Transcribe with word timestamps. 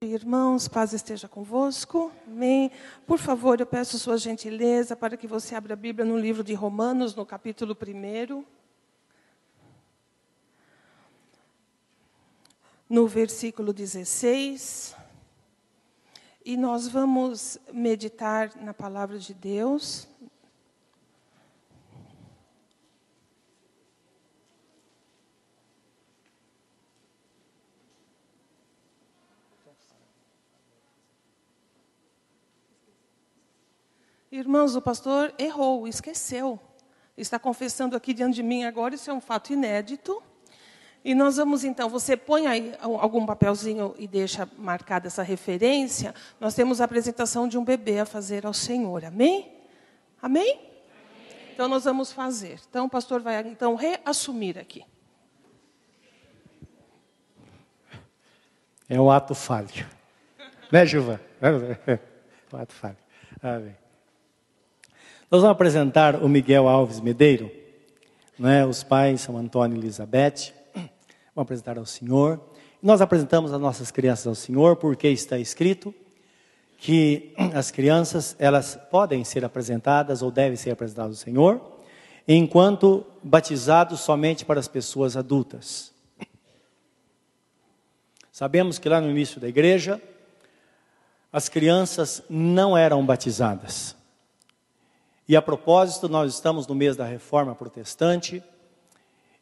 Irmãos, 0.00 0.68
paz 0.68 0.92
esteja 0.92 1.26
convosco. 1.26 2.12
Amém. 2.24 2.70
Por 3.04 3.18
favor, 3.18 3.58
eu 3.58 3.66
peço 3.66 3.98
sua 3.98 4.16
gentileza 4.16 4.94
para 4.94 5.16
que 5.16 5.26
você 5.26 5.56
abra 5.56 5.72
a 5.72 5.76
Bíblia 5.76 6.04
no 6.04 6.16
livro 6.16 6.44
de 6.44 6.54
Romanos, 6.54 7.16
no 7.16 7.26
capítulo 7.26 7.76
1. 7.76 8.44
No 12.88 13.08
versículo 13.08 13.72
16. 13.72 14.94
E 16.44 16.56
nós 16.56 16.86
vamos 16.86 17.58
meditar 17.72 18.54
na 18.54 18.72
palavra 18.72 19.18
de 19.18 19.34
Deus, 19.34 20.06
Irmãos, 34.30 34.76
o 34.76 34.82
pastor 34.82 35.32
errou, 35.38 35.88
esqueceu. 35.88 36.60
Está 37.16 37.38
confessando 37.38 37.96
aqui 37.96 38.12
diante 38.12 38.36
de 38.36 38.42
mim 38.42 38.64
agora, 38.64 38.94
isso 38.94 39.10
é 39.10 39.14
um 39.14 39.20
fato 39.20 39.52
inédito. 39.52 40.22
E 41.04 41.14
nós 41.14 41.36
vamos 41.36 41.64
então, 41.64 41.88
você 41.88 42.16
põe 42.16 42.46
aí 42.46 42.74
algum 42.80 43.24
papelzinho 43.24 43.94
e 43.98 44.06
deixa 44.06 44.48
marcada 44.58 45.06
essa 45.06 45.22
referência. 45.22 46.14
Nós 46.38 46.54
temos 46.54 46.80
a 46.80 46.84
apresentação 46.84 47.48
de 47.48 47.56
um 47.56 47.64
bebê 47.64 48.00
a 48.00 48.04
fazer 48.04 48.44
ao 48.44 48.52
Senhor. 48.52 49.04
Amém? 49.04 49.50
Amém? 50.20 50.52
Amém. 50.52 50.68
Então 51.54 51.66
nós 51.66 51.84
vamos 51.84 52.12
fazer. 52.12 52.60
Então 52.68 52.84
o 52.86 52.90
pastor 52.90 53.20
vai 53.20 53.40
então 53.40 53.74
reassumir 53.74 54.58
aqui. 54.58 54.84
É 58.88 59.00
um 59.00 59.10
ato 59.10 59.34
falho. 59.34 59.86
Né, 60.70 60.84
Gilvan? 60.84 61.18
É 61.40 61.98
um 62.52 62.58
ato 62.60 62.74
falho. 62.74 62.96
Amém. 63.42 63.87
Nós 65.30 65.42
vamos 65.42 65.56
apresentar 65.56 66.24
o 66.24 66.26
Miguel 66.26 66.66
Alves 66.66 67.00
Medeiro, 67.00 67.50
né? 68.38 68.64
os 68.64 68.82
pais 68.82 69.20
são 69.20 69.36
Antônio 69.36 69.76
e 69.76 69.78
Elizabeth, 69.78 70.54
vamos 70.74 71.44
apresentar 71.44 71.76
ao 71.76 71.84
Senhor. 71.84 72.40
Nós 72.82 73.02
apresentamos 73.02 73.52
as 73.52 73.60
nossas 73.60 73.90
crianças 73.90 74.26
ao 74.26 74.34
Senhor 74.34 74.76
porque 74.76 75.06
está 75.08 75.38
escrito 75.38 75.94
que 76.78 77.34
as 77.54 77.70
crianças 77.70 78.34
elas 78.38 78.80
podem 78.90 79.22
ser 79.22 79.44
apresentadas 79.44 80.22
ou 80.22 80.30
devem 80.30 80.56
ser 80.56 80.70
apresentadas 80.70 81.18
ao 81.18 81.22
Senhor, 81.22 81.60
enquanto 82.26 83.04
batizados 83.22 84.00
somente 84.00 84.46
para 84.46 84.58
as 84.58 84.68
pessoas 84.68 85.14
adultas. 85.14 85.92
Sabemos 88.32 88.78
que 88.78 88.88
lá 88.88 88.98
no 88.98 89.10
início 89.10 89.38
da 89.38 89.48
igreja, 89.48 90.00
as 91.30 91.50
crianças 91.50 92.22
não 92.30 92.74
eram 92.74 93.04
batizadas. 93.04 93.97
E 95.28 95.36
a 95.36 95.42
propósito, 95.42 96.08
nós 96.08 96.32
estamos 96.32 96.66
no 96.66 96.74
mês 96.74 96.96
da 96.96 97.04
reforma 97.04 97.54
protestante 97.54 98.42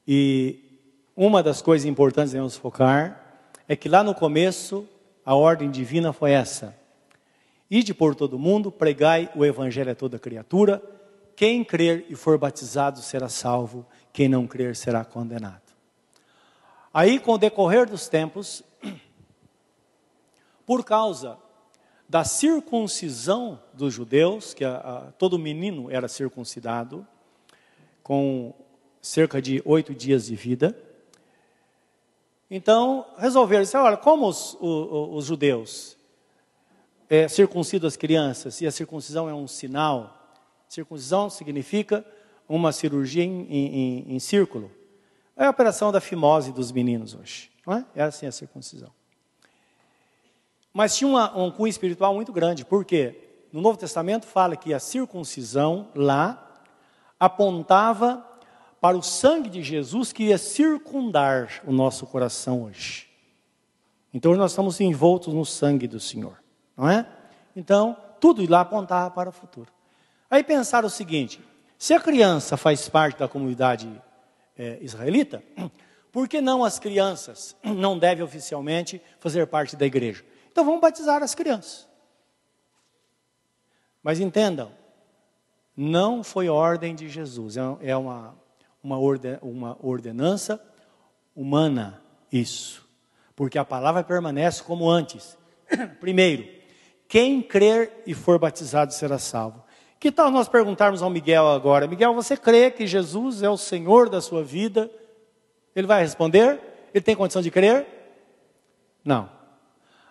e 0.06 0.80
uma 1.14 1.44
das 1.44 1.62
coisas 1.62 1.86
importantes 1.86 2.32
que 2.32 2.34
devemos 2.34 2.56
focar 2.56 3.24
é 3.68 3.76
que 3.76 3.88
lá 3.88 4.02
no 4.02 4.12
começo 4.12 4.84
a 5.24 5.36
ordem 5.36 5.70
divina 5.70 6.12
foi 6.12 6.32
essa: 6.32 6.76
Ide 7.70 7.94
por 7.94 8.16
todo 8.16 8.36
mundo, 8.36 8.72
pregai 8.72 9.30
o 9.36 9.44
evangelho 9.44 9.92
a 9.92 9.94
toda 9.94 10.18
criatura. 10.18 10.82
Quem 11.36 11.62
crer 11.62 12.06
e 12.08 12.16
for 12.16 12.36
batizado 12.36 12.98
será 12.98 13.28
salvo, 13.28 13.86
quem 14.12 14.28
não 14.28 14.44
crer 14.44 14.74
será 14.74 15.04
condenado. 15.04 15.62
Aí, 16.92 17.20
com 17.20 17.34
o 17.34 17.38
decorrer 17.38 17.88
dos 17.88 18.08
tempos, 18.08 18.60
por 20.66 20.84
causa 20.84 21.38
da 22.08 22.24
circuncisão 22.24 23.60
dos 23.74 23.92
judeus, 23.92 24.54
que 24.54 24.64
a, 24.64 24.76
a, 24.76 25.12
todo 25.12 25.38
menino 25.38 25.90
era 25.90 26.08
circuncidado, 26.08 27.06
com 28.02 28.54
cerca 29.02 29.42
de 29.42 29.60
oito 29.64 29.94
dias 29.94 30.26
de 30.26 30.36
vida. 30.36 30.76
Então, 32.50 33.06
resolveram, 33.18 33.64
dizer, 33.64 33.78
olha, 33.78 33.96
como 33.96 34.28
os, 34.28 34.56
os, 34.60 35.24
judeus 35.24 35.96
é, 37.10 37.26
circuncidam 37.26 37.88
as 37.88 37.96
crianças, 37.96 38.60
e 38.60 38.66
a 38.66 38.70
circuncisão 38.70 39.28
é 39.28 39.34
um 39.34 39.48
sinal, 39.48 40.32
circuncisão 40.68 41.28
significa 41.28 42.04
uma 42.48 42.70
cirurgia 42.70 43.24
em, 43.24 43.42
em, 43.50 44.14
em 44.14 44.18
círculo. 44.20 44.70
É 45.36 45.46
a 45.46 45.50
operação 45.50 45.90
da 45.90 46.00
fimose 46.00 46.52
dos 46.52 46.70
meninos 46.70 47.14
hoje, 47.14 47.50
não 47.66 47.74
é? 47.74 47.84
É 47.96 48.02
assim 48.04 48.26
a 48.26 48.32
circuncisão. 48.32 48.95
Mas 50.76 50.94
tinha 50.94 51.08
uma, 51.08 51.34
um 51.34 51.50
cunho 51.50 51.70
espiritual 51.70 52.12
muito 52.12 52.30
grande, 52.30 52.62
porque 52.62 53.18
no 53.50 53.62
Novo 53.62 53.78
Testamento 53.78 54.26
fala 54.26 54.54
que 54.56 54.74
a 54.74 54.78
circuncisão 54.78 55.88
lá 55.94 56.54
apontava 57.18 58.22
para 58.78 58.94
o 58.94 59.02
sangue 59.02 59.48
de 59.48 59.62
Jesus 59.62 60.12
que 60.12 60.24
ia 60.24 60.36
circundar 60.36 61.62
o 61.66 61.72
nosso 61.72 62.06
coração 62.06 62.64
hoje. 62.64 63.08
Então 64.12 64.36
nós 64.36 64.50
estamos 64.50 64.78
envoltos 64.78 65.32
no 65.32 65.46
sangue 65.46 65.88
do 65.88 65.98
Senhor, 65.98 66.36
não 66.76 66.86
é? 66.86 67.06
Então, 67.56 67.96
tudo 68.20 68.46
lá 68.46 68.60
apontava 68.60 69.10
para 69.10 69.30
o 69.30 69.32
futuro. 69.32 69.72
Aí 70.30 70.44
pensaram 70.44 70.88
o 70.88 70.90
seguinte: 70.90 71.40
se 71.78 71.94
a 71.94 72.00
criança 72.00 72.54
faz 72.58 72.86
parte 72.86 73.18
da 73.18 73.26
comunidade 73.26 73.90
é, 74.58 74.76
israelita, 74.82 75.42
por 76.12 76.28
que 76.28 76.42
não 76.42 76.62
as 76.62 76.78
crianças 76.78 77.56
não 77.64 77.98
devem 77.98 78.22
oficialmente 78.22 79.00
fazer 79.18 79.46
parte 79.46 79.74
da 79.74 79.86
igreja? 79.86 80.22
Então 80.56 80.64
vamos 80.64 80.80
batizar 80.80 81.22
as 81.22 81.34
crianças. 81.34 81.86
Mas 84.02 84.20
entendam, 84.20 84.72
não 85.76 86.24
foi 86.24 86.48
ordem 86.48 86.94
de 86.94 87.10
Jesus, 87.10 87.58
é, 87.58 87.60
é 87.82 87.94
uma, 87.94 88.34
uma, 88.82 88.98
orden, 88.98 89.36
uma 89.42 89.76
ordenança 89.82 90.58
humana 91.34 92.02
isso. 92.32 92.88
Porque 93.34 93.58
a 93.58 93.66
palavra 93.66 94.02
permanece 94.02 94.62
como 94.62 94.88
antes. 94.88 95.36
Primeiro, 96.00 96.48
quem 97.06 97.42
crer 97.42 98.02
e 98.06 98.14
for 98.14 98.38
batizado 98.38 98.94
será 98.94 99.18
salvo. 99.18 99.62
Que 100.00 100.10
tal 100.10 100.30
nós 100.30 100.48
perguntarmos 100.48 101.02
ao 101.02 101.10
Miguel 101.10 101.48
agora: 101.48 101.86
Miguel, 101.86 102.14
você 102.14 102.34
crê 102.34 102.70
que 102.70 102.86
Jesus 102.86 103.42
é 103.42 103.50
o 103.50 103.58
Senhor 103.58 104.08
da 104.08 104.22
sua 104.22 104.42
vida? 104.42 104.90
Ele 105.74 105.86
vai 105.86 106.00
responder? 106.00 106.58
Ele 106.94 107.04
tem 107.04 107.14
condição 107.14 107.42
de 107.42 107.50
crer? 107.50 107.86
Não. 109.04 109.35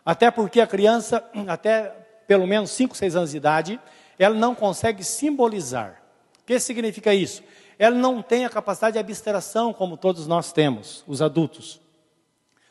Até 0.06 0.30
porque 0.30 0.62
a 0.62 0.68
criança, 0.68 1.24
até 1.48 1.90
pelo 2.28 2.46
menos 2.46 2.72
5, 2.72 2.96
6 2.96 3.16
anos 3.16 3.32
de 3.32 3.38
idade, 3.38 3.80
ela 4.20 4.36
não 4.36 4.54
consegue 4.54 5.04
simbolizar. 5.04 6.02
O 6.42 6.46
que 6.46 6.60
significa 6.60 7.14
isso? 7.14 7.44
Ela 7.78 7.96
não 7.96 8.22
tem 8.22 8.46
a 8.46 8.50
capacidade 8.50 8.94
de 8.94 9.00
abstração 9.00 9.74
como 9.74 9.98
todos 9.98 10.28
nós 10.28 10.52
temos, 10.52 11.04
os 11.08 11.22
adultos. 11.22 11.82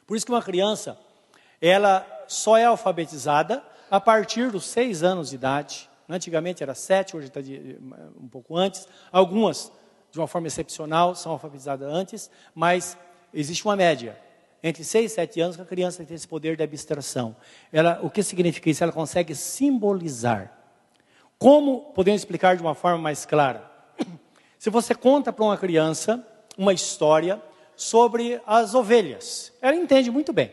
Por 0.07 0.17
isso 0.17 0.25
que 0.25 0.33
uma 0.33 0.43
criança, 0.43 0.99
ela 1.61 2.07
só 2.29 2.57
é 2.57 2.65
alfabetizada 2.65 3.63
a 3.91 4.01
partir 4.01 4.51
dos 4.51 4.65
6 4.67 5.03
anos 5.03 5.31
de 5.31 5.35
idade. 5.35 5.91
Antigamente 6.09 6.63
era 6.63 6.75
7, 6.75 7.17
hoje 7.17 7.29
está 7.29 7.41
um 8.21 8.29
pouco 8.29 8.57
antes. 8.57 8.89
Algumas, 9.11 9.73
de 10.11 10.19
uma 10.19 10.27
forma 10.27 10.47
excepcional, 10.47 11.15
são 11.15 11.33
alfabetizadas 11.33 11.93
antes, 11.93 12.31
mas 12.55 12.97
existe 13.33 13.65
uma 13.65 13.77
média 13.77 14.19
entre 14.65 14.83
6 14.83 15.13
e 15.13 15.15
7 15.15 15.41
anos 15.43 15.57
que 15.57 15.63
a 15.63 15.67
criança 15.67 16.03
tem 16.03 16.17
esse 16.17 16.27
poder 16.27 16.57
de 16.57 16.63
abstração. 16.63 17.37
Ela, 17.71 18.01
o 18.03 18.09
que 18.09 18.23
significa 18.23 18.71
isso? 18.71 18.83
Ela 18.83 18.93
consegue 18.93 19.35
simbolizar. 19.35 20.59
Como 21.39 21.93
podemos 21.93 22.23
explicar 22.23 22.57
de 22.57 22.63
uma 22.63 22.75
forma 22.75 22.97
mais 22.97 23.27
clara? 23.27 23.71
Se 24.59 24.71
você 24.71 24.95
conta 24.95 25.31
para 25.31 25.45
uma 25.45 25.59
criança 25.59 26.27
uma 26.57 26.73
história 26.73 27.43
sobre 27.77 28.41
as 28.47 28.75
ovelhas, 28.75 29.53
ela 29.61 29.77
entende 29.77 30.11
muito 30.11 30.33
bem. 30.33 30.51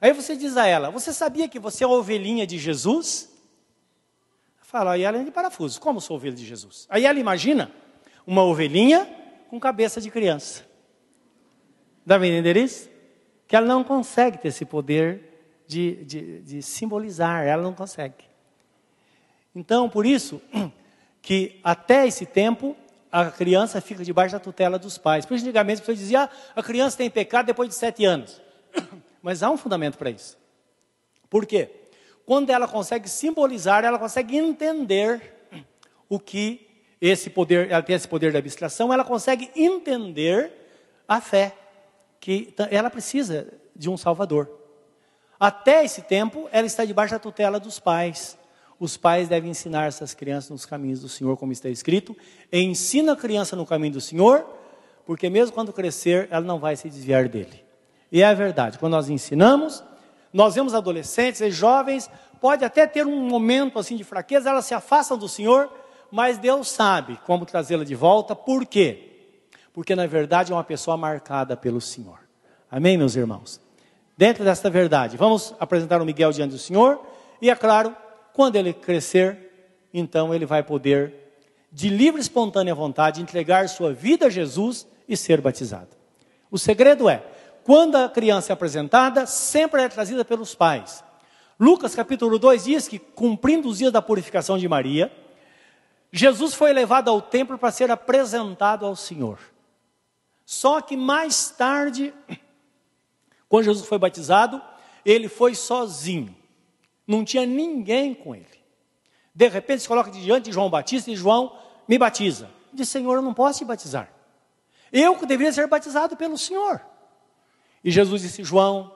Aí 0.00 0.14
você 0.14 0.34
diz 0.34 0.56
a 0.56 0.66
ela: 0.66 0.88
Você 0.88 1.12
sabia 1.12 1.46
que 1.46 1.58
você 1.58 1.84
é 1.84 1.86
a 1.86 1.90
ovelhinha 1.90 2.46
de 2.46 2.56
Jesus? 2.56 3.30
Fala, 4.62 4.96
e 4.96 5.02
ela 5.02 5.18
é 5.18 5.24
de 5.24 5.30
parafuso: 5.30 5.78
Como 5.78 6.00
sou 6.00 6.16
ovelha 6.16 6.34
de 6.34 6.46
Jesus? 6.46 6.86
Aí 6.88 7.04
ela 7.04 7.18
imagina 7.18 7.70
uma 8.26 8.42
ovelhinha 8.42 9.06
com 9.50 9.60
cabeça 9.60 10.00
de 10.00 10.10
criança. 10.10 10.64
Dá 12.06 12.16
para 12.16 12.26
entender 12.26 12.56
isso? 12.56 12.93
Que 13.54 13.56
ela 13.56 13.68
não 13.68 13.84
consegue 13.84 14.36
ter 14.36 14.48
esse 14.48 14.64
poder 14.64 15.62
de, 15.64 16.04
de, 16.04 16.40
de 16.40 16.60
simbolizar, 16.60 17.46
ela 17.46 17.62
não 17.62 17.72
consegue. 17.72 18.24
Então, 19.54 19.88
por 19.88 20.04
isso, 20.04 20.42
que 21.22 21.60
até 21.62 22.04
esse 22.04 22.26
tempo, 22.26 22.76
a 23.12 23.30
criança 23.30 23.80
fica 23.80 24.02
debaixo 24.02 24.32
da 24.32 24.40
tutela 24.40 24.76
dos 24.76 24.98
pais. 24.98 25.24
Por 25.24 25.36
isso, 25.36 25.44
antigamente, 25.44 25.74
as 25.74 25.80
pessoas 25.82 25.98
diziam, 26.00 26.22
ah, 26.22 26.30
a 26.56 26.64
criança 26.64 26.96
tem 26.96 27.08
pecado 27.08 27.46
depois 27.46 27.68
de 27.68 27.76
sete 27.76 28.04
anos. 28.04 28.42
Mas 29.22 29.40
há 29.40 29.48
um 29.48 29.56
fundamento 29.56 29.98
para 29.98 30.10
isso. 30.10 30.36
Por 31.30 31.46
quê? 31.46 31.70
Quando 32.26 32.50
ela 32.50 32.66
consegue 32.66 33.08
simbolizar, 33.08 33.84
ela 33.84 34.00
consegue 34.00 34.36
entender 34.36 35.32
o 36.08 36.18
que 36.18 36.66
esse 37.00 37.30
poder, 37.30 37.70
ela 37.70 37.84
tem 37.84 37.94
esse 37.94 38.08
poder 38.08 38.32
da 38.32 38.40
abstração, 38.40 38.92
ela 38.92 39.04
consegue 39.04 39.48
entender 39.54 40.50
a 41.06 41.20
fé 41.20 41.54
que 42.24 42.54
ela 42.70 42.88
precisa 42.88 43.46
de 43.76 43.90
um 43.90 43.98
Salvador. 43.98 44.48
Até 45.38 45.84
esse 45.84 46.00
tempo, 46.00 46.48
ela 46.50 46.66
está 46.66 46.82
debaixo 46.82 47.12
da 47.12 47.18
tutela 47.18 47.60
dos 47.60 47.78
pais. 47.78 48.38
Os 48.80 48.96
pais 48.96 49.28
devem 49.28 49.50
ensinar 49.50 49.88
essas 49.88 50.14
crianças 50.14 50.48
nos 50.48 50.64
caminhos 50.64 51.02
do 51.02 51.08
Senhor, 51.08 51.36
como 51.36 51.52
está 51.52 51.68
escrito. 51.68 52.16
E 52.50 52.62
ensina 52.62 53.12
a 53.12 53.16
criança 53.16 53.54
no 53.54 53.66
caminho 53.66 53.92
do 53.92 54.00
Senhor, 54.00 54.42
porque 55.04 55.28
mesmo 55.28 55.52
quando 55.52 55.70
crescer, 55.70 56.26
ela 56.30 56.46
não 56.46 56.58
vai 56.58 56.76
se 56.76 56.88
desviar 56.88 57.28
dele. 57.28 57.62
E 58.10 58.22
é 58.22 58.24
a 58.24 58.32
verdade, 58.32 58.78
quando 58.78 58.92
nós 58.92 59.10
ensinamos, 59.10 59.84
nós 60.32 60.54
vemos 60.54 60.72
adolescentes 60.72 61.42
e 61.42 61.50
jovens, 61.50 62.08
pode 62.40 62.64
até 62.64 62.86
ter 62.86 63.06
um 63.06 63.28
momento 63.28 63.78
assim 63.78 63.96
de 63.96 64.04
fraqueza, 64.04 64.48
elas 64.48 64.64
se 64.64 64.72
afastam 64.72 65.18
do 65.18 65.28
Senhor, 65.28 65.70
mas 66.10 66.38
Deus 66.38 66.70
sabe 66.70 67.20
como 67.26 67.44
trazê-la 67.44 67.84
de 67.84 67.94
volta, 67.94 68.34
por 68.34 68.64
quê? 68.64 69.13
Porque 69.74 69.94
na 69.94 70.06
verdade 70.06 70.52
é 70.52 70.54
uma 70.54 70.64
pessoa 70.64 70.96
marcada 70.96 71.56
pelo 71.56 71.80
Senhor. 71.80 72.20
Amém, 72.70 72.96
meus 72.96 73.16
irmãos? 73.16 73.60
Dentro 74.16 74.44
desta 74.44 74.70
verdade, 74.70 75.16
vamos 75.16 75.52
apresentar 75.58 76.00
o 76.00 76.04
Miguel 76.06 76.30
diante 76.30 76.52
do 76.52 76.58
Senhor, 76.58 77.04
e 77.42 77.50
é 77.50 77.56
claro, 77.56 77.94
quando 78.32 78.54
ele 78.54 78.72
crescer, 78.72 79.36
então 79.92 80.32
ele 80.32 80.46
vai 80.46 80.62
poder, 80.62 81.12
de 81.72 81.88
livre 81.88 82.20
e 82.20 82.22
espontânea 82.22 82.72
vontade, 82.74 83.20
entregar 83.20 83.68
sua 83.68 83.92
vida 83.92 84.26
a 84.26 84.30
Jesus 84.30 84.86
e 85.08 85.16
ser 85.16 85.40
batizado. 85.40 85.88
O 86.48 86.56
segredo 86.56 87.08
é, 87.08 87.24
quando 87.64 87.96
a 87.96 88.08
criança 88.08 88.52
é 88.52 88.54
apresentada, 88.54 89.26
sempre 89.26 89.82
é 89.82 89.88
trazida 89.88 90.24
pelos 90.24 90.54
pais. 90.54 91.02
Lucas 91.58 91.96
capítulo 91.96 92.38
2 92.38 92.64
diz 92.64 92.86
que, 92.86 93.00
cumprindo 93.00 93.68
os 93.68 93.78
dias 93.78 93.92
da 93.92 94.00
purificação 94.00 94.56
de 94.56 94.68
Maria, 94.68 95.10
Jesus 96.12 96.54
foi 96.54 96.72
levado 96.72 97.08
ao 97.08 97.20
templo 97.20 97.58
para 97.58 97.72
ser 97.72 97.90
apresentado 97.90 98.86
ao 98.86 98.94
Senhor. 98.94 99.53
Só 100.44 100.80
que 100.80 100.96
mais 100.96 101.50
tarde, 101.50 102.12
quando 103.48 103.64
Jesus 103.64 103.86
foi 103.86 103.98
batizado, 103.98 104.60
ele 105.04 105.28
foi 105.28 105.54
sozinho. 105.54 106.34
Não 107.06 107.24
tinha 107.24 107.46
ninguém 107.46 108.14
com 108.14 108.34
ele. 108.34 108.46
De 109.34 109.48
repente 109.48 109.82
se 109.82 109.88
coloca 109.88 110.10
diante 110.10 110.46
de 110.46 110.52
João 110.52 110.70
Batista 110.70 111.10
e 111.10 111.16
João 111.16 111.58
me 111.88 111.98
batiza. 111.98 112.50
Diz, 112.72 112.88
Senhor, 112.88 113.14
eu 113.14 113.22
não 113.22 113.34
posso 113.34 113.60
te 113.60 113.64
batizar. 113.64 114.12
Eu 114.92 115.16
que 115.16 115.26
deveria 115.26 115.52
ser 115.52 115.66
batizado 115.66 116.16
pelo 116.16 116.38
Senhor. 116.38 116.80
E 117.82 117.90
Jesus 117.90 118.22
disse: 118.22 118.44
João, 118.44 118.94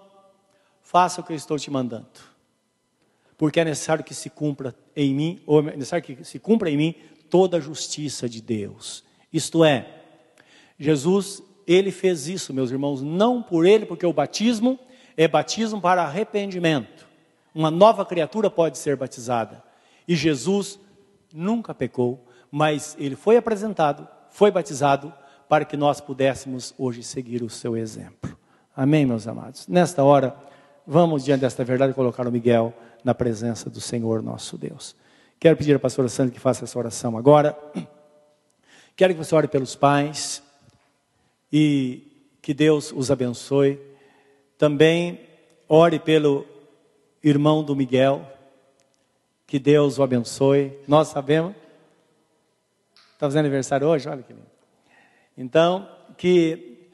faça 0.81 1.21
o 1.21 1.25
que 1.25 1.33
eu 1.33 1.37
estou 1.37 1.59
te 1.59 1.71
mandando. 1.71 2.07
Porque 3.37 3.61
é 3.61 3.65
necessário 3.65 4.05
que 4.05 4.15
se 4.15 4.31
cumpra 4.31 4.75
em 4.97 5.15
mim, 5.15 5.43
ou 5.47 5.61
é 5.61 5.77
necessário 5.77 6.05
que 6.05 6.25
se 6.25 6.39
cumpra 6.39 6.71
em 6.71 6.77
mim 6.77 6.95
toda 7.29 7.59
a 7.59 7.61
justiça 7.61 8.29
de 8.29 8.41
Deus. 8.41 9.05
Isto 9.33 9.65
é, 9.65 9.98
Jesus, 10.79 11.43
ele 11.67 11.91
fez 11.91 12.29
isso, 12.29 12.55
meus 12.55 12.71
irmãos, 12.71 13.03
não 13.03 13.43
por 13.43 13.67
ele, 13.67 13.85
porque 13.85 14.07
o 14.07 14.13
batismo 14.13 14.79
é 15.17 15.27
batismo 15.27 15.81
para 15.81 16.03
arrependimento. 16.03 17.07
Uma 17.55 17.71
nova 17.71 18.07
criatura 18.07 18.49
pode 18.49 18.79
ser 18.79 18.97
batizada. 18.97 19.63
E 20.07 20.15
Jesus 20.15 20.79
nunca 21.35 21.75
pecou, 21.75 22.25
mas 22.51 22.97
ele 22.99 23.17
foi 23.17 23.37
apresentado, 23.37 24.07
foi 24.31 24.51
batizado 24.51 25.13
para 25.49 25.65
que 25.65 25.77
nós 25.77 26.01
pudéssemos 26.01 26.73
hoje 26.79 27.03
seguir 27.03 27.43
o 27.43 27.51
seu 27.51 27.77
exemplo. 27.77 28.39
Amém, 28.77 29.05
meus 29.05 29.27
amados? 29.27 29.67
Nesta 29.67 30.05
hora, 30.05 30.37
vamos 30.87 31.25
diante 31.25 31.41
desta 31.41 31.65
verdade 31.65 31.93
colocar 31.93 32.27
o 32.29 32.33
Miguel 32.33 32.73
na 33.03 33.15
presença 33.15 33.69
do 33.69 33.81
Senhor 33.81 34.23
nosso 34.23 34.57
Deus. 34.57 34.95
Quero 35.41 35.57
pedir 35.57 35.75
à 35.75 35.79
pastora 35.79 36.09
Sandra 36.09 36.33
que 36.33 36.41
faça 36.41 36.65
essa 36.65 36.79
oração 36.79 37.17
agora. 37.19 37.59
Quero 38.97 39.15
que 39.15 39.19
você 39.19 39.35
ore 39.35 39.49
pelos 39.49 39.75
pais 39.75 40.43
e 41.53 42.37
que 42.41 42.55
Deus 42.55 42.93
os 42.93 43.11
abençoe. 43.11 43.81
Também 44.57 45.21
ore 45.69 45.99
pelo 45.99 46.47
irmão 47.23 47.63
do 47.63 47.77
Miguel, 47.77 48.27
que 49.47 49.59
Deus 49.59 49.99
o 49.99 50.03
abençoe. 50.03 50.73
Nós 50.87 51.09
sabemos. 51.09 51.55
Está 53.15 53.27
fazendo 53.27 53.41
aniversário 53.41 53.87
hoje? 53.87 54.09
Olha 54.09 54.23
que 54.23 54.33
lindo. 54.33 54.47
Então, 55.37 55.89
que 56.17 56.89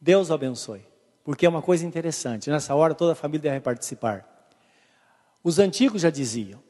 Deus 0.00 0.30
o 0.30 0.34
abençoe, 0.34 0.82
porque 1.24 1.46
é 1.46 1.48
uma 1.48 1.62
coisa 1.62 1.86
interessante. 1.86 2.50
Nessa 2.50 2.74
hora, 2.74 2.94
toda 2.94 3.12
a 3.12 3.14
família 3.14 3.50
deve 3.50 3.60
participar. 3.60 4.24
Os 5.42 5.58
antigos 5.58 6.02
já 6.02 6.10
diziam 6.10 6.60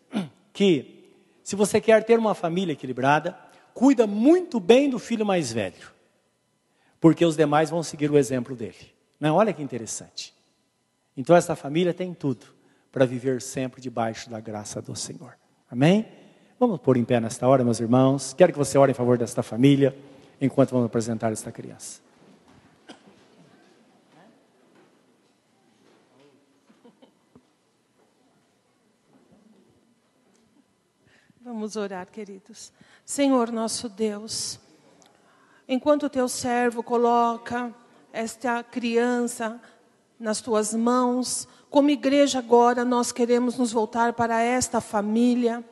que, 0.52 1.12
se 1.42 1.56
você 1.56 1.80
quer 1.80 2.04
ter 2.04 2.18
uma 2.18 2.34
família 2.34 2.72
equilibrada, 2.72 3.38
cuida 3.74 4.06
muito 4.06 4.58
bem 4.60 4.88
do 4.88 4.98
filho 4.98 5.24
mais 5.24 5.52
velho, 5.52 5.95
porque 7.00 7.24
os 7.24 7.36
demais 7.36 7.70
vão 7.70 7.82
seguir 7.82 8.10
o 8.10 8.18
exemplo 8.18 8.54
dele. 8.54 8.94
Não, 9.18 9.36
olha 9.36 9.52
que 9.52 9.62
interessante. 9.62 10.34
Então, 11.16 11.34
essa 11.34 11.56
família 11.56 11.94
tem 11.94 12.12
tudo 12.12 12.46
para 12.92 13.04
viver 13.04 13.40
sempre 13.40 13.80
debaixo 13.80 14.28
da 14.30 14.40
graça 14.40 14.80
do 14.80 14.94
Senhor. 14.94 15.36
Amém? 15.70 16.06
Vamos 16.58 16.80
pôr 16.80 16.96
em 16.96 17.04
pé 17.04 17.20
nesta 17.20 17.46
hora, 17.46 17.62
meus 17.64 17.80
irmãos. 17.80 18.32
Quero 18.32 18.52
que 18.52 18.58
você 18.58 18.78
ore 18.78 18.92
em 18.92 18.94
favor 18.94 19.18
desta 19.18 19.42
família 19.42 19.96
enquanto 20.40 20.70
vamos 20.70 20.86
apresentar 20.86 21.32
esta 21.32 21.52
criança. 21.52 22.00
Vamos 31.46 31.76
orar, 31.76 32.06
queridos. 32.08 32.72
Senhor 33.04 33.52
nosso 33.52 33.88
Deus, 33.88 34.58
enquanto 35.68 36.04
o 36.04 36.10
teu 36.10 36.28
servo 36.28 36.82
coloca 36.82 37.74
esta 38.12 38.62
criança 38.62 39.60
nas 40.18 40.40
tuas 40.40 40.74
mãos, 40.74 41.46
como 41.68 41.90
igreja 41.90 42.38
agora 42.38 42.84
nós 42.84 43.12
queremos 43.12 43.58
nos 43.58 43.72
voltar 43.72 44.14
para 44.14 44.40
esta 44.40 44.80
família 44.80 45.64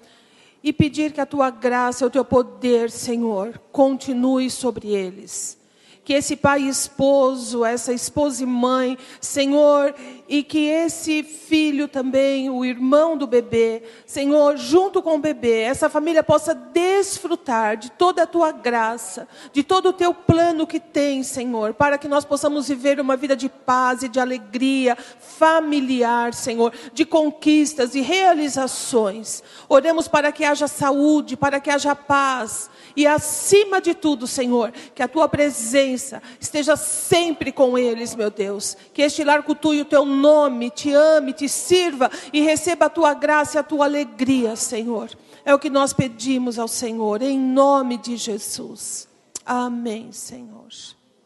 e 0.62 0.72
pedir 0.72 1.12
que 1.12 1.20
a 1.20 1.26
tua 1.26 1.50
graça, 1.50 2.06
o 2.06 2.10
teu 2.10 2.24
poder, 2.24 2.90
Senhor, 2.90 3.58
continue 3.70 4.50
sobre 4.50 4.88
eles 4.88 5.63
que 6.04 6.12
esse 6.12 6.36
pai 6.36 6.60
esposo, 6.60 7.64
essa 7.64 7.92
esposa 7.92 8.42
e 8.42 8.46
mãe, 8.46 8.98
Senhor, 9.20 9.94
e 10.28 10.42
que 10.42 10.66
esse 10.66 11.22
filho 11.22 11.88
também, 11.88 12.50
o 12.50 12.64
irmão 12.64 13.16
do 13.16 13.26
bebê, 13.26 13.82
Senhor, 14.06 14.56
junto 14.56 15.02
com 15.02 15.16
o 15.16 15.18
bebê, 15.18 15.60
essa 15.60 15.88
família 15.88 16.22
possa 16.22 16.54
desfrutar 16.54 17.78
de 17.78 17.90
toda 17.92 18.24
a 18.24 18.26
tua 18.26 18.52
graça, 18.52 19.26
de 19.52 19.62
todo 19.62 19.88
o 19.88 19.92
teu 19.92 20.12
plano 20.12 20.66
que 20.66 20.78
tem, 20.78 21.22
Senhor, 21.22 21.72
para 21.72 21.96
que 21.96 22.08
nós 22.08 22.24
possamos 22.24 22.68
viver 22.68 23.00
uma 23.00 23.16
vida 23.16 23.34
de 23.34 23.48
paz 23.48 24.02
e 24.02 24.08
de 24.08 24.20
alegria 24.20 24.96
familiar, 25.18 26.34
Senhor, 26.34 26.72
de 26.92 27.06
conquistas 27.06 27.94
e 27.94 28.02
realizações. 28.02 29.42
Oremos 29.68 30.06
para 30.06 30.30
que 30.30 30.44
haja 30.44 30.68
saúde, 30.68 31.36
para 31.36 31.60
que 31.60 31.70
haja 31.70 31.94
paz, 31.94 32.68
e 32.94 33.06
acima 33.06 33.80
de 33.80 33.94
tudo, 33.94 34.26
Senhor, 34.26 34.72
que 34.94 35.02
a 35.02 35.08
tua 35.08 35.28
presença 35.28 35.93
esteja 36.40 36.76
sempre 36.76 37.50
com 37.52 37.76
eles, 37.78 38.14
meu 38.14 38.30
Deus. 38.30 38.76
Que 38.92 39.02
este 39.02 39.24
lar 39.24 39.42
cultue 39.42 39.80
o 39.80 39.84
teu 39.84 40.04
nome, 40.04 40.70
te 40.70 40.92
ame, 40.92 41.32
te 41.32 41.48
sirva 41.48 42.10
e 42.32 42.40
receba 42.40 42.86
a 42.86 42.90
tua 42.90 43.14
graça 43.14 43.56
e 43.56 43.60
a 43.60 43.62
tua 43.62 43.84
alegria, 43.84 44.56
Senhor. 44.56 45.10
É 45.44 45.54
o 45.54 45.58
que 45.58 45.70
nós 45.70 45.92
pedimos 45.92 46.58
ao 46.58 46.68
Senhor, 46.68 47.22
em 47.22 47.38
nome 47.38 47.98
de 47.98 48.16
Jesus. 48.16 49.08
Amém, 49.44 50.10
Senhor. 50.10 50.68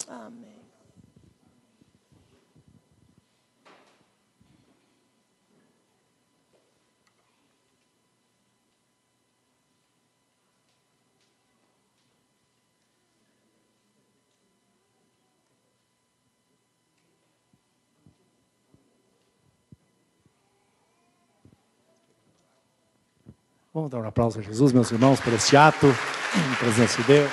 Amém. 0.08 0.47
Vamos 23.78 23.92
dar 23.92 24.00
um 24.00 24.08
aplauso 24.08 24.40
a 24.40 24.42
Jesus, 24.42 24.72
meus 24.72 24.90
irmãos, 24.90 25.20
por 25.20 25.32
este 25.32 25.56
ato, 25.56 25.86
em 25.86 26.54
presença 26.56 27.00
de 27.00 27.06
Deus. 27.06 27.30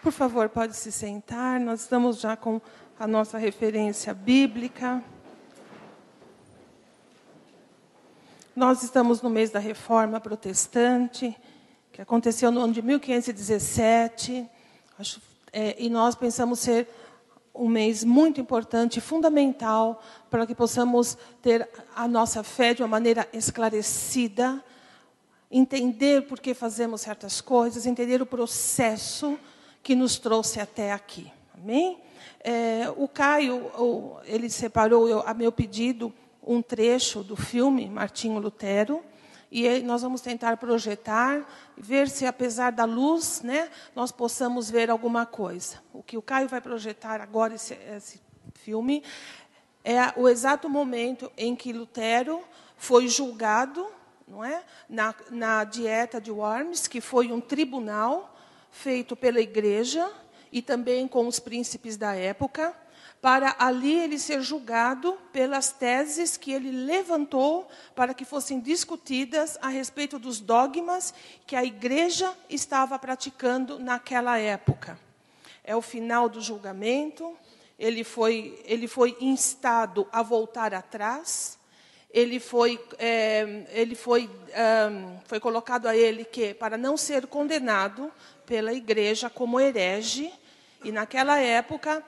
Por 0.00 0.12
favor, 0.12 0.48
pode 0.48 0.76
se 0.76 0.92
sentar. 0.92 1.58
Nós 1.58 1.80
estamos 1.80 2.20
já 2.20 2.36
com 2.36 2.60
a 2.96 3.08
nossa 3.08 3.38
referência 3.38 4.14
bíblica. 4.14 5.02
Nós 8.54 8.84
estamos 8.84 9.20
no 9.20 9.28
mês 9.28 9.50
da 9.50 9.58
Reforma 9.58 10.20
Protestante, 10.20 11.36
que 11.90 12.00
aconteceu 12.00 12.52
no 12.52 12.60
ano 12.60 12.72
de 12.72 12.82
1517. 12.82 14.48
Acho, 14.96 15.20
é, 15.52 15.74
e 15.76 15.90
nós 15.90 16.14
pensamos 16.14 16.60
ser 16.60 16.88
um 17.58 17.68
mês 17.68 18.04
muito 18.04 18.40
importante, 18.40 19.00
fundamental, 19.00 20.02
para 20.30 20.46
que 20.46 20.54
possamos 20.54 21.16
ter 21.40 21.68
a 21.94 22.06
nossa 22.06 22.42
fé 22.42 22.74
de 22.74 22.82
uma 22.82 22.88
maneira 22.88 23.28
esclarecida, 23.32 24.62
entender 25.50 26.26
por 26.26 26.40
que 26.40 26.54
fazemos 26.54 27.00
certas 27.00 27.40
coisas, 27.40 27.86
entender 27.86 28.20
o 28.20 28.26
processo 28.26 29.38
que 29.82 29.94
nos 29.94 30.18
trouxe 30.18 30.60
até 30.60 30.92
aqui. 30.92 31.32
Amém? 31.54 31.98
É, 32.40 32.92
o 32.96 33.08
Caio, 33.08 33.70
ele 34.24 34.48
separou 34.50 35.08
eu, 35.08 35.20
a 35.26 35.34
meu 35.34 35.50
pedido 35.50 36.12
um 36.46 36.62
trecho 36.62 37.22
do 37.24 37.34
filme 37.34 37.88
Martinho 37.88 38.38
Lutero. 38.38 39.02
E 39.50 39.80
nós 39.80 40.02
vamos 40.02 40.20
tentar 40.20 40.56
projetar, 40.56 41.46
ver 41.76 42.08
se, 42.08 42.26
apesar 42.26 42.72
da 42.72 42.84
luz, 42.84 43.42
né, 43.42 43.70
nós 43.94 44.10
possamos 44.10 44.70
ver 44.70 44.90
alguma 44.90 45.24
coisa. 45.24 45.80
O 45.92 46.02
que 46.02 46.16
o 46.16 46.22
Caio 46.22 46.48
vai 46.48 46.60
projetar 46.60 47.20
agora, 47.20 47.54
esse, 47.54 47.74
esse 47.74 48.20
filme, 48.54 49.02
é 49.84 50.12
o 50.16 50.28
exato 50.28 50.68
momento 50.68 51.30
em 51.36 51.54
que 51.54 51.72
Lutero 51.72 52.42
foi 52.76 53.06
julgado 53.06 53.86
não 54.26 54.44
é? 54.44 54.62
na, 54.88 55.14
na 55.30 55.64
dieta 55.64 56.20
de 56.20 56.30
Worms, 56.30 56.88
que 56.88 57.00
foi 57.00 57.30
um 57.30 57.40
tribunal 57.40 58.34
feito 58.70 59.14
pela 59.14 59.40
igreja 59.40 60.10
e 60.50 60.60
também 60.60 61.06
com 61.06 61.26
os 61.26 61.38
príncipes 61.38 61.96
da 61.96 62.14
época, 62.14 62.74
para 63.26 63.56
ali 63.58 63.92
ele 63.92 64.20
ser 64.20 64.40
julgado 64.40 65.18
pelas 65.32 65.72
teses 65.72 66.36
que 66.36 66.52
ele 66.52 66.70
levantou 66.70 67.66
para 67.92 68.14
que 68.14 68.24
fossem 68.24 68.60
discutidas 68.60 69.58
a 69.60 69.66
respeito 69.66 70.16
dos 70.16 70.38
dogmas 70.38 71.12
que 71.44 71.56
a 71.56 71.64
igreja 71.64 72.32
estava 72.48 72.96
praticando 73.00 73.80
naquela 73.80 74.38
época. 74.38 74.96
É 75.64 75.74
o 75.74 75.82
final 75.82 76.28
do 76.28 76.40
julgamento, 76.40 77.36
ele 77.76 78.04
foi, 78.04 78.62
ele 78.64 78.86
foi 78.86 79.16
instado 79.20 80.06
a 80.12 80.22
voltar 80.22 80.72
atrás, 80.72 81.58
ele 82.12 82.38
foi, 82.38 82.80
é, 82.96 83.66
ele 83.72 83.96
foi, 83.96 84.30
foi 85.24 85.40
colocado 85.40 85.86
a 85.88 85.96
ele 85.96 86.24
que, 86.24 86.54
para 86.54 86.78
não 86.78 86.96
ser 86.96 87.26
condenado 87.26 88.08
pela 88.46 88.72
igreja 88.72 89.28
como 89.28 89.58
herege, 89.58 90.32
e 90.84 90.92
naquela 90.92 91.40
época 91.40 92.04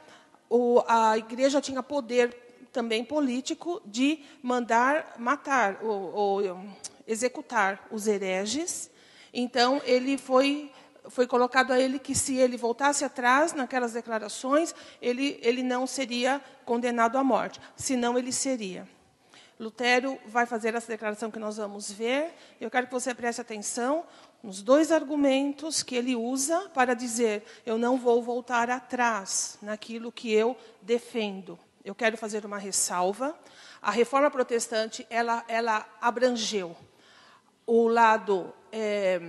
o, 0.48 0.82
a 0.86 1.16
igreja 1.18 1.60
tinha 1.60 1.82
poder 1.82 2.36
também 2.72 3.04
político 3.04 3.80
de 3.84 4.20
mandar 4.42 5.14
matar 5.18 5.78
ou, 5.82 6.14
ou 6.14 6.60
executar 7.06 7.86
os 7.90 8.06
hereges. 8.06 8.90
Então 9.32 9.80
ele 9.84 10.16
foi 10.16 10.70
foi 11.10 11.26
colocado 11.26 11.72
a 11.72 11.80
ele 11.80 11.98
que 11.98 12.14
se 12.14 12.36
ele 12.36 12.58
voltasse 12.58 13.02
atrás 13.02 13.54
naquelas 13.54 13.94
declarações, 13.94 14.74
ele, 15.00 15.40
ele 15.42 15.62
não 15.62 15.86
seria 15.86 16.38
condenado 16.66 17.16
à 17.16 17.24
morte, 17.24 17.58
senão 17.76 18.18
ele 18.18 18.30
seria. 18.30 18.86
Lutero 19.58 20.18
vai 20.26 20.46
fazer 20.46 20.74
essa 20.74 20.86
declaração 20.86 21.30
que 21.30 21.38
nós 21.38 21.56
vamos 21.56 21.90
ver. 21.90 22.32
Eu 22.60 22.70
quero 22.70 22.86
que 22.86 22.92
você 22.92 23.12
preste 23.12 23.40
atenção 23.40 24.04
nos 24.42 24.62
dois 24.62 24.92
argumentos 24.92 25.82
que 25.82 25.96
ele 25.96 26.14
usa 26.14 26.70
para 26.74 26.94
dizer: 26.94 27.44
eu 27.66 27.76
não 27.76 27.96
vou 27.96 28.22
voltar 28.22 28.70
atrás 28.70 29.58
naquilo 29.60 30.12
que 30.12 30.32
eu 30.32 30.56
defendo. 30.80 31.58
Eu 31.84 31.94
quero 31.94 32.16
fazer 32.16 32.44
uma 32.44 32.58
ressalva. 32.58 33.38
A 33.80 33.90
reforma 33.90 34.30
protestante 34.30 35.06
ela, 35.08 35.44
ela 35.48 35.86
abrangeu 36.00 36.76
o 37.66 37.86
lado 37.86 38.52
é, 38.72 39.20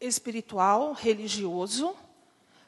espiritual, 0.00 0.92
religioso, 0.92 1.94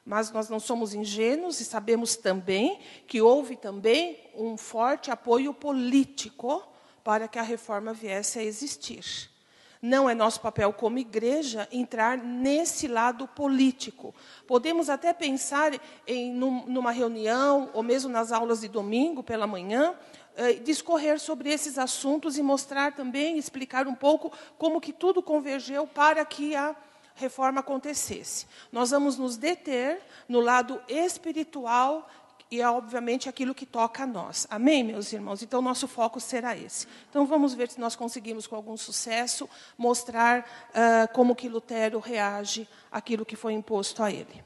mas 0.04 0.30
nós 0.30 0.48
não 0.48 0.60
somos 0.60 0.94
ingênuos 0.94 1.60
e 1.60 1.64
sabemos 1.64 2.16
também 2.16 2.78
que 3.06 3.20
houve 3.20 3.56
também 3.56 4.18
um 4.34 4.56
forte 4.56 5.10
apoio 5.10 5.52
político 5.52 6.62
para 7.02 7.26
que 7.26 7.38
a 7.38 7.42
reforma 7.42 7.92
viesse 7.92 8.38
a 8.38 8.44
existir. 8.44 9.30
Não 9.80 10.08
é 10.08 10.14
nosso 10.14 10.40
papel 10.40 10.72
como 10.72 10.98
igreja 10.98 11.68
entrar 11.70 12.18
nesse 12.18 12.88
lado 12.88 13.26
político. 13.28 14.14
Podemos 14.46 14.88
até 14.88 15.12
pensar 15.12 15.72
em 16.06 16.32
numa 16.32 16.90
reunião 16.90 17.70
ou 17.72 17.82
mesmo 17.82 18.10
nas 18.10 18.32
aulas 18.32 18.60
de 18.60 18.68
domingo 18.68 19.22
pela 19.22 19.46
manhã, 19.46 19.94
eh, 20.36 20.54
discorrer 20.54 21.18
sobre 21.18 21.50
esses 21.50 21.78
assuntos 21.78 22.36
e 22.36 22.42
mostrar 22.42 22.94
também, 22.94 23.38
explicar 23.38 23.86
um 23.86 23.94
pouco 23.94 24.32
como 24.58 24.80
que 24.80 24.92
tudo 24.92 25.22
convergeu 25.22 25.86
para 25.86 26.24
que 26.24 26.54
a 26.54 26.74
reforma 27.14 27.60
acontecesse. 27.60 28.46
Nós 28.70 28.90
vamos 28.90 29.16
nos 29.16 29.36
deter 29.36 30.00
no 30.28 30.40
lado 30.40 30.80
espiritual 30.88 32.08
e 32.50 32.60
é 32.60 32.68
obviamente 32.68 33.28
aquilo 33.28 33.54
que 33.54 33.66
toca 33.66 34.04
a 34.04 34.06
nós. 34.06 34.46
Amém, 34.48 34.84
meus 34.84 35.12
irmãos? 35.12 35.42
Então, 35.42 35.60
nosso 35.60 35.88
foco 35.88 36.20
será 36.20 36.56
esse. 36.56 36.86
Então, 37.10 37.26
vamos 37.26 37.54
ver 37.54 37.68
se 37.68 37.80
nós 37.80 37.96
conseguimos, 37.96 38.46
com 38.46 38.54
algum 38.54 38.76
sucesso, 38.76 39.48
mostrar 39.76 40.40
uh, 40.40 41.12
como 41.12 41.34
que 41.34 41.48
Lutero 41.48 41.98
reage 41.98 42.68
àquilo 42.90 43.26
que 43.26 43.34
foi 43.34 43.52
imposto 43.52 44.02
a 44.02 44.12
ele. 44.12 44.45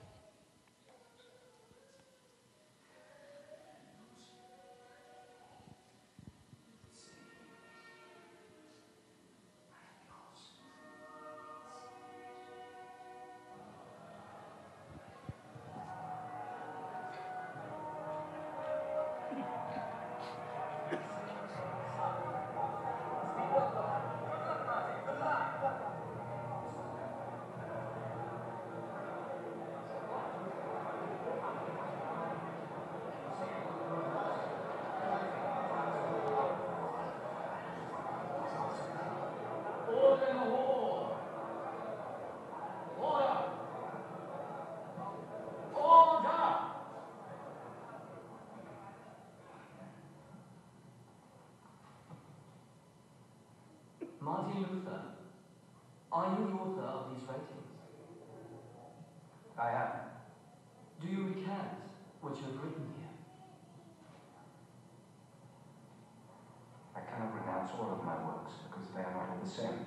Same. 69.51 69.83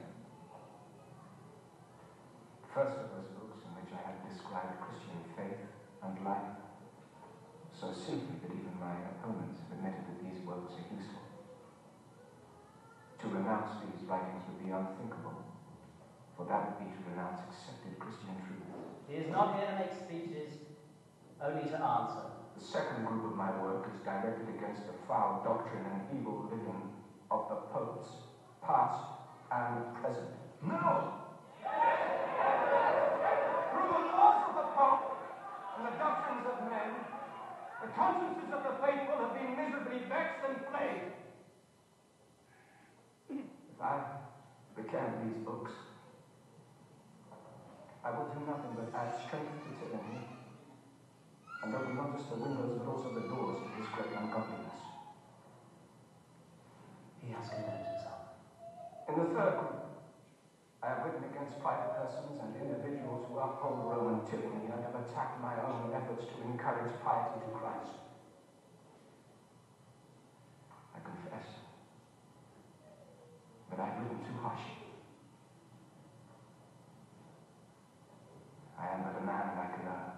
First 2.67 2.99
of 2.99 3.15
those 3.15 3.31
books 3.31 3.63
in 3.63 3.71
which 3.79 3.95
I 3.95 4.11
have 4.11 4.19
described 4.27 4.75
Christian 4.83 5.23
faith 5.39 5.63
and 6.03 6.19
life, 6.27 6.59
so 7.71 7.95
simply 7.95 8.43
that 8.43 8.51
even 8.51 8.75
my 8.75 8.91
opponents 9.15 9.63
have 9.63 9.79
admitted 9.79 10.03
that 10.03 10.19
these 10.19 10.43
works 10.43 10.75
are 10.75 10.87
useful. 10.91 11.23
To 13.23 13.25
renounce 13.31 13.79
these 13.87 14.03
writings 14.03 14.43
would 14.51 14.59
be 14.59 14.75
unthinkable, 14.75 15.47
for 16.35 16.43
that 16.51 16.75
would 16.75 16.83
be 16.83 16.91
to 16.91 16.99
renounce 17.15 17.39
accepted 17.47 17.95
Christian 18.03 18.35
truth. 18.43 18.67
He 19.07 19.15
is 19.15 19.31
not 19.31 19.55
here 19.55 19.71
to 19.71 19.79
make 19.79 19.95
speeches, 19.95 20.59
only 21.39 21.71
to 21.71 21.79
answer. 21.79 22.35
The 22.59 22.65
second 22.67 23.07
group 23.07 23.31
of 23.31 23.39
my 23.39 23.55
work 23.63 23.87
is 23.87 24.03
directed 24.03 24.51
against 24.59 24.91
the 24.91 24.97
foul 25.07 25.39
doctrine 25.39 25.87
and 25.87 26.19
evil 26.19 26.51
living 26.51 26.91
of 27.31 27.47
the 27.47 27.63
popes, 27.71 28.27
past 28.59 29.22
and 29.53 29.81
present. 29.93 30.31
No! 30.61 31.05
Through 33.69 33.87
the 33.87 34.03
laws 34.11 34.37
of 34.47 34.55
the 34.55 34.63
Pope 34.73 35.03
and 35.77 35.85
the 35.85 35.91
doctrines 35.97 36.45
of 36.45 36.59
men, 36.61 36.89
the 37.81 37.87
consciences 37.87 38.51
of 38.53 38.63
the 38.63 38.73
faithful 38.81 39.17
have 39.19 39.33
been 39.33 39.55
miserably 39.55 39.99
vexed 40.09 40.41
and 40.43 40.57
plagued. 40.65 41.09
If 43.69 43.81
I 43.81 43.99
recant 44.75 45.17
these 45.19 45.37
books, 45.45 45.71
I 48.03 48.11
would 48.11 48.31
do 48.31 48.39
nothing 48.41 48.73
but 48.75 48.87
add 48.95 49.09
strength 49.13 49.53
to 49.63 49.69
tyranny 49.79 50.21
and 51.63 51.73
open 51.75 51.95
not 51.95 52.11
just 52.11 52.29
the 52.29 52.35
windows 52.35 52.73
but 52.77 52.87
also 52.87 53.09
the 53.09 53.21
doors 53.21 53.57
to 53.65 53.71
this 53.77 53.87
great 53.89 54.11
ungodliness. 54.15 54.77
He 57.21 57.29
has 57.29 57.49
condemned. 57.49 57.82
I 59.43 60.87
have 60.87 61.03
written 61.03 61.23
against 61.27 61.59
private 61.59 61.91
persons 61.99 62.39
and 62.39 62.55
individuals 62.63 63.27
who 63.27 63.39
uphold 63.39 63.91
Roman 63.91 64.23
tyranny 64.23 64.71
and 64.71 64.79
have 64.85 64.95
attacked 64.95 65.41
my 65.41 65.51
own 65.59 65.91
efforts 65.93 66.23
to 66.31 66.41
encourage 66.47 66.95
piety 67.03 67.43
to 67.43 67.51
Christ. 67.51 67.91
I 70.95 70.99
confess 71.03 71.59
that 73.69 73.79
I 73.81 73.85
have 73.91 73.99
written 73.99 74.23
too 74.23 74.39
harshly. 74.39 74.79
I 78.79 78.87
am 78.95 79.03
but 79.03 79.19
a 79.21 79.25
man 79.25 79.59
I 79.59 79.67
can 79.75 79.87
err. 79.87 80.13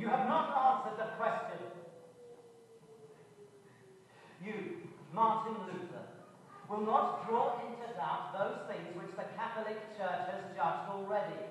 You 0.00 0.08
have 0.08 0.26
not 0.26 0.48
answered 0.56 0.96
the 0.96 1.12
question. 1.20 1.60
You, 4.40 4.54
Martin 5.20 5.52
Luther, 5.66 6.08
will 6.66 6.80
not 6.80 7.28
draw 7.28 7.60
into 7.60 7.92
doubt 7.92 8.32
those 8.32 8.64
things 8.72 8.96
which 8.96 9.14
the 9.20 9.28
Catholic 9.36 9.76
Church 9.92 10.24
has 10.32 10.56
judged 10.56 10.88
already. 10.88 11.44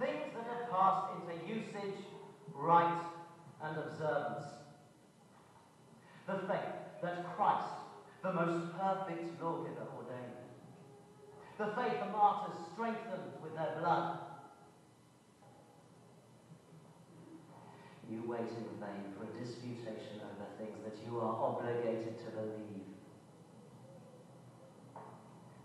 Things 0.00 0.34
that 0.34 0.42
have 0.42 0.68
passed 0.68 1.06
into 1.14 1.46
usage, 1.46 2.02
rite, 2.52 3.06
and 3.62 3.78
observance. 3.78 4.42
The 6.26 6.34
faith 6.50 6.74
that 7.00 7.36
Christ, 7.36 7.78
the 8.24 8.32
most 8.32 8.72
perfect 8.74 9.40
lawgiver, 9.40 9.86
ordained. 9.94 10.42
The 11.58 11.66
faith 11.80 12.00
the 12.02 12.10
martyrs 12.10 12.58
strengthened 12.74 13.38
with 13.40 13.54
their 13.54 13.76
blood. 13.78 14.18
You 18.08 18.24
wait 18.24 18.52
in 18.56 18.64
vain 18.80 19.04
for 19.14 19.24
a 19.24 19.28
disputation 19.38 20.20
over 20.24 20.46
things 20.58 20.82
that 20.82 21.04
you 21.04 21.20
are 21.20 21.36
obligated 21.38 22.18
to 22.24 22.30
believe. 22.30 22.86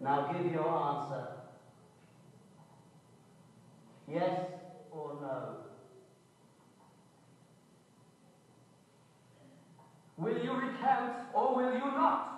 Now 0.01 0.19
give 0.19 0.51
your 0.51 0.69
answer. 0.69 1.23
Yes 4.07 4.33
or 4.91 5.13
no? 5.21 5.55
Will 10.17 10.37
you 10.37 10.53
recant 10.55 11.11
or 11.33 11.55
will 11.55 11.73
you 11.73 11.89
not? 11.93 12.32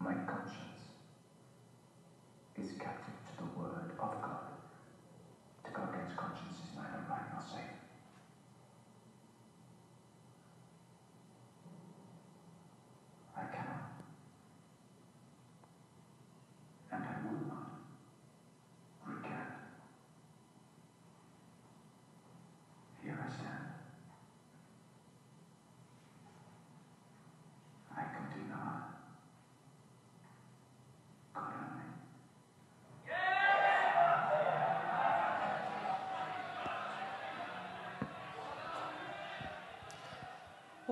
My 0.00 0.16
conscience. 0.26 0.71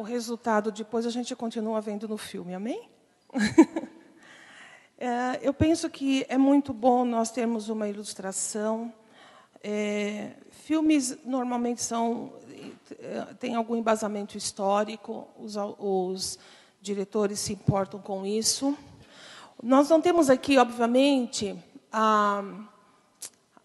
O 0.00 0.02
resultado 0.02 0.72
depois 0.72 1.04
a 1.04 1.10
gente 1.10 1.36
continua 1.36 1.78
vendo 1.78 2.08
no 2.08 2.16
filme, 2.16 2.54
amém? 2.54 2.88
É, 5.02 5.40
eu 5.40 5.54
penso 5.54 5.88
que 5.88 6.26
é 6.28 6.36
muito 6.36 6.74
bom 6.74 7.06
nós 7.06 7.30
termos 7.30 7.70
uma 7.70 7.88
ilustração. 7.88 8.92
É, 9.64 10.32
filmes 10.50 11.16
normalmente 11.24 11.82
são 11.82 12.34
é, 12.98 13.22
têm 13.38 13.54
algum 13.54 13.74
embasamento 13.76 14.36
histórico, 14.36 15.26
os, 15.38 15.56
os 15.78 16.38
diretores 16.82 17.40
se 17.40 17.54
importam 17.54 17.98
com 17.98 18.26
isso. 18.26 18.76
Nós 19.62 19.88
não 19.88 20.02
temos 20.02 20.28
aqui, 20.28 20.58
obviamente, 20.58 21.56
a, 21.90 22.44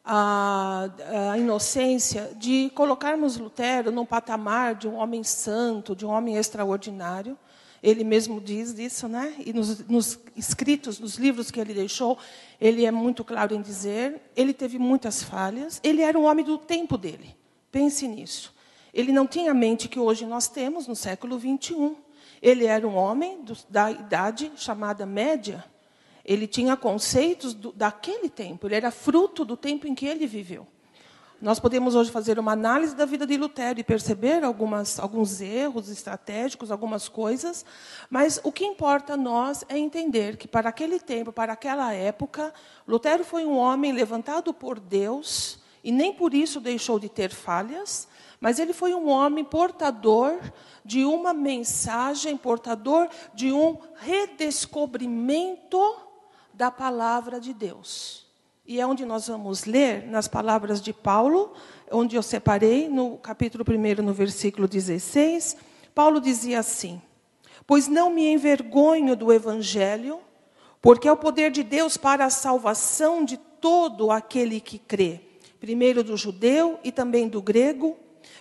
a, 0.06 0.88
a 1.32 1.38
inocência 1.38 2.32
de 2.38 2.70
colocarmos 2.76 3.38
Lutero 3.38 3.92
num 3.92 4.06
patamar 4.06 4.76
de 4.76 4.88
um 4.88 4.96
homem 4.96 5.24
santo, 5.24 5.96
de 5.96 6.06
um 6.06 6.10
homem 6.10 6.38
extraordinário. 6.38 7.38
Ele 7.82 8.04
mesmo 8.04 8.40
diz 8.40 8.78
isso, 8.78 9.08
né? 9.08 9.34
E 9.40 9.52
nos, 9.52 9.80
nos 9.88 10.20
escritos, 10.36 11.00
nos 11.00 11.16
livros 11.16 11.52
que 11.52 11.60
ele 11.60 11.74
deixou, 11.74 12.18
ele 12.60 12.86
é 12.86 12.92
muito 12.92 13.24
claro 13.24 13.54
em 13.54 13.62
dizer. 13.62 14.22
Ele 14.36 14.54
teve 14.54 14.78
muitas 14.78 15.24
falhas. 15.24 15.80
Ele 15.84 16.02
era 16.02 16.18
um 16.18 16.26
homem 16.26 16.46
do 16.46 16.58
tempo 16.58 16.98
dele. 16.98 17.36
Pense 17.72 18.08
nisso. 18.08 18.54
Ele 18.94 19.12
não 19.12 19.28
tinha 19.28 19.52
a 19.52 19.54
mente 19.54 19.90
que 19.90 20.00
hoje 20.00 20.26
nós 20.26 20.48
temos 20.48 20.88
no 20.88 20.96
século 20.96 21.38
21. 21.38 21.96
Ele 22.42 22.66
era 22.66 22.88
um 22.88 22.96
homem 22.96 23.42
do, 23.44 23.58
da 23.70 23.92
idade 23.92 24.52
chamada 24.56 25.06
média. 25.06 25.64
Ele 26.26 26.48
tinha 26.48 26.76
conceitos 26.76 27.54
do, 27.54 27.72
daquele 27.72 28.30
tempo. 28.30 28.68
Ele 28.68 28.76
era 28.76 28.92
fruto 28.92 29.46
do 29.46 29.56
tempo 29.56 29.88
em 29.88 29.94
que 29.94 30.08
ele 30.08 30.26
viveu. 30.26 30.68
Nós 31.42 31.60
podemos 31.60 31.96
hoje 31.96 32.10
fazer 32.10 32.40
uma 32.40 32.54
análise 32.54 32.96
da 32.96 33.06
vida 33.06 33.28
de 33.28 33.36
Lutero 33.36 33.80
e 33.80 33.84
perceber 33.84 34.44
algumas, 34.44 35.00
alguns 35.00 35.42
erros 35.42 35.90
estratégicos, 35.90 36.72
algumas 36.72 37.10
coisas, 37.10 37.66
mas 38.10 38.40
o 38.42 38.52
que 38.52 38.66
importa 38.66 39.14
a 39.14 39.18
nós 39.18 39.64
é 39.68 39.78
entender 39.78 40.38
que, 40.38 40.48
para 40.48 40.70
aquele 40.70 40.98
tempo, 40.98 41.34
para 41.34 41.54
aquela 41.54 41.94
época, 41.94 42.54
Lutero 42.88 43.26
foi 43.26 43.46
um 43.46 43.58
homem 43.58 43.92
levantado 43.92 44.54
por 44.54 44.80
Deus 44.80 45.60
e 45.84 45.92
nem 45.92 46.14
por 46.14 46.34
isso 46.34 46.62
deixou 46.62 46.98
de 46.98 47.10
ter 47.10 47.32
falhas, 47.32 48.08
mas 48.40 48.58
ele 48.58 48.74
foi 48.74 48.96
um 48.96 49.10
homem 49.10 49.44
portador 49.44 50.40
de 50.86 51.04
uma 51.04 51.34
mensagem, 51.34 52.38
portador 52.38 53.10
de 53.34 53.52
um 53.52 53.78
redescobrimento 53.98 56.05
da 56.56 56.72
palavra 56.72 57.40
de 57.40 57.54
Deus. 57.54 58.26
E 58.66 58.80
é 58.80 58.88
onde 58.88 59.06
nós 59.06 59.28
vamos 59.28 59.66
ler, 59.66 60.08
nas 60.08 60.28
palavras 60.28 60.82
de 60.82 60.92
Paulo, 60.92 61.54
onde 61.92 62.16
eu 62.16 62.24
separei, 62.24 62.90
no 62.90 63.18
capítulo 63.18 63.64
1, 63.68 64.02
no 64.02 64.14
versículo 64.14 64.68
16, 64.68 65.58
Paulo 65.94 66.20
dizia 66.20 66.60
assim: 66.60 67.00
Pois 67.68 67.88
não 67.88 68.10
me 68.10 68.28
envergonho 68.28 69.16
do 69.16 69.32
evangelho, 69.32 70.20
porque 70.82 71.08
é 71.08 71.12
o 71.12 71.18
poder 71.18 71.52
de 71.52 71.62
Deus 71.62 71.98
para 71.98 72.26
a 72.26 72.30
salvação 72.30 73.24
de 73.24 73.38
todo 73.38 74.10
aquele 74.10 74.60
que 74.60 74.80
crê, 74.80 75.22
primeiro 75.60 76.04
do 76.04 76.18
judeu 76.18 76.80
e 76.84 76.92
também 76.92 77.28
do 77.28 77.42
grego, 77.42 77.98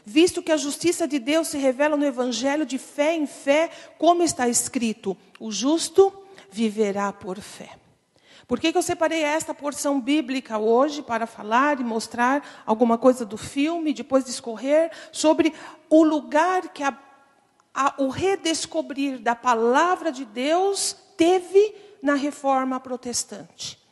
visto 0.07 0.43
que 0.43 0.53
a 0.53 0.57
justiça 0.57 1.07
de 1.07 1.19
Deus 1.19 1.49
se 1.49 1.59
revela 1.59 1.97
no 1.97 2.05
evangelho 2.07 2.65
de 2.65 2.79
fé 2.79 3.15
em 3.15 3.27
fé, 3.27 3.71
como 3.99 4.23
está 4.23 4.49
escrito: 4.49 5.17
o 5.39 5.51
justo 5.51 6.13
viverá 6.51 7.13
por 7.13 7.41
fé. 7.41 7.84
Por 8.47 8.61
que, 8.61 8.73
que 8.73 8.79
eu 8.79 8.83
separei 8.83 9.23
esta 9.23 9.55
porção 9.55 10.01
bíblica 10.01 10.59
hoje 10.59 11.03
para 11.03 11.27
falar 11.27 11.81
e 11.81 11.85
mostrar 11.85 12.63
alguma 12.67 12.99
coisa 12.99 13.25
do 13.25 13.39
filme, 13.39 13.95
depois 13.95 14.25
discorrer 14.25 14.91
sobre 15.11 15.55
o 15.89 16.03
lugar 16.05 16.69
que 16.69 16.83
a, 16.83 16.97
a, 17.73 17.95
o 17.99 18.09
redescobrir 18.09 19.19
da 19.19 19.35
palavra 19.35 20.13
de 20.13 20.25
Deus 20.25 20.95
teve 21.17 21.75
na 22.03 22.15
reforma 22.15 22.79
protestante? 22.79 23.83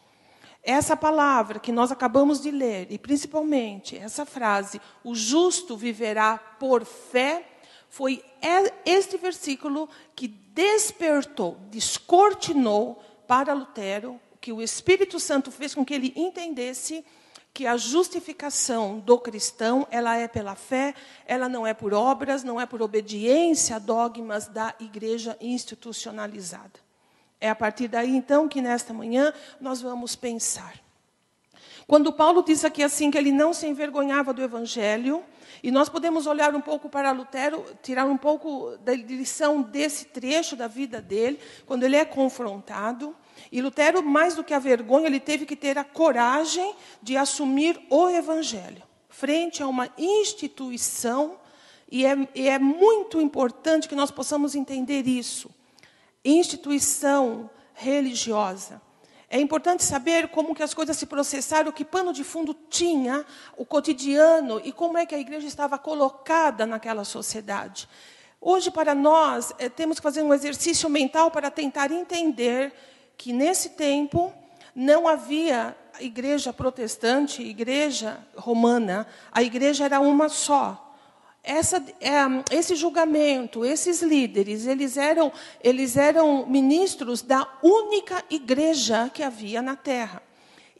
Essa 0.63 0.97
palavra 0.97 1.59
que 1.59 1.73
nós 1.73 1.91
acabamos 1.91 2.41
de 2.41 2.51
ler, 2.51 2.87
e 2.91 2.99
principalmente 2.99 3.97
essa 3.97 4.27
frase, 4.27 4.81
o 5.03 5.15
justo 5.15 5.77
viverá 5.77 6.39
por 6.39 6.85
fé, 6.85 7.49
foi 7.89 8.23
este 8.85 9.17
versículo 9.17 9.89
que 10.15 10.29
despertou, 10.29 11.59
descortinou 11.71 13.03
para 13.27 13.55
Lutero 13.55 14.21
que 14.43 14.53
o 14.53 14.61
Espírito 14.61 15.21
Santo 15.21 15.53
fez 15.53 15.73
com 15.73 15.85
que 15.85 15.95
ele 15.95 16.13
entendesse 16.17 17.05
que 17.55 17.65
a 17.65 17.77
justificação 17.77 18.99
do 18.99 19.17
cristão, 19.17 19.87
ela 19.89 20.17
é 20.17 20.27
pela 20.27 20.57
fé, 20.57 20.95
ela 21.25 21.49
não 21.49 21.65
é 21.65 21.73
por 21.73 21.95
obras, 21.95 22.43
não 22.43 22.61
é 22.61 22.67
por 22.67 22.83
obediência 22.83 23.77
a 23.77 23.79
dogmas 23.79 24.49
da 24.49 24.75
igreja 24.81 25.37
institucionalizada. 25.41 26.81
É 27.41 27.49
a 27.49 27.55
partir 27.55 27.87
daí, 27.87 28.17
então, 28.17 28.49
que 28.49 28.61
nesta 28.61 28.93
manhã 28.93 29.33
nós 29.61 29.81
vamos 29.81 30.17
pensar. 30.17 30.75
Quando 31.87 32.13
Paulo 32.13 32.43
diz 32.43 32.65
aqui 32.65 32.83
assim 32.83 33.13
que 33.13 33.19
ele 33.19 33.31
não 33.31 33.53
se 33.53 33.67
envergonhava 33.69 34.33
do 34.33 34.43
evangelho, 34.43 35.23
e 35.63 35.71
nós 35.71 35.89
podemos 35.89 36.27
olhar 36.27 36.53
um 36.53 36.61
pouco 36.61 36.89
para 36.89 37.13
Lutero, 37.13 37.65
tirar 37.81 38.07
um 38.07 38.17
pouco 38.17 38.77
da 38.79 38.93
lição 38.93 39.63
desse 39.63 40.07
trecho 40.07 40.57
da 40.57 40.67
vida 40.67 41.01
dele, 41.01 41.39
quando 41.65 41.85
ele 41.85 41.95
é 41.95 42.05
confrontado. 42.05 43.15
E 43.51 43.61
Lutero, 43.61 44.03
mais 44.03 44.35
do 44.35 44.45
que 44.45 44.55
a 44.55 44.59
vergonha, 44.59 45.07
ele 45.07 45.21
teve 45.21 45.47
que 45.47 45.57
ter 45.57 45.79
a 45.79 45.85
coragem 45.85 46.75
de 47.03 47.17
assumir 47.17 47.81
o 47.91 48.09
evangelho, 48.09 48.83
frente 49.09 49.63
a 49.63 49.67
uma 49.67 49.91
instituição, 49.99 51.39
e 51.91 52.07
é, 52.07 52.29
e 52.35 52.49
é 52.49 52.59
muito 52.59 53.21
importante 53.21 53.89
que 53.89 53.95
nós 53.95 54.11
possamos 54.11 54.55
entender 54.55 55.07
isso. 55.07 55.51
Instituição 56.25 57.51
religiosa 57.75 58.81
é 59.35 59.41
importante 59.41 59.83
saber 59.83 60.29
como 60.29 60.55
que 60.55 60.63
as 60.63 60.75
coisas 60.75 60.95
se 60.95 61.07
processaram, 61.07 61.73
que 61.73 61.87
pano 61.87 62.13
de 62.13 62.23
fundo 62.23 62.55
tinha 62.69 63.25
o 63.57 63.65
cotidiano 63.65 64.61
e 64.63 64.71
como 64.71 64.99
é 64.99 65.07
que 65.07 65.15
a 65.15 65.19
igreja 65.19 65.47
estava 65.47 65.79
colocada 65.79 66.67
naquela 66.67 67.03
sociedade. 67.03 67.89
Hoje, 68.39 68.71
para 68.71 68.95
nós, 68.95 69.51
é, 69.59 69.71
temos 69.71 69.97
que 69.97 70.03
fazer 70.03 70.21
um 70.21 70.35
exercício 70.35 70.87
mental 70.91 71.31
para 71.31 71.51
tentar 71.51 71.91
entender 71.91 72.75
que 73.23 73.33
nesse 73.33 73.69
tempo 73.69 74.33
não 74.75 75.07
havia 75.07 75.77
igreja 76.01 76.53
protestante, 76.53 77.41
igreja 77.41 78.19
romana, 78.35 79.07
a 79.31 79.45
igreja 79.45 79.85
era 79.85 80.01
uma 80.01 80.29
só 80.29 80.93
essa, 81.45 81.85
é, 82.01 82.57
esse 82.57 82.75
julgamento, 82.75 83.65
esses 83.65 84.03
líderes, 84.03 84.67
eles 84.67 84.97
eram, 84.97 85.33
eles 85.63 85.97
eram 85.97 86.47
ministros 86.47 87.23
da 87.23 87.49
única 87.63 88.25
igreja 88.29 89.09
que 89.13 89.23
havia 89.23 89.63
na 89.63 89.77
terra. 89.77 90.21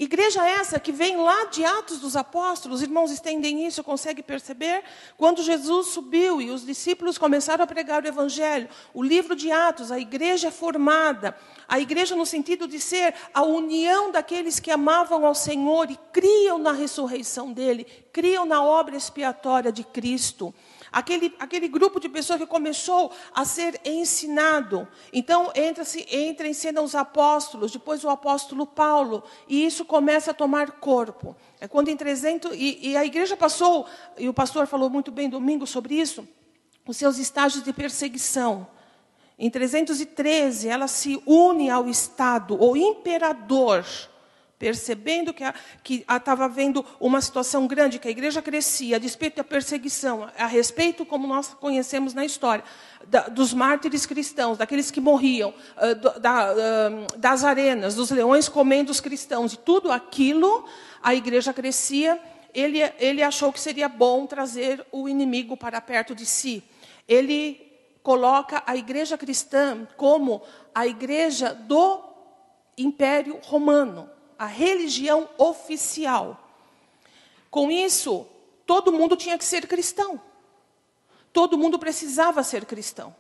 Igreja 0.03 0.45
essa 0.45 0.81
que 0.81 0.91
vem 0.91 1.17
lá 1.17 1.45
de 1.45 1.65
Atos 1.65 2.01
dos 2.01 2.17
Apóstolos, 2.17 2.79
os 2.79 2.83
irmãos 2.83 3.13
estendem 3.13 3.65
isso, 3.65 3.85
consegue 3.85 4.21
perceber? 4.21 4.83
Quando 5.17 5.45
Jesus 5.45 5.91
subiu 5.91 6.43
e 6.43 6.51
os 6.51 6.67
discípulos 6.67 7.17
começaram 7.17 7.63
a 7.63 7.69
pregar 7.69 8.03
o 8.03 8.09
Evangelho, 8.09 8.69
o 8.93 9.01
livro 9.01 9.37
de 9.37 9.53
Atos, 9.53 9.93
a 9.93 10.01
igreja 10.01 10.49
é 10.49 10.51
formada, 10.51 11.39
a 11.69 11.79
igreja 11.79 12.17
no 12.17 12.27
sentido 12.27 12.67
de 12.67 12.81
ser 12.81 13.15
a 13.33 13.45
união 13.45 14.11
daqueles 14.11 14.59
que 14.59 14.73
amavam 14.73 15.25
ao 15.25 15.37
Senhor 15.37 15.89
e 15.89 15.97
criam 16.13 16.59
na 16.59 16.73
ressurreição 16.73 17.53
dele, 17.53 17.87
criam 18.13 18.45
na 18.45 18.61
obra 18.61 18.97
expiatória 18.97 19.71
de 19.71 19.85
Cristo. 19.85 20.53
Aquele, 20.93 21.35
aquele 21.39 21.69
grupo 21.69 21.99
de 21.99 22.09
pessoas 22.09 22.39
que 22.39 22.47
começou 22.47 23.11
a 23.35 23.45
ser 23.47 23.81
ensinado. 23.83 24.87
Então, 25.13 25.51
entra-se, 25.55 26.07
entra 26.11 26.47
em 26.47 26.53
cena 26.53 26.83
os 26.83 26.95
apóstolos, 26.95 27.73
depois 27.73 28.05
o 28.05 28.11
apóstolo 28.11 28.67
Paulo, 28.67 29.25
e 29.49 29.65
isso 29.65 29.85
começa 29.87 30.33
a 30.33 30.35
tomar 30.35 30.73
corpo. 30.73 31.35
É 31.59 31.67
quando 31.67 31.89
em 31.89 31.97
300, 31.97 32.53
e, 32.55 32.91
e 32.91 32.97
a 32.97 33.05
igreja 33.05 33.37
passou, 33.37 33.87
e 34.19 34.29
o 34.29 34.35
pastor 34.35 34.67
falou 34.67 34.91
muito 34.91 35.11
bem 35.11 35.31
domingo 35.31 35.67
sobre 35.67 35.95
isso, 35.95 36.29
os 36.87 36.97
seus 36.97 37.19
estágios 37.19 37.65
de 37.65 37.73
perseguição. 37.73 38.67
Em 39.39 39.49
313, 39.49 40.69
ela 40.69 40.87
se 40.87 41.23
une 41.27 41.71
ao 41.71 41.89
Estado, 41.89 42.63
o 42.63 42.77
imperador 42.77 43.85
percebendo 44.63 45.35
que 45.83 46.05
estava 46.09 46.45
havendo 46.45 46.87
uma 47.01 47.21
situação 47.21 47.67
grande, 47.67 47.99
que 47.99 48.07
a 48.07 48.11
igreja 48.13 48.41
crescia, 48.41 48.95
a 48.95 48.99
despeito 49.01 49.39
da 49.39 49.43
perseguição, 49.43 50.31
a 50.39 50.47
respeito, 50.47 51.05
como 51.05 51.27
nós 51.27 51.49
conhecemos 51.49 52.15
na 52.15 52.25
história, 52.25 52.63
da, 53.09 53.23
dos 53.23 53.53
mártires 53.53 54.07
cristãos, 54.07 54.57
daqueles 54.57 54.89
que 54.89 55.01
morriam, 55.01 55.51
uh, 55.51 56.21
da, 56.21 56.53
uh, 56.53 57.19
das 57.19 57.43
arenas, 57.43 57.97
dos 57.97 58.13
leões 58.13 58.49
comendo 58.49 58.93
os 58.93 59.01
cristãos, 59.01 59.53
e 59.53 59.57
tudo 59.57 59.91
aquilo, 59.91 60.65
a 61.03 61.13
igreja 61.13 61.53
crescia. 61.53 62.21
Ele, 62.55 62.79
ele 63.01 63.21
achou 63.21 63.53
que 63.53 63.59
seria 63.59 63.89
bom 63.89 64.27
trazer 64.27 64.87
o 64.93 65.09
inimigo 65.09 65.57
para 65.57 65.81
perto 65.81 66.15
de 66.15 66.25
si. 66.25 66.63
Ele 67.09 67.61
coloca 68.01 68.63
a 68.65 68.77
igreja 68.77 69.19
cristã 69.19 69.89
como 69.97 70.41
a 70.73 70.87
igreja 70.87 71.53
do 71.53 72.13
Império 72.79 73.41
Romano 73.43 74.09
a 74.43 74.47
religião 74.47 75.29
oficial. 75.39 76.37
Com 77.49 77.71
isso, 77.71 78.27
todo 78.67 78.91
mundo 78.91 79.15
tinha 79.15 79.39
que 79.39 79.45
ser 79.45 79.69
cristão. 79.69 80.21
Todo 81.33 81.57
mundo 81.57 81.79
precisava 81.79 82.43
ser 82.43 82.65
cristão. 82.65 83.15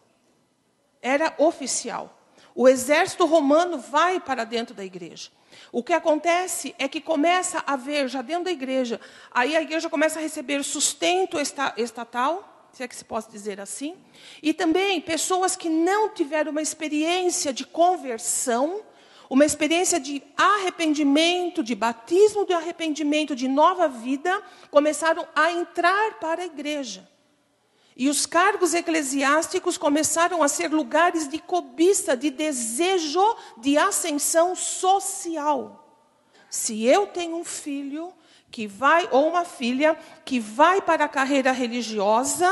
Era 1.01 1.33
oficial. 1.39 2.19
O 2.57 2.69
exército 2.69 3.25
romano 3.25 3.79
vai 3.79 4.19
para 4.19 4.43
dentro 4.43 4.75
da 4.75 4.85
igreja. 4.85 5.31
O 5.71 5.81
que 5.81 5.93
acontece 5.93 6.75
é 6.77 6.89
que 6.89 7.01
começa 7.01 7.63
a 7.69 7.75
haver, 7.75 8.09
já 8.09 8.21
dentro 8.21 8.47
da 8.47 8.51
igreja, 8.51 9.01
aí 9.31 9.55
a 9.55 9.63
igreja 9.63 9.89
começa 9.89 10.19
a 10.19 10.23
receber 10.23 10.65
sustento 10.65 11.39
estatal, 11.77 12.69
se 12.73 12.83
é 12.83 12.89
que 12.89 12.97
se 12.97 13.05
pode 13.05 13.29
dizer 13.31 13.61
assim, 13.61 13.95
e 14.43 14.53
também 14.53 15.01
pessoas 15.01 15.55
que 15.55 15.69
não 15.69 16.09
tiveram 16.09 16.51
uma 16.51 16.63
experiência 16.63 17.53
de 17.53 17.65
conversão, 17.65 18.83
uma 19.33 19.47
experiência 19.47 19.99
de 19.99 20.23
arrependimento, 20.37 21.63
de 21.63 21.75
batismo 21.75 22.45
de 22.45 22.53
arrependimento, 22.53 23.35
de 23.35 23.49
nova 23.49 23.89
vida, 23.89 24.43
começaram 24.71 25.27
a 25.35 25.51
entrar 25.51 26.19
para 26.21 26.43
a 26.43 26.45
igreja. 26.45 27.09
E 27.97 28.11
os 28.11 28.27
cargos 28.27 28.75
eclesiásticos 28.75 29.79
começaram 29.79 30.43
a 30.43 30.49
ser 30.49 30.71
lugares 30.71 31.27
de 31.31 31.39
cobiça, 31.39 32.15
de 32.15 32.29
desejo 32.29 33.25
de 33.57 33.79
ascensão 33.79 34.55
social. 34.55 35.99
Se 36.51 36.85
eu 36.85 37.07
tenho 37.07 37.35
um 37.39 37.45
filho 37.45 38.13
que 38.51 38.67
vai, 38.67 39.09
ou 39.11 39.31
uma 39.31 39.47
filha 39.47 39.99
que 40.27 40.39
vai 40.39 40.83
para 40.83 41.07
a 41.07 41.09
carreira 41.09 41.53
religiosa, 41.53 42.51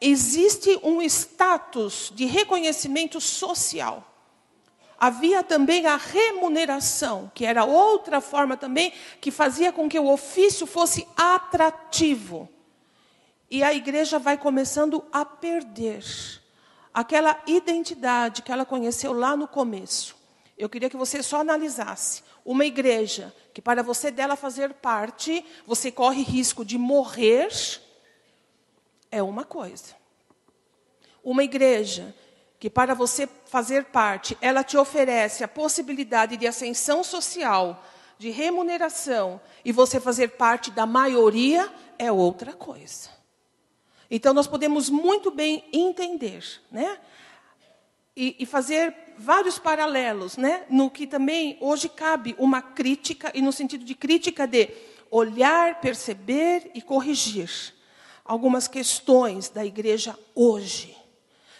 existe 0.00 0.80
um 0.82 1.00
status 1.00 2.10
de 2.12 2.24
reconhecimento 2.24 3.20
social 3.20 4.07
havia 4.98 5.42
também 5.42 5.86
a 5.86 5.96
remuneração, 5.96 7.30
que 7.34 7.44
era 7.44 7.64
outra 7.64 8.20
forma 8.20 8.56
também 8.56 8.92
que 9.20 9.30
fazia 9.30 9.72
com 9.72 9.88
que 9.88 9.98
o 9.98 10.10
ofício 10.10 10.66
fosse 10.66 11.06
atrativo. 11.16 12.48
E 13.50 13.62
a 13.62 13.72
igreja 13.72 14.18
vai 14.18 14.36
começando 14.36 15.04
a 15.12 15.24
perder 15.24 16.04
aquela 16.92 17.40
identidade 17.46 18.42
que 18.42 18.52
ela 18.52 18.64
conheceu 18.64 19.12
lá 19.12 19.36
no 19.36 19.46
começo. 19.46 20.16
Eu 20.56 20.68
queria 20.68 20.90
que 20.90 20.96
você 20.96 21.22
só 21.22 21.40
analisasse 21.40 22.22
uma 22.44 22.64
igreja 22.64 23.32
que 23.54 23.62
para 23.62 23.82
você 23.82 24.10
dela 24.10 24.36
fazer 24.36 24.74
parte, 24.74 25.44
você 25.66 25.90
corre 25.90 26.22
risco 26.22 26.64
de 26.64 26.76
morrer, 26.76 27.48
é 29.10 29.22
uma 29.22 29.44
coisa. 29.44 29.96
Uma 31.22 31.44
igreja 31.44 32.14
que 32.58 32.68
para 32.68 32.94
você 32.94 33.28
fazer 33.46 33.84
parte, 33.84 34.36
ela 34.40 34.64
te 34.64 34.76
oferece 34.76 35.44
a 35.44 35.48
possibilidade 35.48 36.36
de 36.36 36.46
ascensão 36.46 37.04
social, 37.04 37.84
de 38.18 38.30
remuneração, 38.30 39.40
e 39.64 39.70
você 39.70 40.00
fazer 40.00 40.30
parte 40.30 40.70
da 40.70 40.84
maioria 40.84 41.72
é 41.98 42.10
outra 42.10 42.52
coisa. 42.52 43.10
Então 44.10 44.34
nós 44.34 44.46
podemos 44.46 44.90
muito 44.90 45.30
bem 45.30 45.64
entender, 45.72 46.44
né? 46.70 46.98
E, 48.16 48.34
e 48.40 48.46
fazer 48.46 48.92
vários 49.16 49.60
paralelos, 49.60 50.36
né? 50.36 50.64
No 50.68 50.90
que 50.90 51.06
também 51.06 51.56
hoje 51.60 51.88
cabe 51.88 52.34
uma 52.38 52.60
crítica, 52.60 53.30
e 53.32 53.40
no 53.40 53.52
sentido 53.52 53.84
de 53.84 53.94
crítica 53.94 54.46
de 54.46 54.70
olhar, 55.10 55.80
perceber 55.80 56.72
e 56.74 56.82
corrigir 56.82 57.74
algumas 58.24 58.66
questões 58.66 59.48
da 59.48 59.64
igreja 59.64 60.18
hoje. 60.34 60.97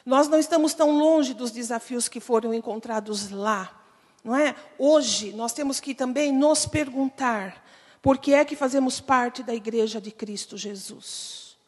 Nós 0.09 0.27
não 0.27 0.39
estamos 0.39 0.73
tão 0.73 0.91
longe 0.91 1.35
dos 1.35 1.51
desafios 1.51 2.09
que 2.09 2.19
foram 2.19 2.55
encontrados 2.55 3.31
lá, 3.31 3.79
não 4.25 4.35
é? 4.35 4.57
Hoje 4.79 5.35
nós 5.35 5.53
temos 5.53 5.81
que 5.81 5.95
também 5.95 6.33
nos 6.33 6.65
perguntar 6.65 7.63
por 8.01 8.17
que 8.17 8.33
é 8.33 8.43
que 8.43 8.57
fazemos 8.57 9.01
parte 9.01 9.43
da 9.43 9.55
igreja 9.55 10.01
de 10.01 10.11
Cristo 10.11 10.57
Jesus. 10.57 11.59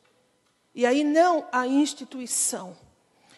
E 0.74 0.86
aí 0.86 1.04
não 1.04 1.46
a 1.52 1.66
instituição, 1.66 2.74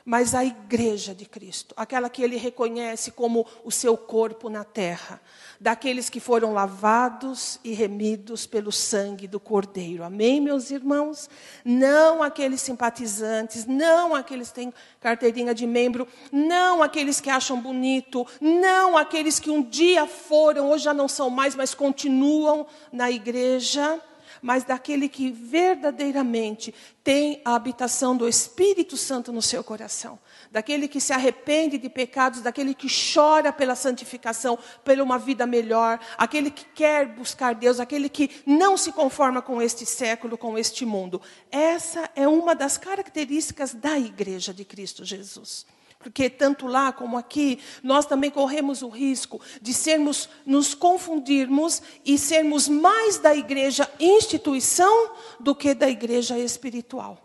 mas 0.05 0.35
a 0.35 0.45
igreja 0.45 1.15
de 1.15 1.27
Cristo, 1.27 1.75
aquela 1.77 2.11
que 2.11 2.23
ele 2.23 2.37
reconhece 2.37 3.11
como 3.11 3.47
o 3.65 3.71
seu 3.71 3.97
corpo 3.97 4.49
na 4.49 4.65
terra 4.65 5.21
daqueles 5.63 6.11
que 6.11 6.19
foram 6.19 6.53
lavados 6.53 7.61
e 7.63 7.73
remidos 7.73 8.47
pelo 8.47 8.73
sangue 8.73 9.29
do 9.29 9.39
Cordeiro. 9.39 10.03
Amém, 10.03 10.41
meus 10.41 10.73
irmãos? 10.73 11.31
Não 11.65 12.21
aqueles 12.21 12.61
simpatizantes, 12.61 13.65
não 13.65 14.13
aqueles 14.13 14.49
que 14.49 14.55
têm 14.55 14.75
carteirinha 15.01 15.55
de 15.55 15.65
membro, 15.65 16.09
não 16.33 16.83
aqueles 16.83 17.21
que 17.21 17.31
acham 17.31 17.61
bonito, 17.61 18.27
não 18.41 18.99
aqueles 18.99 19.39
que 19.39 19.51
um 19.51 19.63
dia 19.63 20.05
foram, 20.05 20.69
hoje 20.69 20.85
já 20.85 20.93
não 20.93 21.07
são 21.07 21.31
mais, 21.31 21.55
mas 21.55 21.75
continuam 21.75 22.67
na 22.93 23.09
igreja 23.09 24.01
mas 24.43 24.65
daquele 24.65 25.09
que 25.09 25.31
verdadeiramente 25.31 26.75
tem 27.05 27.41
a 27.45 27.55
habitação 27.55 28.17
do 28.17 28.29
Espírito 28.29 28.97
Santo 28.97 29.33
no 29.33 29.41
seu 29.41 29.63
coração. 29.63 30.19
Daquele 30.51 30.89
que 30.89 31.01
se 31.01 31.13
arrepende 31.13 31.79
de 31.79 31.89
pecados, 31.89 32.41
daquele 32.41 32.75
que 32.75 32.89
chora 33.15 33.53
pela 33.53 33.77
santificação, 33.77 34.59
pela 34.85 35.03
uma 35.05 35.19
vida 35.19 35.47
melhor, 35.47 36.01
aquele 36.19 36.51
que 36.51 36.65
quer 36.65 37.07
buscar 37.07 37.55
Deus, 37.55 37.79
aquele 37.79 38.09
que 38.09 38.43
não 38.45 38.77
se 38.77 38.91
conforma 38.91 39.41
com 39.41 39.63
este 39.63 39.87
século, 39.87 40.37
com 40.37 40.59
este 40.59 40.85
mundo. 40.85 41.23
Essa 41.51 42.11
é 42.17 42.27
uma 42.27 42.55
das 42.55 42.77
características 42.77 43.73
da 43.73 43.97
igreja 43.97 44.53
de 44.53 44.65
Cristo 44.65 45.05
Jesus. 45.05 45.65
Porque 46.03 46.29
tanto 46.29 46.67
lá 46.67 46.93
como 46.93 47.17
aqui, 47.17 47.61
nós 47.83 48.05
também 48.05 48.31
corremos 48.31 48.83
o 48.83 48.89
risco 48.89 49.41
de 49.61 49.73
sermos, 49.73 50.29
nos 50.45 50.75
confundirmos 50.75 51.81
e 52.05 52.19
sermos 52.19 52.69
mais 52.69 53.19
da 53.19 53.35
igreja 53.35 53.89
instituição 54.01 55.13
do 55.39 55.55
que 55.55 55.75
da 55.75 55.89
igreja 55.89 56.39
espiritual. 56.39 57.19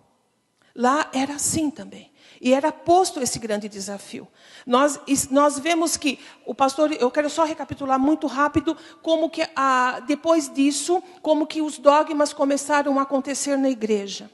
Lá 0.76 1.10
era 1.12 1.34
assim 1.34 1.72
também. 1.72 2.12
E 2.40 2.54
era 2.54 2.72
posto 2.72 3.20
esse 3.20 3.40
grande 3.40 3.68
desafio. 3.68 4.28
Nós, 4.63 5.00
nós 5.32 5.58
vemos 5.58 5.98
que 5.98 6.20
o 6.46 6.54
pastor, 6.54 6.92
eu 6.92 7.10
quero 7.10 7.32
só 7.32 7.44
recapitular 7.44 8.00
muito 8.00 8.28
rápido 8.28 8.78
como 9.02 9.28
que 9.28 9.48
a, 9.56 10.02
depois 10.02 10.54
disso, 10.54 11.02
como 11.24 11.48
que 11.48 11.63
os 11.63 11.80
dogmas 11.80 12.32
começaram 12.32 13.00
a 13.00 13.02
acontecer 13.02 13.58
na 13.58 13.72
igreja. 13.72 14.30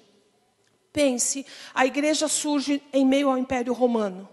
Pense, 0.93 1.43
a 1.73 1.87
igreja 1.87 2.27
surge 2.27 2.81
em 2.93 3.03
meio 3.03 3.29
ao 3.29 3.37
Império 3.37 3.73
Romano. 3.73 4.29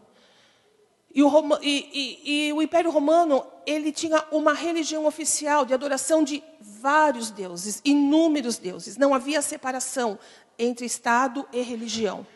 E 1.12 1.22
o, 1.22 1.28
Roma, 1.28 1.58
e, 1.62 2.18
e, 2.24 2.48
e 2.48 2.52
o, 2.52 2.62
Império 2.62 2.90
Romano 2.90 3.44
ele 3.66 3.90
tinha 3.90 4.22
uma 4.30 4.52
religião 4.52 5.06
oficial 5.06 5.64
de 5.64 5.74
adoração 5.74 6.22
de 6.22 6.42
vários 6.60 7.30
deuses, 7.30 7.80
inúmeros 7.84 8.58
deuses. 8.58 8.96
Não 8.96 9.14
havia 9.14 9.42
separação 9.42 10.18
entre 10.58 10.84
Estado 10.84 11.48
e 11.52 11.62
religião. 11.62 12.26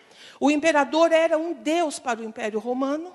O 0.41 0.51
imperador 0.51 1.13
era 1.13 1.39
um 1.39 1.53
deus 1.53 1.99
para 1.99 2.21
o 2.21 2.25
Império 2.25 2.59
Romano 2.59 3.13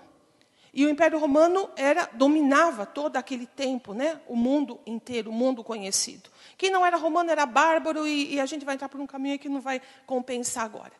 e 0.73 0.85
o 0.85 0.89
Império 0.89 1.17
Romano 1.17 1.69
era 1.75 2.09
dominava 2.13 2.85
todo 2.85 3.17
aquele 3.17 3.47
tempo, 3.47 3.93
né? 3.93 4.19
O 4.27 4.35
mundo 4.35 4.79
inteiro, 4.85 5.31
o 5.31 5.33
mundo 5.33 5.63
conhecido. 5.63 6.29
Quem 6.57 6.69
não 6.69 6.85
era 6.85 6.97
romano 6.97 7.31
era 7.31 7.45
bárbaro 7.45 8.05
e, 8.05 8.35
e 8.35 8.39
a 8.39 8.45
gente 8.45 8.65
vai 8.65 8.75
entrar 8.75 8.89
por 8.89 8.99
um 8.99 9.07
caminho 9.07 9.39
que 9.39 9.49
não 9.49 9.61
vai 9.61 9.81
compensar 10.05 10.65
agora. 10.65 10.93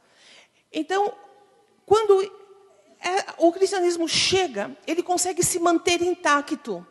Então, 0.72 1.14
quando 1.86 2.22
é, 3.00 3.26
o 3.38 3.52
cristianismo 3.52 4.08
chega, 4.08 4.76
ele 4.86 5.04
consegue 5.04 5.44
se 5.44 5.60
manter 5.60 6.02
intacto. 6.02 6.86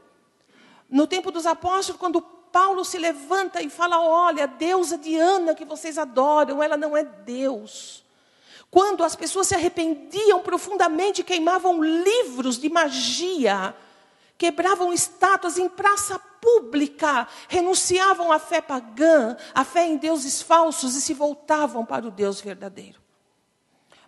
No 0.89 1.07
tempo 1.07 1.31
dos 1.31 1.47
apóstolos, 1.47 2.01
quando 2.01 2.21
Paulo 2.21 2.85
se 2.85 2.99
levanta 2.99 3.63
e 3.63 3.69
fala: 3.69 4.01
Olha, 4.01 4.45
a 4.45 4.47
deusa 4.47 4.97
Diana 4.97 5.55
que 5.55 5.65
vocês 5.65 5.99
adoram, 5.99 6.63
ela 6.63 6.77
não 6.77 6.97
é 6.97 7.05
Deus. 7.05 8.05
Quando 8.71 9.03
as 9.03 9.17
pessoas 9.17 9.47
se 9.47 9.55
arrependiam 9.55 10.41
profundamente, 10.41 11.23
queimavam 11.23 11.83
livros 11.83 12.59
de 12.59 12.69
magia, 12.69 13.75
quebravam 14.37 14.93
estátuas 14.93 15.59
em 15.59 15.69
praça 15.69 16.19
pública, 16.19 17.27
renunciavam 17.49 18.31
à 18.31 18.39
fé 18.39 18.61
pagã, 18.61 19.37
à 19.55 19.65
fé 19.65 19.87
em 19.87 19.97
deuses 19.97 20.43
falsos 20.43 20.95
e 20.95 21.01
se 21.01 21.15
voltavam 21.15 21.85
para 21.85 22.07
o 22.07 22.11
Deus 22.11 22.41
verdadeiro. 22.41 23.01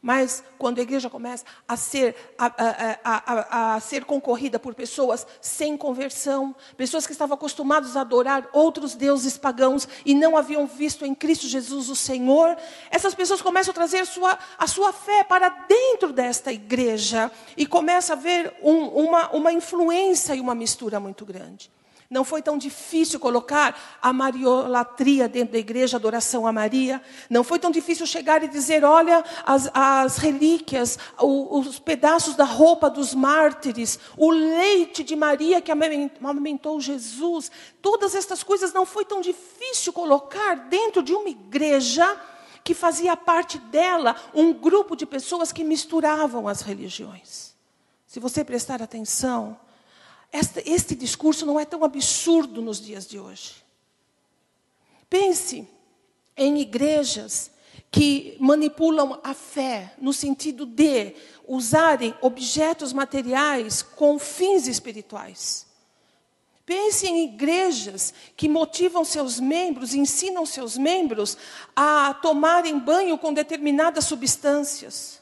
Mas 0.03 0.43
quando 0.59 0.79
a 0.79 0.83
igreja 0.83 1.11
começa 1.11 1.45
a 1.69 1.77
ser, 1.77 2.17
a, 2.39 2.47
a, 2.47 3.03
a, 3.05 3.75
a, 3.75 3.81
ser 3.81 4.05
concorrida 4.05 4.59
por 4.59 4.75
pessoas 4.75 5.27
sem 5.43 5.77
conversão, 5.77 6.57
pessoas 6.77 7.07
que 7.07 7.13
estavam 7.13 7.35
acostumadas 7.35 7.97
a 7.97 8.01
adorar 8.01 8.49
outros 8.53 8.95
deuses 8.95 9.37
pagãos 9.37 9.87
e 10.05 10.15
não 10.15 10.37
haviam 10.37 10.67
visto 10.67 11.05
em 11.05 11.15
Cristo 11.15 11.47
Jesus 11.47 11.91
o 11.91 11.97
Senhor, 11.97 12.57
essas 12.91 13.15
pessoas 13.15 13.43
começam 13.43 13.73
a 13.73 13.75
trazer 13.75 14.07
sua, 14.07 14.39
a 14.57 14.67
sua 14.67 14.93
fé 14.93 15.23
para 15.23 15.49
dentro 15.49 16.13
desta 16.13 16.51
igreja 16.51 17.31
e 17.57 17.67
começa 17.67 18.15
a 18.15 18.17
haver 18.17 18.55
um, 18.63 18.87
uma, 18.87 19.31
uma 19.31 19.53
influência 19.53 20.35
e 20.35 20.41
uma 20.41 20.55
mistura 20.55 20.99
muito 20.99 21.27
grande. 21.27 21.71
Não 22.11 22.25
foi 22.25 22.43
tão 22.43 22.59
difícil 22.59 23.21
colocar 23.21 23.99
a 24.03 24.13
mariolatria 24.13 25.29
dentro 25.29 25.53
da 25.53 25.61
igreja, 25.61 25.97
adoração 25.97 26.45
a 26.45 26.53
Maria. 26.53 27.01
Não 27.31 27.45
foi 27.45 27.57
tão 27.61 27.71
difícil 27.71 28.05
chegar 28.05 28.43
e 28.43 28.49
dizer: 28.49 28.83
olha, 28.83 29.25
as, 29.47 29.71
as 29.73 30.17
relíquias, 30.17 30.99
os, 31.17 31.69
os 31.69 31.79
pedaços 31.79 32.35
da 32.35 32.43
roupa 32.43 32.91
dos 32.91 33.15
mártires, 33.15 33.97
o 34.17 34.29
leite 34.29 35.05
de 35.05 35.15
Maria 35.15 35.61
que 35.61 35.71
amamentou 35.71 36.81
Jesus. 36.81 37.49
Todas 37.81 38.17
estas 38.17 38.43
coisas 38.43 38.73
não 38.73 38.85
foi 38.85 39.05
tão 39.05 39.21
difícil 39.21 39.93
colocar 39.93 40.57
dentro 40.57 41.05
de 41.05 41.15
uma 41.15 41.29
igreja 41.29 42.21
que 42.65 42.75
fazia 42.75 43.17
parte 43.17 43.57
dela 43.57 44.17
um 44.35 44.53
grupo 44.53 44.97
de 44.97 45.07
pessoas 45.07 45.53
que 45.53 45.63
misturavam 45.63 46.49
as 46.49 46.61
religiões. 46.61 47.55
Se 48.05 48.19
você 48.19 48.43
prestar 48.43 48.83
atenção, 48.83 49.57
este, 50.33 50.63
este 50.67 50.95
discurso 50.95 51.45
não 51.45 51.59
é 51.59 51.65
tão 51.65 51.85
absurdo 51.85 52.63
nos 52.63 52.81
dias 52.81 53.07
de 53.07 53.19
hoje. 53.19 53.55
Pense 55.09 55.69
em 56.37 56.61
igrejas 56.61 57.51
que 57.91 58.37
manipulam 58.39 59.19
a 59.25 59.35
fé 59.35 59.95
no 59.99 60.13
sentido 60.13 60.65
de 60.65 61.15
usarem 61.47 62.15
objetos 62.21 62.93
materiais 62.93 63.83
com 63.83 64.19
fins 64.19 64.69
espirituais. 64.69 65.67
Pense 66.65 67.09
em 67.09 67.25
igrejas 67.25 68.15
que 68.37 68.49
motivam 68.49 69.05
seus 69.05 69.41
membros, 69.41 69.93
ensinam 69.93 70.47
seus 70.47 70.77
membros 70.77 71.37
a 71.75 72.15
tomarem 72.23 72.79
banho 72.79 73.19
com 73.19 73.33
determinadas 73.35 74.05
substâncias 74.05 75.20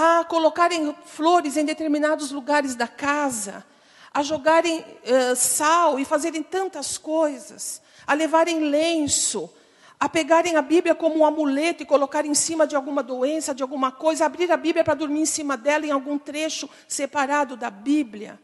a 0.00 0.22
colocarem 0.22 0.94
flores 1.06 1.56
em 1.56 1.64
determinados 1.64 2.30
lugares 2.30 2.76
da 2.76 2.86
casa, 2.86 3.66
a 4.14 4.22
jogarem 4.22 4.78
uh, 4.78 5.34
sal 5.34 5.98
e 5.98 6.04
fazerem 6.04 6.40
tantas 6.40 6.96
coisas, 6.96 7.82
a 8.06 8.14
levarem 8.14 8.60
lenço, 8.60 9.50
a 9.98 10.08
pegarem 10.08 10.54
a 10.54 10.62
Bíblia 10.62 10.94
como 10.94 11.18
um 11.18 11.26
amuleto 11.26 11.82
e 11.82 11.86
colocar 11.86 12.24
em 12.24 12.32
cima 12.32 12.64
de 12.64 12.76
alguma 12.76 13.02
doença, 13.02 13.52
de 13.52 13.60
alguma 13.60 13.90
coisa, 13.90 14.24
abrir 14.24 14.52
a 14.52 14.56
Bíblia 14.56 14.84
para 14.84 14.94
dormir 14.94 15.22
em 15.22 15.26
cima 15.26 15.56
dela 15.56 15.84
em 15.84 15.90
algum 15.90 16.16
trecho 16.16 16.70
separado 16.86 17.56
da 17.56 17.68
Bíblia. 17.68 18.38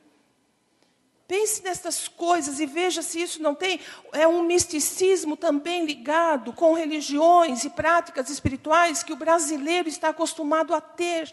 Pense 1.27 1.63
nestas 1.63 2.07
coisas 2.07 2.61
e 2.61 2.67
veja 2.67 3.01
se 3.01 3.21
isso 3.21 3.43
não 3.43 3.55
tem 3.55 3.81
é 4.13 4.29
um 4.29 4.43
misticismo 4.43 5.37
também 5.37 5.87
ligado 5.87 6.53
com 6.53 6.75
religiões 6.75 7.65
e 7.65 7.71
práticas 7.71 8.29
espirituais 8.29 9.03
que 9.03 9.13
o 9.13 9.17
brasileiro 9.17 9.89
está 9.89 10.11
acostumado 10.11 10.75
a 10.75 10.83
ter 10.83 11.31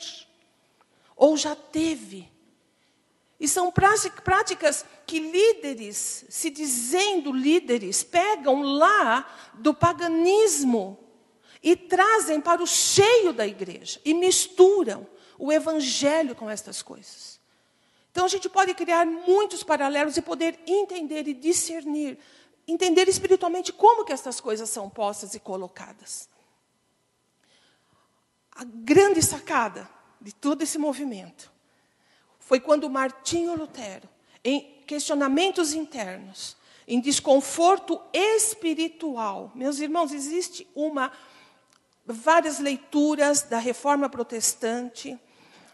ou 1.15 1.35
já 1.35 1.55
teve. 1.55 2.31
E 3.37 3.47
são 3.47 3.71
práticas 3.71 4.85
que 5.05 5.19
líderes, 5.19 6.25
se 6.29 6.49
dizendo 6.49 7.33
líderes, 7.33 8.01
pegam 8.01 8.61
lá 8.61 9.27
do 9.55 9.73
paganismo 9.73 10.97
e 11.61 11.75
trazem 11.75 12.39
para 12.39 12.63
o 12.63 12.67
cheio 12.67 13.33
da 13.33 13.45
igreja 13.45 13.99
e 14.05 14.13
misturam 14.13 15.07
o 15.37 15.51
evangelho 15.51 16.33
com 16.33 16.49
estas 16.49 16.81
coisas. 16.81 17.40
Então 18.11 18.25
a 18.25 18.27
gente 18.27 18.49
pode 18.49 18.73
criar 18.73 19.05
muitos 19.05 19.63
paralelos 19.63 20.17
e 20.17 20.21
poder 20.21 20.59
entender 20.67 21.27
e 21.27 21.33
discernir, 21.33 22.19
entender 22.67 23.07
espiritualmente 23.07 23.71
como 23.71 24.03
que 24.03 24.11
essas 24.11 24.39
coisas 24.39 24.69
são 24.69 24.89
postas 24.89 25.33
e 25.33 25.39
colocadas. 25.39 26.29
A 28.51 28.65
grande 28.65 29.21
sacada 29.21 29.89
de 30.19 30.35
todo 30.35 30.61
esse 30.61 30.77
movimento 30.77 31.49
foi 32.37 32.59
quando 32.59 32.89
Martinho 32.89 33.55
Lutero, 33.55 34.09
em 34.43 34.83
questionamentos 34.85 35.73
internos, 35.73 36.57
em 36.85 36.99
desconforto 36.99 38.01
espiritual, 38.11 39.51
meus 39.55 39.79
irmãos, 39.79 40.11
existe 40.11 40.67
uma 40.75 41.11
várias 42.05 42.59
leituras 42.59 43.43
da 43.43 43.57
Reforma 43.57 44.09
Protestante 44.09 45.17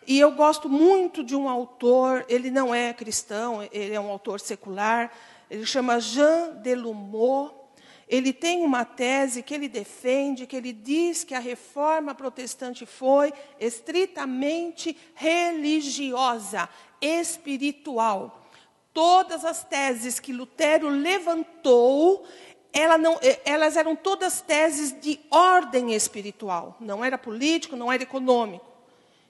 e 0.08 0.18
eu 0.18 0.32
gosto 0.32 0.70
muito 0.70 1.22
de 1.22 1.36
um 1.36 1.50
autor, 1.50 2.26
ele 2.30 2.50
não 2.50 2.74
é 2.74 2.94
cristão, 2.94 3.68
ele 3.74 3.94
é 3.94 4.00
um 4.00 4.10
autor 4.10 4.40
secular, 4.40 5.12
ele 5.52 5.66
chama 5.66 6.00
Jean 6.00 6.54
Delumeau. 6.62 7.66
Ele 8.08 8.32
tem 8.32 8.64
uma 8.64 8.86
tese 8.86 9.44
que 9.44 9.54
ele 9.54 9.68
defende, 9.68 10.48
que 10.48 10.56
ele 10.56 10.72
diz 10.72 11.26
que 11.26 11.36
a 11.36 11.40
reforma 11.40 12.16
protestante 12.16 12.86
foi 12.86 13.34
estritamente 13.60 14.96
religiosa, 15.14 16.70
espiritual. 17.02 18.46
Todas 18.94 19.44
as 19.44 19.66
teses 19.66 20.22
que 20.22 20.32
Lutero 20.32 20.88
levantou, 20.88 22.26
ela 22.72 22.98
não, 22.98 23.20
eh, 23.22 23.42
elas 23.44 23.76
eram 23.76 23.94
todas 23.94 24.40
teses 24.40 24.98
de 25.02 25.20
ordem 25.30 25.94
espiritual. 25.94 26.78
Não 26.80 27.04
era 27.04 27.18
político, 27.18 27.76
não 27.76 27.92
era 27.92 28.04
econômico. 28.04 28.67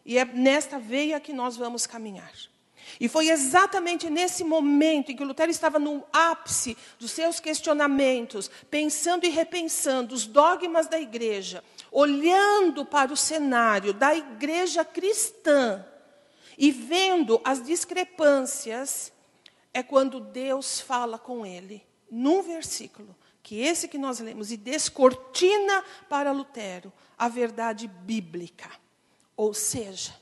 E 0.08 0.17
é 0.17 0.24
nesta 0.24 0.80
veia 0.80 1.20
que 1.20 1.34
nós 1.34 1.58
vamos 1.58 1.86
caminhar. 1.86 2.32
E 2.98 3.10
foi 3.10 3.28
exatamente 3.28 4.10
nesse 4.10 4.41
momento 4.41 5.12
em 5.12 5.15
que 5.17 5.24
Lutero 5.26 5.52
estava 5.52 5.78
no 5.78 6.02
ápice 6.13 6.78
dos 6.98 7.12
seus 7.12 7.41
questionamentos, 7.41 8.50
pensando 8.72 9.26
e 9.26 9.30
repensando 9.30 10.15
os 10.15 10.26
dogmas 10.26 10.88
da 10.88 10.98
igreja, 10.98 11.62
olhando 11.91 12.86
para 12.86 13.12
o 13.12 13.17
cenário 13.17 13.93
da 13.93 14.15
igreja 14.15 14.86
cristã 14.86 15.86
e 16.58 16.72
vendo 16.72 17.41
as 17.43 17.62
discrepâncias, 17.62 19.12
é 19.74 19.84
quando 19.84 20.22
Deus 20.22 20.80
fala 20.80 21.20
com 21.20 21.46
ele, 21.46 21.86
num 22.10 22.41
versículo, 22.41 23.13
que 23.43 23.60
esse 23.60 23.89
que 23.89 23.98
nós 23.98 24.20
lemos, 24.22 24.52
e 24.54 24.58
descortina 24.58 25.84
para 26.08 26.32
Lutero 26.32 26.91
a 27.17 27.28
verdade 27.28 27.88
bíblica. 27.88 28.87
Ou 29.38 29.54
seja, 29.54 30.15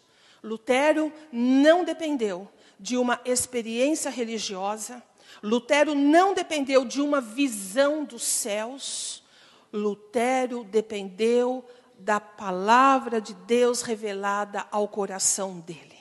Lutero 0.44 1.12
não 1.32 1.86
dependeu 1.86 2.48
de 2.78 2.98
uma 2.98 3.20
experiência 3.24 4.12
religiosa, 4.12 5.02
Lutero 5.42 5.96
não 5.96 6.34
dependeu 6.34 6.84
de 6.84 7.02
uma 7.02 7.22
visão 7.22 8.04
dos 8.04 8.24
céus, 8.24 9.24
Lutero 9.72 10.66
dependeu 10.66 11.66
da 11.98 12.20
palavra 12.20 13.22
de 13.22 13.34
Deus 13.34 13.82
revelada 13.82 14.68
ao 14.70 14.88
coração 14.88 15.60
dele. 15.62 15.96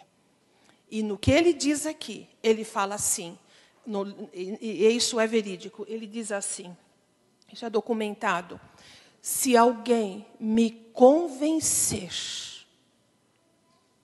E 0.90 1.02
no 1.02 1.16
que 1.16 1.30
ele 1.30 1.52
diz 1.52 1.86
aqui, 1.86 2.28
ele 2.42 2.64
fala 2.64 2.96
assim, 2.96 3.38
no, 3.86 4.28
e, 4.32 4.58
e 4.60 4.88
isso 4.88 5.20
é 5.20 5.26
verídico, 5.26 5.84
ele 5.88 6.06
diz 6.06 6.32
assim, 6.32 6.76
isso 7.52 7.64
é 7.64 7.70
documentado. 7.70 8.60
Se 9.22 9.56
alguém 9.56 10.26
me 10.38 10.70
convencer 10.92 12.10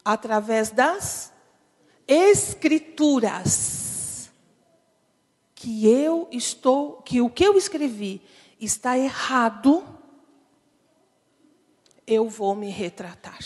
através 0.04 0.70
das 0.70 1.32
escrituras 2.06 4.30
que 5.54 5.86
eu 5.86 6.28
estou, 6.32 7.02
que 7.02 7.20
o 7.20 7.28
que 7.28 7.44
eu 7.44 7.56
escrevi 7.56 8.22
está 8.58 8.98
errado, 8.98 9.86
eu 12.06 12.28
vou 12.28 12.54
me 12.54 12.70
retratar. 12.70 13.38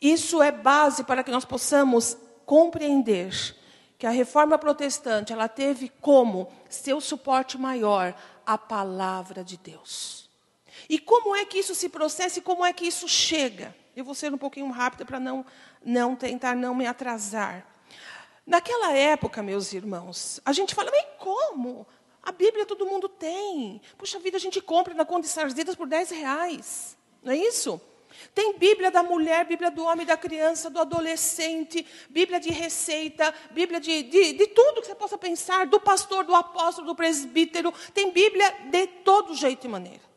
Isso 0.00 0.42
é 0.42 0.50
base 0.50 1.04
para 1.04 1.22
que 1.22 1.30
nós 1.30 1.44
possamos 1.44 2.16
compreender 2.46 3.56
que 3.98 4.06
a 4.06 4.10
reforma 4.10 4.56
protestante, 4.56 5.32
ela 5.32 5.48
teve 5.48 5.90
como 6.00 6.48
seu 6.68 7.00
suporte 7.00 7.58
maior 7.58 8.14
a 8.46 8.56
palavra 8.56 9.42
de 9.42 9.56
Deus. 9.56 10.30
E 10.88 10.98
como 10.98 11.34
é 11.34 11.44
que 11.44 11.58
isso 11.58 11.74
se 11.74 11.88
processa 11.88 12.38
e 12.38 12.42
como 12.42 12.64
é 12.64 12.72
que 12.72 12.86
isso 12.86 13.08
chega? 13.08 13.74
Eu 13.98 14.04
vou 14.04 14.14
ser 14.14 14.32
um 14.32 14.38
pouquinho 14.38 14.70
rápida 14.70 15.04
para 15.04 15.18
não, 15.18 15.44
não 15.84 16.14
tentar 16.14 16.54
não 16.54 16.72
me 16.72 16.86
atrasar. 16.86 17.66
Naquela 18.46 18.92
época, 18.92 19.42
meus 19.42 19.72
irmãos, 19.72 20.40
a 20.44 20.52
gente 20.52 20.72
fala, 20.72 20.88
mas 20.92 21.04
como? 21.18 21.84
A 22.22 22.30
Bíblia 22.30 22.64
todo 22.64 22.86
mundo 22.86 23.08
tem. 23.08 23.82
Puxa 23.96 24.20
vida, 24.20 24.36
a 24.36 24.40
gente 24.40 24.60
compra 24.60 24.94
na 24.94 25.04
Conde 25.04 25.26
Sarzedas 25.26 25.74
por 25.74 25.88
10 25.88 26.10
reais. 26.10 26.96
Não 27.24 27.32
é 27.32 27.36
isso? 27.36 27.80
Tem 28.32 28.56
Bíblia 28.56 28.92
da 28.92 29.02
mulher, 29.02 29.44
Bíblia 29.44 29.68
do 29.68 29.82
homem, 29.82 30.06
da 30.06 30.16
criança, 30.16 30.70
do 30.70 30.78
adolescente, 30.78 31.84
Bíblia 32.08 32.38
de 32.38 32.50
receita, 32.50 33.34
Bíblia 33.50 33.80
de, 33.80 34.04
de, 34.04 34.32
de 34.32 34.46
tudo 34.46 34.80
que 34.80 34.86
você 34.86 34.94
possa 34.94 35.18
pensar, 35.18 35.66
do 35.66 35.80
pastor, 35.80 36.22
do 36.22 36.36
apóstolo, 36.36 36.86
do 36.86 36.94
presbítero. 36.94 37.74
Tem 37.92 38.12
Bíblia 38.12 38.48
de 38.70 38.86
todo 38.86 39.34
jeito 39.34 39.66
e 39.66 39.68
maneira. 39.68 40.07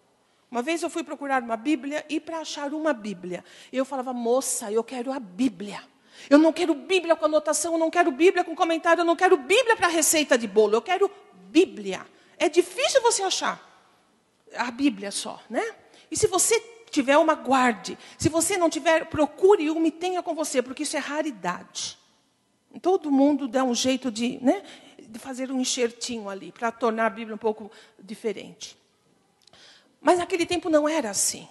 Uma 0.52 0.62
vez 0.62 0.84
eu 0.84 0.90
fui 0.90 1.02
procurar 1.02 1.42
uma 1.42 1.56
Bíblia 1.56 2.06
e 2.10 2.20
para 2.20 2.40
achar 2.40 2.74
uma 2.74 2.92
Bíblia, 2.92 3.42
eu 3.72 3.86
falava, 3.86 4.12
moça, 4.12 4.70
eu 4.70 4.84
quero 4.84 5.10
a 5.10 5.20
Bíblia. 5.20 5.82
Eu 6.30 6.38
não 6.38 6.52
quero 6.52 6.76
Bíblia 6.76 7.16
com 7.16 7.24
anotação, 7.24 7.72
eu 7.72 7.80
não 7.80 7.90
quero 7.90 8.12
Bíblia 8.12 8.44
com 8.44 8.54
comentário, 8.54 9.00
eu 9.00 9.06
não 9.06 9.16
quero 9.16 9.38
Bíblia 9.38 9.78
para 9.78 9.88
receita 9.88 10.38
de 10.38 10.48
bolo, 10.50 10.76
eu 10.76 10.82
quero 10.82 11.10
Bíblia. 11.50 12.06
É 12.38 12.50
difícil 12.50 13.02
você 13.02 13.24
achar 13.24 13.66
a 14.58 14.70
Bíblia 14.70 15.10
só, 15.10 15.42
né? 15.50 15.64
E 16.12 16.18
se 16.18 16.28
você 16.28 16.60
tiver 16.90 17.18
uma, 17.18 17.34
guarde. 17.34 17.98
Se 18.18 18.28
você 18.28 18.58
não 18.58 18.70
tiver, 18.70 19.06
procure 19.06 19.70
uma 19.70 19.88
e 19.88 19.92
tenha 19.92 20.22
com 20.22 20.36
você, 20.36 20.62
porque 20.62 20.84
isso 20.84 20.98
é 20.98 21.00
raridade. 21.00 21.98
Todo 22.82 23.10
mundo 23.10 23.48
dá 23.48 23.64
um 23.64 23.74
jeito 23.74 24.12
de, 24.12 24.38
né, 24.44 24.62
de 25.00 25.18
fazer 25.18 25.50
um 25.50 25.62
enxertinho 25.62 26.28
ali, 26.28 26.52
para 26.52 26.72
tornar 26.72 27.06
a 27.06 27.10
Bíblia 27.10 27.36
um 27.36 27.40
pouco 27.40 27.72
diferente. 27.98 28.81
Mas 30.02 30.18
naquele 30.18 30.46
tempo 30.46 30.70
não 30.70 30.90
era 30.90 31.12
assim. 31.12 31.48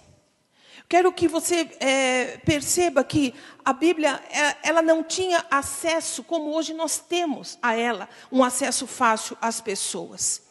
Quero 0.89 1.13
que 1.13 1.25
você 1.25 1.69
é, 1.79 2.37
perceba 2.39 3.01
que 3.01 3.33
a 3.63 3.71
Bíblia 3.71 4.21
é, 4.29 4.57
ela 4.61 4.81
não 4.81 5.01
tinha 5.01 5.45
acesso 5.49 6.21
como 6.21 6.53
hoje 6.53 6.73
nós 6.73 6.99
temos 6.99 7.57
a 7.61 7.73
ela, 7.73 8.09
um 8.29 8.43
acesso 8.43 8.85
fácil 8.85 9.37
às 9.39 9.61
pessoas. 9.61 10.43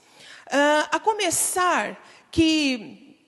Uh, 0.47 0.89
a 0.91 0.99
começar 0.99 2.03
que 2.31 3.19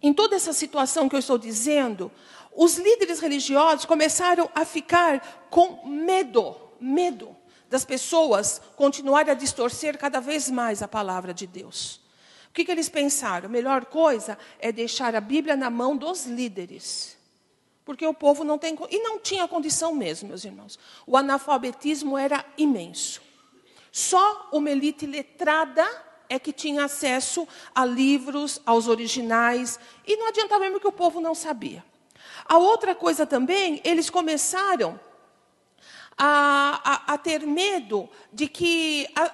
em 0.00 0.14
toda 0.14 0.36
essa 0.36 0.52
situação 0.52 1.08
que 1.08 1.16
eu 1.16 1.18
estou 1.18 1.36
dizendo, 1.36 2.10
os 2.54 2.76
líderes 2.76 3.18
religiosos 3.18 3.84
começaram 3.84 4.48
a 4.54 4.64
ficar 4.64 5.48
com 5.50 5.86
medo, 5.88 6.56
medo 6.80 7.36
das 7.68 7.84
pessoas 7.84 8.60
continuarem 8.76 9.32
a 9.32 9.34
distorcer 9.34 9.98
cada 9.98 10.20
vez 10.20 10.48
mais 10.48 10.82
a 10.82 10.88
palavra 10.88 11.34
de 11.34 11.46
Deus. 11.46 12.00
O 12.50 12.52
que, 12.52 12.64
que 12.64 12.70
eles 12.72 12.88
pensaram? 12.88 13.46
A 13.46 13.48
melhor 13.48 13.84
coisa 13.86 14.36
é 14.58 14.72
deixar 14.72 15.14
a 15.14 15.20
Bíblia 15.20 15.56
na 15.56 15.70
mão 15.70 15.96
dos 15.96 16.26
líderes. 16.26 17.16
Porque 17.84 18.04
o 18.04 18.12
povo 18.12 18.42
não 18.42 18.58
tem. 18.58 18.76
E 18.90 18.98
não 18.98 19.20
tinha 19.20 19.46
condição 19.46 19.94
mesmo, 19.94 20.28
meus 20.28 20.44
irmãos. 20.44 20.78
O 21.06 21.16
analfabetismo 21.16 22.18
era 22.18 22.44
imenso. 22.58 23.22
Só 23.92 24.48
uma 24.52 24.68
elite 24.68 25.06
letrada 25.06 25.84
é 26.28 26.38
que 26.38 26.52
tinha 26.52 26.84
acesso 26.84 27.46
a 27.72 27.84
livros, 27.84 28.60
aos 28.66 28.88
originais. 28.88 29.78
E 30.04 30.16
não 30.16 30.28
adiantava 30.28 30.60
mesmo 30.60 30.80
que 30.80 30.88
o 30.88 30.92
povo 30.92 31.20
não 31.20 31.36
sabia. 31.36 31.84
A 32.44 32.58
outra 32.58 32.96
coisa 32.96 33.24
também, 33.24 33.80
eles 33.84 34.10
começaram 34.10 34.98
a, 36.18 36.80
a, 36.84 37.14
a 37.14 37.18
ter 37.18 37.46
medo 37.46 38.08
de 38.32 38.48
que 38.48 39.08
a, 39.14 39.32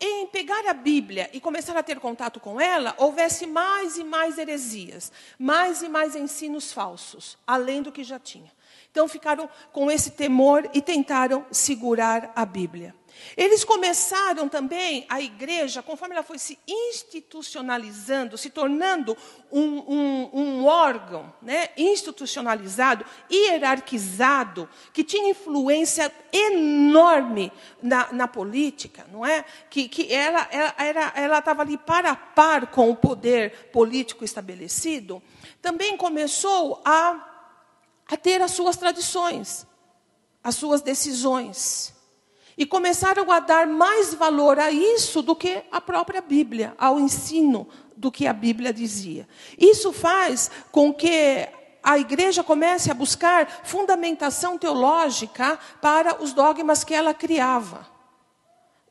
em 0.00 0.26
pegar 0.26 0.66
a 0.68 0.74
Bíblia 0.74 1.30
e 1.32 1.40
começar 1.40 1.76
a 1.76 1.82
ter 1.82 1.98
contato 1.98 2.38
com 2.38 2.60
ela, 2.60 2.94
houvesse 2.98 3.46
mais 3.46 3.96
e 3.96 4.04
mais 4.04 4.38
heresias, 4.38 5.10
mais 5.38 5.82
e 5.82 5.88
mais 5.88 6.14
ensinos 6.14 6.72
falsos, 6.72 7.38
além 7.46 7.82
do 7.82 7.92
que 7.92 8.04
já 8.04 8.18
tinha. 8.18 8.52
Então 8.90 9.08
ficaram 9.08 9.48
com 9.72 9.90
esse 9.90 10.12
temor 10.12 10.68
e 10.72 10.80
tentaram 10.80 11.44
segurar 11.50 12.32
a 12.34 12.44
Bíblia. 12.44 12.94
Eles 13.36 13.64
começaram 13.64 14.48
também, 14.48 15.04
a 15.08 15.20
igreja, 15.20 15.82
conforme 15.82 16.14
ela 16.14 16.22
foi 16.22 16.38
se 16.38 16.58
institucionalizando, 16.66 18.38
se 18.38 18.50
tornando 18.50 19.16
um, 19.52 19.62
um, 19.62 20.30
um 20.32 20.64
órgão 20.64 21.32
né, 21.42 21.68
institucionalizado, 21.76 23.04
hierarquizado, 23.30 24.68
que 24.92 25.04
tinha 25.04 25.30
influência 25.30 26.10
enorme 26.32 27.52
na, 27.82 28.12
na 28.12 28.28
política, 28.28 29.06
não 29.12 29.24
é? 29.24 29.44
Que, 29.68 29.88
que 29.88 30.12
ela 30.12 30.48
estava 31.38 31.62
ali 31.62 31.76
para 31.76 32.10
a 32.10 32.16
par 32.16 32.68
com 32.68 32.90
o 32.90 32.96
poder 32.96 33.70
político 33.72 34.24
estabelecido, 34.24 35.22
também 35.60 35.96
começou 35.96 36.80
a, 36.84 37.52
a 38.08 38.16
ter 38.16 38.40
as 38.40 38.52
suas 38.52 38.76
tradições, 38.76 39.66
as 40.42 40.54
suas 40.54 40.80
decisões. 40.80 41.95
E 42.56 42.64
começaram 42.64 43.30
a 43.30 43.38
dar 43.38 43.66
mais 43.66 44.14
valor 44.14 44.58
a 44.58 44.70
isso 44.70 45.20
do 45.20 45.36
que 45.36 45.62
a 45.70 45.80
própria 45.80 46.22
Bíblia, 46.22 46.74
ao 46.78 46.98
ensino 46.98 47.68
do 47.96 48.10
que 48.10 48.26
a 48.26 48.32
Bíblia 48.32 48.72
dizia. 48.72 49.28
Isso 49.58 49.92
faz 49.92 50.50
com 50.70 50.92
que 50.92 51.48
a 51.82 51.98
igreja 51.98 52.42
comece 52.42 52.90
a 52.90 52.94
buscar 52.94 53.48
fundamentação 53.62 54.58
teológica 54.58 55.58
para 55.80 56.22
os 56.22 56.32
dogmas 56.32 56.82
que 56.82 56.94
ela 56.94 57.14
criava. 57.14 57.86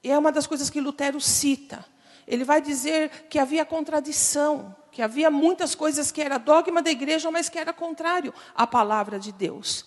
E 0.04 0.12
é 0.12 0.18
uma 0.18 0.32
das 0.32 0.48
coisas 0.48 0.70
que 0.70 0.80
Lutero 0.80 1.20
cita. 1.20 1.84
Ele 2.28 2.44
vai 2.44 2.62
dizer 2.62 3.10
que 3.30 3.38
havia 3.38 3.66
contradição, 3.66 4.76
que 4.92 5.02
havia 5.02 5.30
muitas 5.30 5.76
coisas 5.76 6.12
que 6.12 6.22
era 6.22 6.38
dogma 6.38 6.82
da 6.82 6.90
igreja, 6.90 7.30
mas 7.30 7.50
que 7.50 7.60
era 7.60 7.74
contrário 7.74 8.34
à 8.56 8.66
palavra 8.66 9.20
de 9.20 9.32
Deus. 9.32 9.86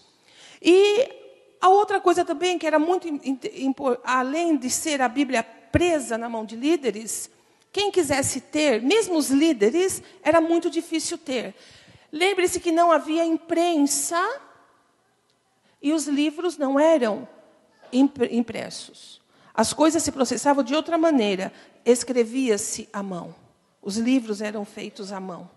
E 0.61 1.18
a 1.61 1.69
outra 1.69 2.01
coisa 2.01 2.25
também 2.25 2.59
que 2.59 2.67
era 2.67 2.79
muito 2.79 3.09
além 4.05 4.57
de 4.57 4.71
ser 4.71 5.01
a 5.03 5.09
Bíblia 5.09 5.43
presa 5.43 6.17
na 6.17 6.29
mão 6.29 6.45
de 6.45 6.57
líderes, 6.57 7.31
quem 7.73 7.91
quisesse 7.91 8.41
ter, 8.41 8.83
mesmo 8.83 9.17
os 9.17 9.31
líderes, 9.31 10.03
era 10.23 10.41
muito 10.41 10.71
difícil 10.71 11.19
ter. 11.19 11.55
Lembre-se 12.11 12.61
que 12.61 12.73
não 12.73 12.91
havia 12.91 13.25
imprensa 13.25 14.41
e 15.81 15.93
os 15.93 16.07
livros 16.07 16.57
não 16.57 16.81
eram 16.81 17.29
impressos. 17.93 19.21
As 19.53 19.73
coisas 19.73 20.03
se 20.03 20.13
processavam 20.13 20.65
de 20.65 20.75
outra 20.75 20.97
maneira, 20.97 21.53
escrevia-se 21.85 22.89
à 22.93 23.03
mão. 23.03 23.35
Os 23.83 23.97
livros 23.97 24.41
eram 24.41 24.65
feitos 24.65 25.13
à 25.13 25.21
mão. 25.21 25.51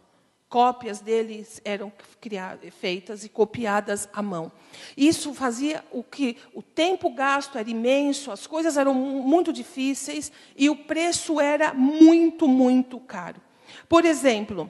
Cópias 0.52 1.00
deles 1.00 1.62
eram 1.64 1.90
criadas, 2.20 2.74
feitas 2.74 3.24
e 3.24 3.30
copiadas 3.30 4.10
à 4.12 4.22
mão. 4.22 4.52
Isso 4.98 5.34
fazia 5.34 5.82
o 5.94 6.04
que 6.04 6.36
o 6.54 6.62
tempo 6.62 7.10
gasto 7.10 7.58
era 7.58 7.70
imenso, 7.70 8.30
as 8.34 8.46
coisas 8.46 8.76
eram 8.76 8.94
mu- 8.94 9.24
muito 9.24 9.54
difíceis 9.54 10.30
e 10.58 10.70
o 10.70 10.76
preço 10.76 11.40
era 11.40 11.74
muito, 11.74 12.50
muito 12.50 13.00
caro. 13.00 13.40
Por 13.88 14.04
exemplo, 14.04 14.70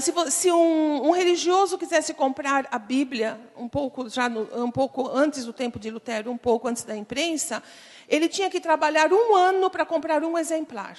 se, 0.00 0.10
vo- 0.10 0.30
se 0.30 0.50
um, 0.50 1.08
um 1.08 1.10
religioso 1.10 1.76
quisesse 1.76 2.14
comprar 2.14 2.66
a 2.70 2.78
Bíblia 2.78 3.38
um 3.54 3.68
pouco 3.68 4.08
já 4.08 4.26
no- 4.26 4.48
um 4.64 4.70
pouco 4.70 5.06
antes 5.06 5.44
do 5.44 5.52
tempo 5.52 5.78
de 5.78 5.90
Lutero, 5.90 6.30
um 6.30 6.38
pouco 6.38 6.66
antes 6.66 6.82
da 6.82 6.96
imprensa, 6.96 7.62
ele 8.08 8.26
tinha 8.26 8.48
que 8.48 8.58
trabalhar 8.58 9.12
um 9.12 9.36
ano 9.36 9.68
para 9.68 9.84
comprar 9.84 10.24
um 10.24 10.38
exemplar, 10.38 10.96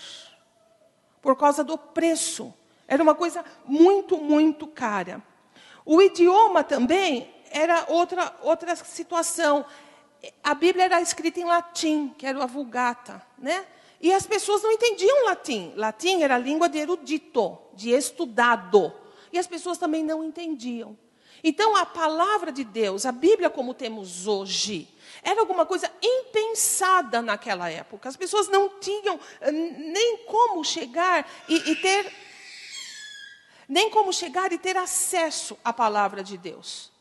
por 1.23 1.36
causa 1.36 1.63
do 1.63 1.76
preço. 1.76 2.53
Era 2.88 3.02
uma 3.02 3.16
coisa 3.16 3.44
muito, 3.66 4.18
muito 4.18 4.68
cara. 4.68 5.22
O 5.86 6.02
idioma 6.02 6.64
também 6.64 7.34
era 7.52 7.86
outra 7.90 8.36
outra 8.42 8.76
situação. 8.76 9.66
A 10.44 10.54
Bíblia 10.54 10.86
era 10.86 11.02
escrita 11.02 11.40
em 11.40 11.46
latim, 11.46 12.14
que 12.18 12.26
era 12.26 12.42
a 12.44 12.48
Vulgata, 12.48 13.22
né? 13.38 13.66
E 14.02 14.14
as 14.14 14.26
pessoas 14.26 14.62
não 14.62 14.72
entendiam 14.72 15.26
latim. 15.26 15.74
Latim 15.76 16.22
era 16.22 16.36
a 16.36 16.40
língua 16.40 16.68
de 16.68 16.78
erudito, 16.78 17.58
de 17.74 17.92
estudado. 17.92 18.94
E 19.32 19.40
as 19.40 19.48
pessoas 19.48 19.78
também 19.78 20.04
não 20.04 20.24
entendiam. 20.24 20.98
Então, 21.44 21.76
a 21.76 21.86
palavra 21.86 22.52
de 22.52 22.64
Deus, 22.64 23.06
a 23.06 23.12
Bíblia 23.12 23.50
como 23.50 23.74
temos 23.74 24.26
hoje, 24.26 24.88
era 25.22 25.40
alguma 25.40 25.66
coisa 25.66 25.92
impensada 26.02 27.22
naquela 27.22 27.70
época. 27.70 28.10
As 28.10 28.16
pessoas 28.16 28.48
não 28.48 28.80
tinham 28.80 29.20
eh, 29.42 29.52
nem 29.52 30.18
como 30.26 30.64
chegar 30.64 31.30
e, 31.48 31.72
e 31.72 31.76
ter 31.76 32.12
nem 33.68 33.89
como 33.89 34.13
chegar 34.13 34.51
e 34.51 34.57
ter 34.57 34.78
acesso 34.78 35.57
à 35.63 35.74
palavra 35.74 36.24
de 36.24 36.38
Deus. 36.38 36.91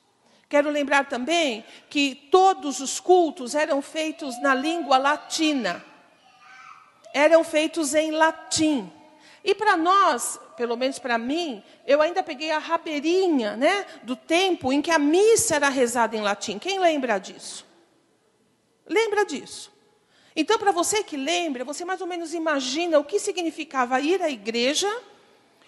Quero 0.49 0.71
lembrar 0.71 1.09
também 1.09 1.65
que 1.91 2.15
todos 2.31 2.81
os 2.81 3.01
cultos 3.01 3.55
eram 3.55 3.83
feitos 3.83 4.41
na 4.41 4.55
língua 4.55 4.99
latina. 4.99 5.85
Eram 7.13 7.43
feitos 7.43 7.95
em 7.95 8.11
latim. 8.11 8.93
E 9.43 9.55
para 9.55 9.77
nós, 9.77 10.39
pelo 10.57 10.77
menos 10.77 10.99
para 10.99 11.19
mim, 11.19 11.63
eu 11.87 12.01
ainda 12.01 12.23
peguei 12.23 12.51
a 12.51 12.59
rabeirinha, 12.59 13.57
né, 13.57 13.85
do 14.03 14.17
tempo 14.17 14.73
em 14.73 14.81
que 14.81 14.91
a 14.91 14.99
missa 14.99 15.57
era 15.57 15.69
rezada 15.69 16.17
em 16.17 16.23
latim. 16.23 16.59
Quem 16.59 16.79
lembra 16.79 17.19
disso? 17.19 17.67
Lembra 18.87 19.25
disso? 19.25 19.73
Então, 20.37 20.59
para 20.59 20.73
você 20.73 21.03
que 21.03 21.17
lembra, 21.17 21.65
você 21.65 21.85
mais 21.85 22.01
ou 22.01 22.07
menos 22.07 22.35
imagina 22.35 22.99
o 22.99 23.05
que 23.05 23.21
significava 23.21 24.01
ir 24.01 24.21
à 24.23 24.29
igreja, 24.29 24.91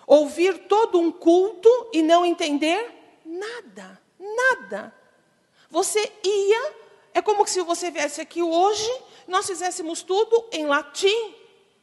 ouvir 0.06 0.66
todo 0.68 1.00
um 1.00 1.10
culto 1.10 1.68
e 1.92 2.02
não 2.02 2.24
entender 2.24 2.94
nada, 3.24 4.00
nada. 4.18 4.94
Você 5.70 6.12
ia, 6.22 6.74
é 7.12 7.20
como 7.20 7.46
se 7.46 7.60
você 7.62 7.90
viesse 7.90 8.20
aqui 8.20 8.42
hoje, 8.42 8.90
nós 9.26 9.46
fizéssemos 9.46 10.02
tudo 10.02 10.44
em 10.52 10.66
latim 10.66 11.34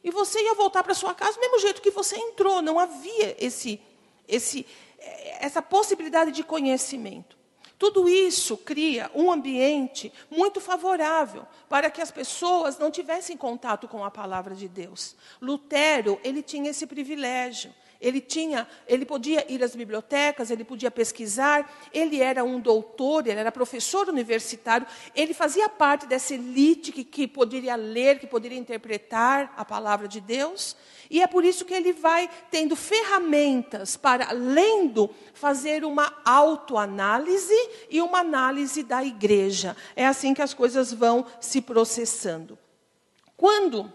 e 0.02 0.10
você 0.10 0.42
ia 0.42 0.54
voltar 0.54 0.82
para 0.82 0.94
sua 0.94 1.14
casa 1.14 1.34
do 1.34 1.40
mesmo 1.40 1.58
jeito 1.58 1.82
que 1.82 1.90
você 1.90 2.16
entrou, 2.16 2.62
não 2.62 2.78
havia 2.78 3.36
esse, 3.38 3.80
esse, 4.26 4.66
essa 5.40 5.60
possibilidade 5.60 6.30
de 6.30 6.42
conhecimento. 6.42 7.36
Tudo 7.78 8.08
isso 8.08 8.56
cria 8.56 9.10
um 9.14 9.30
ambiente 9.30 10.12
muito 10.30 10.60
favorável 10.60 11.46
para 11.68 11.90
que 11.90 12.00
as 12.00 12.10
pessoas 12.10 12.78
não 12.78 12.90
tivessem 12.90 13.36
contato 13.36 13.88
com 13.88 14.04
a 14.04 14.10
palavra 14.10 14.54
de 14.54 14.68
Deus. 14.68 15.16
Lutero, 15.40 16.20
ele 16.22 16.42
tinha 16.42 16.70
esse 16.70 16.86
privilégio. 16.86 17.74
Ele 18.00 18.20
tinha, 18.20 18.66
ele 18.86 19.04
podia 19.04 19.50
ir 19.50 19.62
às 19.62 19.74
bibliotecas, 19.74 20.50
ele 20.50 20.64
podia 20.64 20.90
pesquisar, 20.90 21.70
ele 21.92 22.20
era 22.20 22.44
um 22.44 22.60
doutor, 22.60 23.26
ele 23.26 23.40
era 23.40 23.50
professor 23.50 24.08
universitário, 24.08 24.86
ele 25.14 25.32
fazia 25.32 25.68
parte 25.68 26.06
dessa 26.06 26.34
elite 26.34 26.92
que, 26.92 27.04
que 27.04 27.26
poderia 27.26 27.76
ler, 27.76 28.18
que 28.18 28.26
poderia 28.26 28.58
interpretar 28.58 29.52
a 29.56 29.64
palavra 29.64 30.06
de 30.06 30.20
Deus. 30.20 30.76
E 31.10 31.22
é 31.22 31.26
por 31.26 31.44
isso 31.44 31.64
que 31.64 31.74
ele 31.74 31.92
vai 31.92 32.28
tendo 32.50 32.74
ferramentas 32.74 33.96
para, 33.96 34.32
lendo, 34.32 35.10
fazer 35.32 35.84
uma 35.84 36.12
autoanálise 36.24 37.54
e 37.90 38.00
uma 38.00 38.20
análise 38.20 38.82
da 38.82 39.04
igreja. 39.04 39.76
É 39.94 40.06
assim 40.06 40.34
que 40.34 40.42
as 40.42 40.54
coisas 40.54 40.92
vão 40.92 41.26
se 41.40 41.60
processando. 41.60 42.58
Quando 43.36 43.92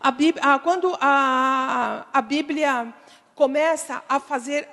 a 0.00 0.10
Bíblia, 0.10 0.42
ah, 0.44 0.58
quando 0.58 0.96
a, 0.98 2.06
a 2.10 2.22
Bíblia 2.22 2.94
começa 3.34 4.02
a 4.08 4.18
fazer 4.18 4.66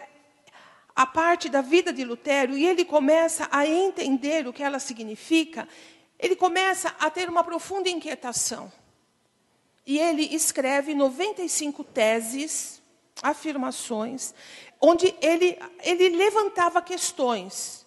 a 0.96 1.06
parte 1.06 1.50
da 1.50 1.62
vida 1.62 1.92
de 1.92 2.04
Lutero 2.04 2.58
e 2.58 2.66
ele 2.66 2.86
começa 2.86 3.48
a 3.52 3.68
entender 3.68 4.48
o 4.48 4.54
que 4.54 4.64
ela 4.64 4.80
significa, 4.80 5.68
ele 6.18 6.36
começa 6.36 6.96
a 7.00 7.10
ter 7.10 7.30
uma 7.30 7.44
profunda 7.44 7.90
inquietação. 7.90 8.72
E 9.86 9.98
ele 10.00 10.24
escreve 10.34 10.94
95 10.94 11.84
teses, 11.84 12.82
afirmações, 13.22 14.34
onde 14.82 15.16
ele, 15.22 15.58
ele 15.82 16.10
levantava 16.10 16.82
questões. 16.82 17.86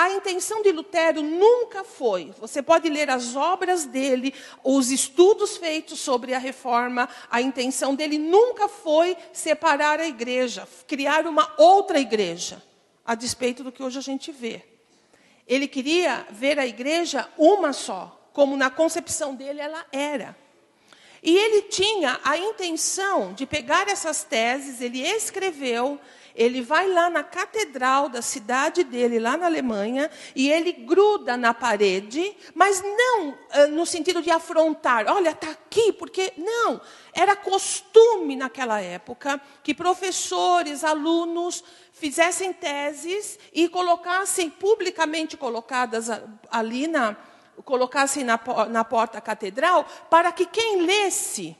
A 0.00 0.08
intenção 0.08 0.62
de 0.62 0.72
Lutero 0.72 1.20
nunca 1.20 1.84
foi, 1.84 2.32
você 2.40 2.62
pode 2.62 2.88
ler 2.88 3.10
as 3.10 3.36
obras 3.36 3.84
dele, 3.84 4.32
os 4.64 4.90
estudos 4.90 5.58
feitos 5.58 6.00
sobre 6.00 6.32
a 6.32 6.38
reforma, 6.38 7.06
a 7.30 7.42
intenção 7.42 7.94
dele 7.94 8.16
nunca 8.16 8.66
foi 8.66 9.14
separar 9.30 10.00
a 10.00 10.08
igreja, 10.08 10.66
criar 10.88 11.26
uma 11.26 11.52
outra 11.58 12.00
igreja, 12.00 12.62
a 13.04 13.14
despeito 13.14 13.62
do 13.62 13.70
que 13.70 13.82
hoje 13.82 13.98
a 13.98 14.00
gente 14.00 14.32
vê. 14.32 14.64
Ele 15.46 15.68
queria 15.68 16.26
ver 16.30 16.58
a 16.58 16.66
igreja 16.66 17.28
uma 17.36 17.74
só, 17.74 18.26
como 18.32 18.56
na 18.56 18.70
concepção 18.70 19.34
dele 19.34 19.60
ela 19.60 19.84
era. 19.92 20.34
E 21.22 21.36
ele 21.36 21.62
tinha 21.68 22.18
a 22.24 22.38
intenção 22.38 23.34
de 23.34 23.44
pegar 23.44 23.86
essas 23.86 24.24
teses, 24.24 24.80
ele 24.80 25.06
escreveu, 25.06 26.00
ele 26.34 26.62
vai 26.62 26.88
lá 26.88 27.10
na 27.10 27.22
catedral 27.22 28.08
da 28.08 28.22
cidade 28.22 28.84
dele, 28.84 29.18
lá 29.18 29.36
na 29.36 29.46
Alemanha, 29.46 30.10
e 30.34 30.50
ele 30.50 30.72
gruda 30.72 31.36
na 31.36 31.52
parede, 31.52 32.36
mas 32.54 32.82
não 32.82 33.38
ah, 33.50 33.66
no 33.66 33.84
sentido 33.84 34.22
de 34.22 34.30
afrontar, 34.30 35.06
olha, 35.08 35.30
está 35.30 35.50
aqui, 35.50 35.92
porque. 35.92 36.32
Não. 36.36 36.80
Era 37.12 37.34
costume 37.34 38.36
naquela 38.36 38.80
época 38.80 39.40
que 39.64 39.74
professores, 39.74 40.84
alunos 40.84 41.64
fizessem 41.92 42.52
teses 42.52 43.38
e 43.52 43.68
colocassem, 43.68 44.48
publicamente 44.48 45.36
colocadas 45.36 46.08
ali 46.50 46.86
na, 46.86 47.16
colocassem 47.64 48.24
na, 48.24 48.38
na 48.68 48.84
porta 48.84 49.20
catedral, 49.20 49.84
para 50.08 50.30
que 50.30 50.46
quem 50.46 50.82
lesse 50.82 51.56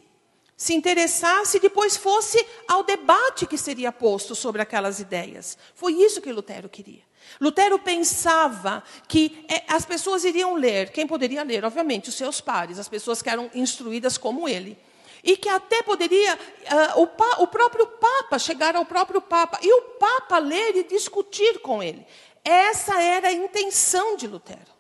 se 0.61 0.75
interessasse 0.75 1.57
e 1.57 1.61
depois 1.61 1.97
fosse 1.97 2.47
ao 2.69 2.83
debate 2.83 3.47
que 3.47 3.57
seria 3.57 3.91
posto 3.91 4.35
sobre 4.35 4.61
aquelas 4.61 5.01
ideias. 5.01 5.57
Foi 5.75 5.95
isso 5.95 6.21
que 6.21 6.31
Lutero 6.31 6.69
queria. 6.69 7.01
Lutero 7.41 7.79
pensava 7.79 8.85
que 9.09 9.43
eh, 9.49 9.65
as 9.67 9.87
pessoas 9.87 10.23
iriam 10.23 10.53
ler, 10.57 10.91
quem 10.91 11.07
poderia 11.07 11.43
ler? 11.43 11.65
Obviamente, 11.65 12.11
os 12.11 12.15
seus 12.15 12.43
pares, 12.43 12.79
as 12.79 12.91
pessoas 12.91 13.23
que 13.23 13.31
eram 13.31 13.51
instruídas 13.55 14.19
como 14.19 14.47
ele. 14.47 14.77
E 15.25 15.35
que 15.35 15.49
até 15.49 15.83
poderia 15.83 16.39
ah, 16.69 16.93
o, 16.97 17.07
pa- 17.07 17.37
o 17.39 17.47
próprio 17.47 17.87
Papa 17.87 18.39
chegar 18.39 18.77
ao 18.77 18.85
próprio 18.85 19.23
Papa 19.23 19.59
e 19.63 19.73
o 19.73 19.83
Papa 19.99 20.37
ler 20.37 20.77
e 20.77 20.85
discutir 20.85 21.61
com 21.61 21.83
ele. 21.83 22.07
Essa 22.45 23.01
era 23.01 23.29
a 23.29 23.33
intenção 23.33 24.15
de 24.15 24.27
Lutero. 24.27 24.73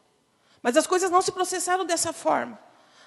Mas 0.62 0.76
as 0.76 0.86
coisas 0.86 1.10
não 1.10 1.22
se 1.22 1.32
processaram 1.32 1.86
dessa 1.86 2.12
forma. 2.12 2.58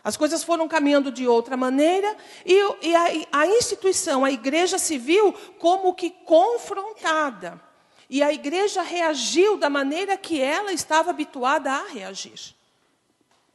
As 0.04 0.18
coisas 0.18 0.44
foram 0.44 0.68
caminhando 0.68 1.12
de 1.12 1.26
outra 1.28 1.56
maneira 1.56 2.16
e, 2.46 2.54
e 2.82 2.96
a, 2.96 3.06
a 3.32 3.48
instituição, 3.48 4.26
a 4.26 4.32
igreja 4.32 4.78
civil, 4.78 5.34
como 5.58 5.94
que 5.94 6.10
confrontada. 6.10 7.62
E 8.10 8.22
a 8.22 8.34
igreja 8.34 8.82
reagiu 8.82 9.58
da 9.58 9.70
maneira 9.70 10.18
que 10.18 10.42
ela 10.42 10.74
estava 10.74 11.10
habituada 11.10 11.72
a 11.72 11.88
reagir. 11.88 12.54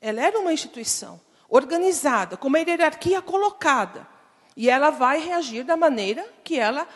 Ela 0.01 0.22
era 0.22 0.38
uma 0.38 0.53
instituição 0.53 1.20
organizada, 1.49 2.36
com 2.36 2.49
uma 2.49 2.59
hierarquia 2.59 3.20
colocada. 3.20 4.07
E 4.57 4.70
ela 4.70 4.90
vai 4.90 5.20
reagir 5.20 5.64
da 5.64 5.76
maneira 5.76 6.26
que 6.42 6.59
ela 6.59 6.88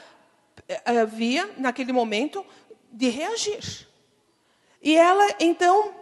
eh, 0.69 0.83
eh, 0.85 1.07
via 1.07 1.49
naquele 1.59 1.93
momento 1.93 2.45
de 2.91 3.09
reagir. 3.09 3.87
E 4.83 4.97
ela, 4.97 5.37
então, 5.39 5.95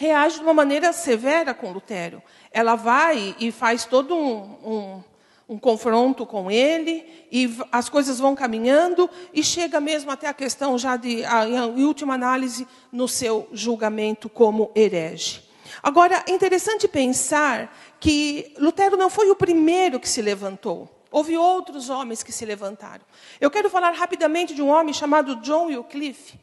reage 0.00 0.38
de 0.38 0.42
uma 0.42 0.54
maneira 0.54 0.94
severa 0.94 1.52
com 1.52 1.72
Lutero. 1.72 2.22
Ela 2.50 2.74
vai 2.74 3.36
e 3.38 3.52
faz 3.52 3.84
todo 3.84 4.16
um, 4.16 4.40
um, 4.64 5.04
um 5.50 5.58
confronto 5.58 6.24
com 6.24 6.50
ele, 6.50 7.04
e 7.30 7.54
as 7.70 7.90
coisas 7.90 8.18
vão 8.18 8.34
caminhando, 8.34 9.10
e 9.30 9.44
chega 9.44 9.78
mesmo 9.78 10.10
até 10.10 10.26
a 10.26 10.32
questão 10.32 10.78
já 10.78 10.96
de, 10.96 11.22
a, 11.26 11.46
em 11.46 11.84
última 11.84 12.14
análise, 12.14 12.66
no 12.90 13.06
seu 13.06 13.46
julgamento 13.52 14.30
como 14.30 14.70
herege. 14.74 15.42
Agora, 15.82 16.24
é 16.26 16.32
interessante 16.32 16.88
pensar 16.88 17.70
que 18.00 18.54
Lutero 18.58 18.96
não 18.96 19.10
foi 19.10 19.28
o 19.28 19.36
primeiro 19.36 20.00
que 20.00 20.08
se 20.08 20.22
levantou 20.22 20.88
Houve 21.10 21.36
outros 21.36 21.90
homens 21.90 22.22
que 22.22 22.30
se 22.30 22.46
levantaram. 22.46 23.04
Eu 23.40 23.50
quero 23.50 23.68
falar 23.68 23.90
rapidamente 23.90 24.54
de 24.54 24.62
um 24.62 24.68
homem 24.68 24.94
chamado 24.94 25.34
John 25.36 25.66
Wycliffe. 25.66 26.38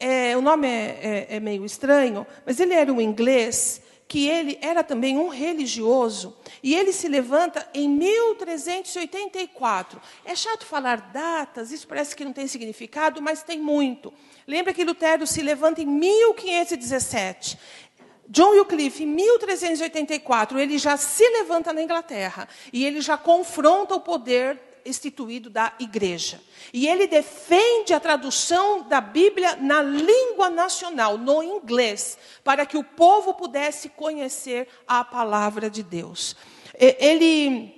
É, 0.00 0.36
o 0.36 0.40
nome 0.40 0.68
é, 0.68 1.26
é, 1.30 1.36
é 1.36 1.40
meio 1.40 1.64
estranho, 1.64 2.26
mas 2.46 2.60
ele 2.60 2.72
era 2.72 2.92
um 2.92 3.00
inglês 3.00 3.82
que 4.06 4.26
ele 4.26 4.58
era 4.62 4.82
também 4.82 5.18
um 5.18 5.28
religioso, 5.28 6.34
e 6.62 6.74
ele 6.74 6.94
se 6.94 7.08
levanta 7.08 7.68
em 7.74 7.86
1384. 7.88 10.00
É 10.24 10.34
chato 10.34 10.64
falar 10.64 11.10
datas, 11.12 11.70
isso 11.70 11.86
parece 11.86 12.16
que 12.16 12.24
não 12.24 12.32
tem 12.32 12.46
significado, 12.46 13.20
mas 13.20 13.42
tem 13.42 13.60
muito. 13.60 14.10
Lembra 14.46 14.72
que 14.72 14.82
Lutero 14.82 15.26
se 15.26 15.42
levanta 15.42 15.82
em 15.82 15.86
1517. 15.86 17.58
John 18.30 18.52
Wycliffe, 18.52 19.04
em 19.04 19.06
1384, 19.06 20.58
ele 20.58 20.78
já 20.78 20.96
se 20.96 21.28
levanta 21.28 21.70
na 21.72 21.82
Inglaterra 21.82 22.48
e 22.72 22.86
ele 22.86 23.02
já 23.02 23.18
confronta 23.18 23.94
o 23.94 24.00
poder 24.00 24.58
instituído 24.84 25.50
da 25.50 25.72
igreja. 25.78 26.40
E 26.72 26.86
ele 26.86 27.06
defende 27.06 27.92
a 27.92 28.00
tradução 28.00 28.82
da 28.82 29.00
Bíblia 29.00 29.56
na 29.56 29.82
língua 29.82 30.50
nacional, 30.50 31.16
no 31.16 31.42
inglês, 31.42 32.18
para 32.44 32.66
que 32.66 32.76
o 32.76 32.84
povo 32.84 33.34
pudesse 33.34 33.88
conhecer 33.88 34.68
a 34.86 35.04
palavra 35.04 35.68
de 35.70 35.82
Deus. 35.82 36.36
Ele, 36.74 37.74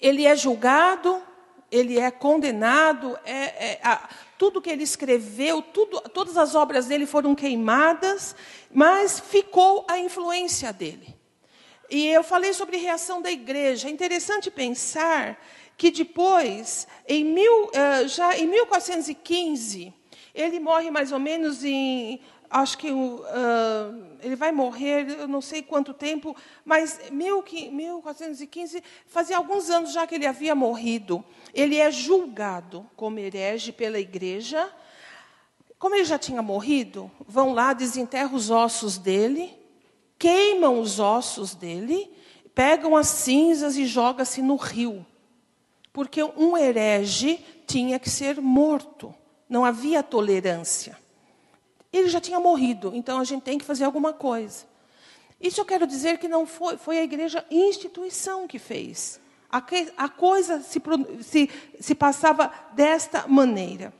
ele 0.00 0.26
é 0.26 0.36
julgado, 0.36 1.22
ele 1.70 1.98
é 1.98 2.10
condenado, 2.10 3.18
é, 3.24 3.32
é, 3.32 3.80
a, 3.82 4.08
tudo 4.36 4.60
que 4.60 4.68
ele 4.68 4.82
escreveu, 4.82 5.62
tudo, 5.62 6.00
todas 6.12 6.36
as 6.36 6.54
obras 6.54 6.86
dele 6.86 7.06
foram 7.06 7.34
queimadas, 7.34 8.36
mas 8.70 9.18
ficou 9.18 9.86
a 9.88 9.98
influência 9.98 10.72
dele. 10.72 11.22
E 11.92 12.08
eu 12.08 12.22
falei 12.22 12.54
sobre 12.54 12.78
reação 12.78 13.20
da 13.20 13.30
igreja. 13.30 13.86
É 13.86 13.90
interessante 13.90 14.50
pensar 14.50 15.38
que 15.76 15.90
depois, 15.90 16.86
em 17.08 17.24
mil, 17.24 17.64
uh, 17.64 18.08
já 18.08 18.36
em 18.36 18.46
1415, 18.46 19.92
ele 20.34 20.60
morre 20.60 20.90
mais 20.90 21.12
ou 21.12 21.18
menos 21.18 21.64
em 21.64 22.20
acho 22.52 22.76
que 22.76 22.90
uh, 22.90 23.24
ele 24.20 24.36
vai 24.36 24.52
morrer, 24.52 25.08
eu 25.08 25.26
não 25.26 25.40
sei 25.40 25.62
quanto 25.62 25.94
tempo, 25.94 26.36
mas 26.64 27.00
1415, 27.10 28.84
fazia 29.06 29.38
alguns 29.38 29.70
anos 29.70 29.92
já 29.92 30.06
que 30.06 30.14
ele 30.14 30.26
havia 30.26 30.54
morrido. 30.54 31.24
Ele 31.54 31.78
é 31.78 31.90
julgado 31.90 32.86
como 32.94 33.18
herege 33.18 33.72
pela 33.72 33.98
igreja. 33.98 34.70
Como 35.78 35.94
ele 35.94 36.04
já 36.04 36.18
tinha 36.18 36.42
morrido, 36.42 37.10
vão 37.26 37.54
lá, 37.54 37.72
desenterram 37.72 38.34
os 38.34 38.50
ossos 38.50 38.98
dele, 38.98 39.58
queimam 40.18 40.78
os 40.78 41.00
ossos 41.00 41.54
dele, 41.54 42.08
pegam 42.54 42.96
as 42.96 43.08
cinzas 43.08 43.76
e 43.76 43.86
jogam-se 43.86 44.42
no 44.42 44.56
rio. 44.56 45.04
Porque 45.92 46.22
um 46.22 46.56
herege 46.56 47.44
tinha 47.66 47.98
que 47.98 48.08
ser 48.08 48.40
morto. 48.40 49.14
Não 49.48 49.64
havia 49.64 50.02
tolerância. 50.02 50.98
Ele 51.92 52.08
já 52.08 52.20
tinha 52.20 52.40
morrido, 52.40 52.92
então 52.94 53.20
a 53.20 53.24
gente 53.24 53.42
tem 53.42 53.58
que 53.58 53.64
fazer 53.64 53.84
alguma 53.84 54.14
coisa. 54.14 54.64
Isso 55.38 55.60
eu 55.60 55.64
quero 55.64 55.86
dizer 55.86 56.18
que 56.18 56.28
não 56.28 56.46
foi, 56.46 56.76
foi 56.78 56.98
a 56.98 57.02
igreja 57.02 57.44
instituição 57.50 58.46
que 58.46 58.58
fez. 58.58 59.20
A, 59.50 59.60
que, 59.60 59.92
a 59.96 60.08
coisa 60.08 60.60
se, 60.60 60.80
se, 61.20 61.50
se 61.78 61.94
passava 61.94 62.50
desta 62.72 63.26
maneira. 63.28 63.92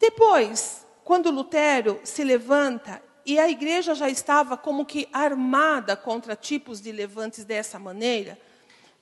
Depois, 0.00 0.86
quando 1.04 1.30
Lutero 1.30 2.00
se 2.04 2.24
levanta 2.24 3.02
e 3.26 3.38
a 3.38 3.48
igreja 3.48 3.94
já 3.94 4.08
estava 4.08 4.56
como 4.56 4.86
que 4.86 5.08
armada 5.12 5.96
contra 5.96 6.36
tipos 6.36 6.80
de 6.80 6.92
levantes 6.92 7.44
dessa 7.44 7.78
maneira, 7.78 8.38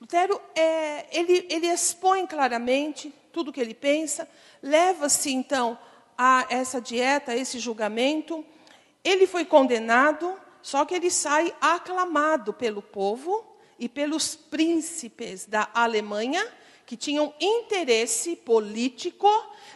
Lutero 0.03 0.41
é, 0.53 1.05
ele, 1.17 1.47
ele 1.49 1.67
expõe 1.67 2.27
claramente 2.27 3.13
tudo 3.31 3.47
o 3.47 3.53
que 3.53 3.61
ele 3.61 3.73
pensa, 3.73 4.27
leva-se 4.61 5.31
então 5.31 5.79
a 6.17 6.45
essa 6.49 6.81
dieta, 6.81 7.31
a 7.31 7.37
esse 7.37 7.57
julgamento. 7.57 8.45
Ele 9.01 9.25
foi 9.25 9.45
condenado, 9.45 10.37
só 10.61 10.83
que 10.83 10.93
ele 10.93 11.09
sai 11.09 11.55
aclamado 11.61 12.51
pelo 12.51 12.81
povo 12.81 13.45
e 13.79 13.87
pelos 13.87 14.35
príncipes 14.35 15.45
da 15.45 15.69
Alemanha, 15.73 16.45
que 16.85 16.97
tinham 16.97 17.33
interesse 17.39 18.35
político 18.35 19.29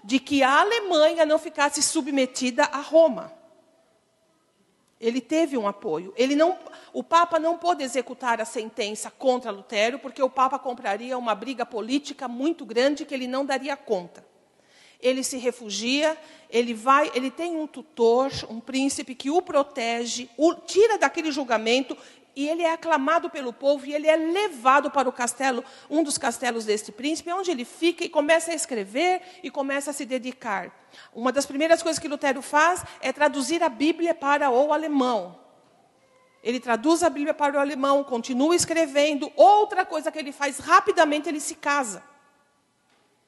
de 0.03 0.19
que 0.19 0.43
a 0.43 0.59
Alemanha 0.59 1.25
não 1.25 1.39
ficasse 1.39 1.81
submetida 1.81 2.65
a 2.65 2.81
Roma. 2.81 3.33
Ele 4.99 5.21
teve 5.21 5.57
um 5.57 5.67
apoio. 5.67 6.13
Ele 6.17 6.35
não, 6.35 6.57
o 6.91 7.03
Papa 7.03 7.39
não 7.39 7.57
pôde 7.57 7.83
executar 7.83 8.41
a 8.41 8.45
sentença 8.45 9.11
contra 9.11 9.51
Lutero, 9.51 9.99
porque 9.99 10.21
o 10.21 10.29
Papa 10.29 10.57
compraria 10.57 11.17
uma 11.17 11.35
briga 11.35 11.65
política 11.65 12.27
muito 12.27 12.65
grande 12.65 13.05
que 13.05 13.13
ele 13.13 13.27
não 13.27 13.45
daria 13.45 13.75
conta 13.77 14.25
ele 15.01 15.23
se 15.23 15.37
refugia, 15.37 16.17
ele 16.49 16.73
vai, 16.73 17.11
ele 17.13 17.29
tem 17.29 17.55
um 17.55 17.67
tutor, 17.67 18.31
um 18.49 18.59
príncipe 18.59 19.13
que 19.13 19.29
o 19.29 19.41
protege, 19.41 20.29
o 20.37 20.53
tira 20.53 20.97
daquele 20.97 21.31
julgamento 21.31 21.95
e 22.37 22.47
ele 22.47 22.61
é 22.61 22.71
aclamado 22.71 23.31
pelo 23.31 23.51
povo 23.51 23.87
e 23.87 23.95
ele 23.95 24.05
é 24.05 24.15
levado 24.15 24.91
para 24.91 25.09
o 25.09 25.11
castelo, 25.11 25.63
um 25.89 26.03
dos 26.03 26.19
castelos 26.19 26.65
deste 26.65 26.91
príncipe, 26.91 27.33
onde 27.33 27.49
ele 27.49 27.65
fica 27.65 28.03
e 28.03 28.09
começa 28.09 28.51
a 28.51 28.53
escrever 28.53 29.23
e 29.41 29.49
começa 29.49 29.89
a 29.89 29.93
se 29.93 30.05
dedicar. 30.05 30.71
Uma 31.15 31.31
das 31.31 31.47
primeiras 31.47 31.81
coisas 31.81 31.97
que 31.97 32.07
Lutero 32.07 32.43
faz 32.43 32.85
é 33.01 33.11
traduzir 33.11 33.63
a 33.63 33.69
Bíblia 33.69 34.13
para 34.13 34.51
o 34.51 34.71
alemão. 34.71 35.39
Ele 36.43 36.59
traduz 36.59 37.01
a 37.01 37.09
Bíblia 37.09 37.33
para 37.33 37.57
o 37.57 37.59
alemão, 37.59 38.03
continua 38.03 38.55
escrevendo. 38.55 39.31
Outra 39.35 39.83
coisa 39.83 40.11
que 40.11 40.19
ele 40.19 40.31
faz 40.31 40.59
rapidamente, 40.59 41.27
ele 41.27 41.39
se 41.39 41.55
casa. 41.55 42.03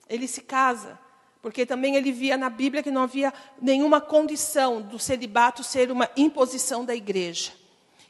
Ele 0.08 0.28
se 0.28 0.42
casa. 0.42 1.00
Porque 1.42 1.66
também 1.66 1.96
ele 1.96 2.12
via 2.12 2.38
na 2.38 2.48
Bíblia 2.48 2.84
que 2.84 2.92
não 2.92 3.02
havia 3.02 3.34
nenhuma 3.60 4.00
condição 4.00 4.84
do 4.84 5.00
celibato 5.00 5.64
ser 5.64 5.90
uma 5.90 6.08
imposição 6.16 6.86
da 6.86 6.94
igreja. 6.94 7.59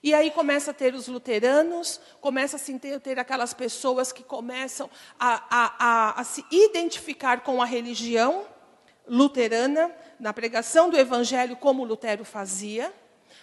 E 0.02 0.14
aí 0.14 0.32
começa 0.32 0.72
a 0.72 0.74
ter 0.74 0.94
os 0.94 1.08
luteranos, 1.08 2.00
começa 2.22 2.56
a 2.56 2.60
se 2.60 2.78
ter, 2.80 3.00
ter 3.00 3.20
aquelas 3.20 3.54
pessoas 3.54 4.12
que 4.12 4.24
começam 4.24 4.90
a, 5.20 5.44
a, 5.50 5.76
a, 5.80 6.22
a 6.22 6.24
se 6.24 6.46
identificar 6.50 7.42
com 7.42 7.62
a 7.62 7.66
religião 7.66 8.46
luterana, 9.08 9.92
na 10.20 10.32
pregação 10.34 10.90
do 10.90 10.98
evangelho, 10.98 11.56
como 11.56 11.84
Lutero 11.84 12.24
fazia. 12.24 12.94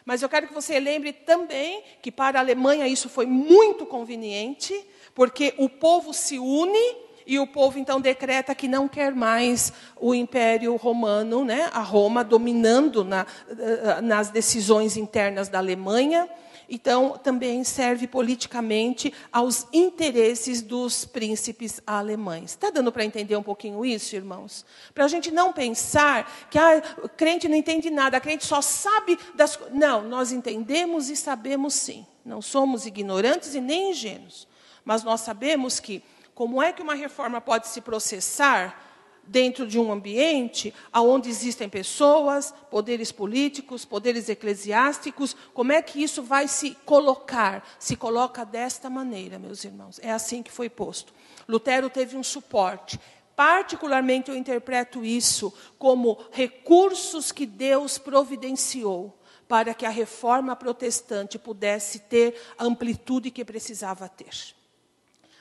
Mas 0.04 0.22
eu 0.22 0.28
quero 0.28 0.46
que 0.46 0.54
você 0.54 0.78
lembre 0.78 1.12
também 1.12 1.82
que 2.00 2.12
para 2.12 2.38
a 2.38 2.42
Alemanha 2.42 2.86
isso 2.86 3.08
foi 3.08 3.26
muito 3.26 3.84
conveniente, 3.84 4.86
porque 5.14 5.54
o 5.58 5.68
povo 5.68 6.14
se 6.14 6.38
une 6.38 7.06
e 7.26 7.40
o 7.40 7.46
povo 7.46 7.78
então 7.78 8.00
decreta 8.00 8.54
que 8.54 8.68
não 8.68 8.86
quer 8.86 9.12
mais 9.12 9.72
o 9.96 10.14
Império 10.14 10.76
Romano, 10.76 11.44
né, 11.44 11.68
a 11.72 11.80
Roma 11.80 12.22
dominando 12.22 13.04
na, 13.04 13.26
eh, 13.48 14.00
nas 14.00 14.30
decisões 14.30 14.96
internas 14.96 15.48
da 15.48 15.58
Alemanha. 15.58 16.28
Então, 16.68 17.16
também 17.16 17.62
serve 17.62 18.06
politicamente 18.06 19.12
aos 19.32 19.66
interesses 19.72 20.62
dos 20.62 21.04
príncipes 21.04 21.80
alemães. 21.86 22.50
Está 22.50 22.70
dando 22.70 22.90
para 22.90 23.04
entender 23.04 23.36
um 23.36 23.42
pouquinho 23.42 23.84
isso, 23.84 24.16
irmãos? 24.16 24.64
Para 24.92 25.04
a 25.04 25.08
gente 25.08 25.30
não 25.30 25.52
pensar 25.52 26.48
que 26.50 26.58
ah, 26.58 26.82
o 27.02 27.08
crente 27.08 27.48
não 27.48 27.56
entende 27.56 27.88
nada, 27.88 28.16
a 28.16 28.20
crente 28.20 28.44
só 28.44 28.60
sabe 28.60 29.18
das 29.34 29.56
coisas. 29.56 29.76
Não, 29.76 30.02
nós 30.02 30.32
entendemos 30.32 31.08
e 31.08 31.16
sabemos 31.16 31.74
sim. 31.74 32.04
Não 32.24 32.42
somos 32.42 32.86
ignorantes 32.86 33.54
e 33.54 33.60
nem 33.60 33.90
ingênuos. 33.90 34.48
Mas 34.84 35.04
nós 35.04 35.20
sabemos 35.20 35.78
que 35.78 36.02
como 36.34 36.60
é 36.60 36.72
que 36.72 36.82
uma 36.82 36.94
reforma 36.94 37.40
pode 37.40 37.68
se 37.68 37.80
processar 37.80 38.85
dentro 39.26 39.66
de 39.66 39.78
um 39.78 39.92
ambiente 39.92 40.72
onde 40.94 41.28
existem 41.28 41.68
pessoas, 41.68 42.54
poderes 42.70 43.12
políticos, 43.12 43.84
poderes 43.84 44.28
eclesiásticos? 44.28 45.36
Como 45.52 45.72
é 45.72 45.82
que 45.82 46.02
isso 46.02 46.22
vai 46.22 46.48
se 46.48 46.76
colocar? 46.84 47.66
Se 47.78 47.96
coloca 47.96 48.44
desta 48.44 48.88
maneira, 48.88 49.38
meus 49.38 49.64
irmãos. 49.64 49.98
É 50.02 50.10
assim 50.10 50.42
que 50.42 50.52
foi 50.52 50.68
posto. 50.68 51.12
Lutero 51.48 51.90
teve 51.90 52.16
um 52.16 52.22
suporte. 52.22 52.98
Particularmente, 53.34 54.30
eu 54.30 54.36
interpreto 54.36 55.04
isso 55.04 55.52
como 55.78 56.18
recursos 56.32 57.30
que 57.30 57.44
Deus 57.44 57.98
providenciou 57.98 59.16
para 59.46 59.74
que 59.74 59.86
a 59.86 59.90
reforma 59.90 60.56
protestante 60.56 61.38
pudesse 61.38 62.00
ter 62.00 62.34
a 62.58 62.64
amplitude 62.64 63.30
que 63.30 63.44
precisava 63.44 64.08
ter. 64.08 64.54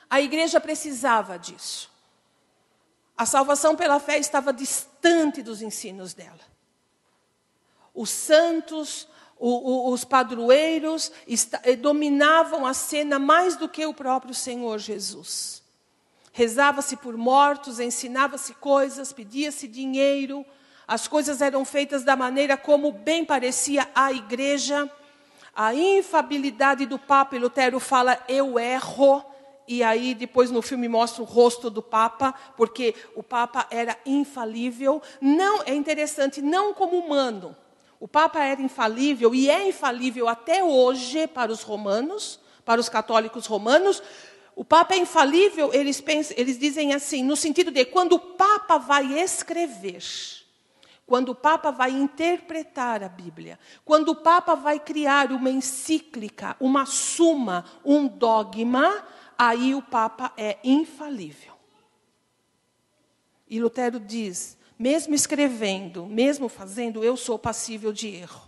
A 0.08 0.20
igreja 0.20 0.60
precisava 0.60 1.38
disso. 1.38 1.90
A 3.16 3.24
salvação 3.24 3.74
pela 3.74 3.98
fé 3.98 4.18
estava 4.18 4.52
distante 4.52 5.42
dos 5.42 5.62
ensinos 5.62 6.12
dela. 6.12 6.40
Os 7.94 8.10
santos, 8.10 9.08
o, 9.38 9.88
o, 9.88 9.92
os 9.92 10.04
padroeiros 10.04 11.10
eh, 11.62 11.76
dominavam 11.76 12.66
a 12.66 12.74
cena 12.74 13.18
mais 13.18 13.56
do 13.56 13.68
que 13.68 13.86
o 13.86 13.94
próprio 13.94 14.34
Senhor 14.34 14.78
Jesus. 14.78 15.62
Rezava-se 16.30 16.96
por 16.96 17.16
mortos, 17.16 17.80
ensinava-se 17.80 18.52
coisas, 18.54 19.14
pedia-se 19.14 19.66
dinheiro, 19.66 20.44
as 20.86 21.08
coisas 21.08 21.40
eram 21.40 21.64
feitas 21.64 22.04
da 22.04 22.14
maneira 22.14 22.56
como 22.56 22.92
bem 22.92 23.24
parecia 23.24 23.88
a 23.94 24.12
igreja. 24.12 24.90
A 25.54 25.74
infabilidade 25.74 26.84
do 26.84 26.98
Papa, 26.98 27.38
Lutero 27.38 27.80
fala, 27.80 28.22
eu 28.28 28.58
erro, 28.58 29.24
e 29.68 29.82
aí 29.82 30.14
depois 30.14 30.50
no 30.50 30.62
filme 30.62 30.88
mostra 30.88 31.22
o 31.22 31.26
rosto 31.26 31.68
do 31.68 31.82
Papa, 31.82 32.34
porque 32.56 32.94
o 33.14 33.22
Papa 33.22 33.66
era 33.70 33.96
infalível. 34.06 35.02
Não 35.20 35.62
é 35.64 35.74
interessante, 35.74 36.40
não 36.40 36.72
como 36.72 36.98
humano. 36.98 37.56
O 37.98 38.06
Papa 38.06 38.44
era 38.44 38.60
infalível 38.60 39.34
e 39.34 39.48
é 39.50 39.68
infalível 39.68 40.28
até 40.28 40.62
hoje 40.62 41.26
para 41.26 41.50
os 41.50 41.62
romanos, 41.62 42.38
para 42.64 42.80
os 42.80 42.88
católicos 42.88 43.46
romanos. 43.46 44.02
O 44.54 44.64
Papa 44.64 44.94
é 44.94 44.98
infalível, 44.98 45.72
eles, 45.72 46.00
pensam, 46.00 46.36
eles 46.38 46.58
dizem 46.58 46.94
assim, 46.94 47.22
no 47.22 47.36
sentido 47.36 47.70
de 47.70 47.84
quando 47.84 48.14
o 48.14 48.18
Papa 48.18 48.78
vai 48.78 49.18
escrever, 49.18 50.02
quando 51.06 51.30
o 51.30 51.34
Papa 51.34 51.70
vai 51.70 51.90
interpretar 51.90 53.02
a 53.02 53.08
Bíblia, 53.08 53.58
quando 53.84 54.10
o 54.10 54.16
Papa 54.16 54.54
vai 54.54 54.80
criar 54.80 55.30
uma 55.30 55.50
encíclica, 55.50 56.56
uma 56.58 56.84
suma, 56.86 57.64
um 57.84 58.06
dogma, 58.08 59.04
aí 59.38 59.74
o 59.74 59.82
Papa 59.82 60.32
é 60.36 60.58
infalível. 60.64 61.54
E 63.48 63.60
Lutero 63.60 64.00
diz: 64.00 64.56
mesmo 64.78 65.14
escrevendo, 65.14 66.06
mesmo 66.06 66.48
fazendo, 66.48 67.02
eu 67.02 67.16
sou 67.16 67.38
passível 67.38 67.92
de 67.92 68.08
erro. 68.08 68.42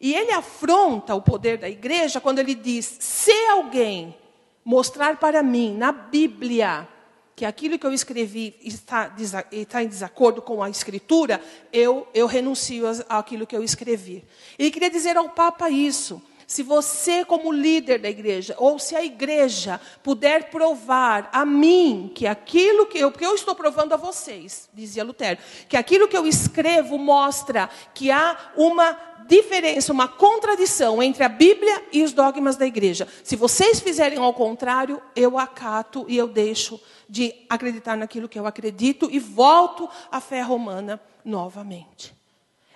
E 0.00 0.14
ele 0.14 0.32
afronta 0.32 1.14
o 1.14 1.22
poder 1.22 1.58
da 1.58 1.68
igreja 1.68 2.20
quando 2.20 2.38
ele 2.38 2.54
diz: 2.54 2.96
se 3.00 3.32
alguém 3.48 4.16
mostrar 4.64 5.16
para 5.18 5.42
mim 5.42 5.74
na 5.76 5.92
Bíblia 5.92 6.88
que 7.34 7.44
aquilo 7.44 7.78
que 7.78 7.86
eu 7.86 7.92
escrevi 7.92 8.54
está, 8.62 9.14
está 9.50 9.82
em 9.82 9.88
desacordo 9.88 10.42
com 10.42 10.62
a 10.62 10.68
Escritura, 10.68 11.42
eu, 11.72 12.06
eu 12.12 12.26
renuncio 12.26 12.84
àquilo 13.08 13.46
que 13.46 13.56
eu 13.56 13.64
escrevi. 13.64 14.24
E 14.58 14.70
queria 14.70 14.90
dizer 14.90 15.16
ao 15.16 15.30
Papa 15.30 15.70
isso. 15.70 16.22
Se 16.46 16.62
você, 16.62 17.24
como 17.24 17.52
líder 17.52 17.98
da 17.98 18.10
igreja, 18.10 18.54
ou 18.58 18.78
se 18.78 18.94
a 18.94 19.04
igreja 19.04 19.80
puder 20.02 20.50
provar 20.50 21.30
a 21.32 21.44
mim 21.44 22.10
que 22.14 22.26
aquilo 22.26 22.86
que 22.86 22.98
eu, 22.98 23.10
porque 23.10 23.26
eu 23.26 23.34
estou 23.34 23.54
provando 23.54 23.92
a 23.92 23.96
vocês, 23.96 24.68
dizia 24.72 25.04
Lutero, 25.04 25.38
que 25.68 25.76
aquilo 25.76 26.08
que 26.08 26.16
eu 26.16 26.26
escrevo 26.26 26.98
mostra 26.98 27.68
que 27.94 28.10
há 28.10 28.52
uma 28.56 28.98
diferença, 29.26 29.92
uma 29.92 30.08
contradição 30.08 31.02
entre 31.02 31.24
a 31.24 31.28
Bíblia 31.28 31.84
e 31.92 32.02
os 32.02 32.12
dogmas 32.12 32.56
da 32.56 32.66
igreja. 32.66 33.08
Se 33.22 33.36
vocês 33.36 33.80
fizerem 33.80 34.18
ao 34.18 34.34
contrário, 34.34 35.00
eu 35.14 35.38
acato 35.38 36.04
e 36.08 36.16
eu 36.16 36.28
deixo 36.28 36.80
de 37.08 37.34
acreditar 37.48 37.96
naquilo 37.96 38.28
que 38.28 38.38
eu 38.38 38.46
acredito 38.46 39.08
e 39.10 39.18
volto 39.18 39.88
à 40.10 40.20
fé 40.20 40.40
romana 40.40 41.00
novamente. 41.24 42.21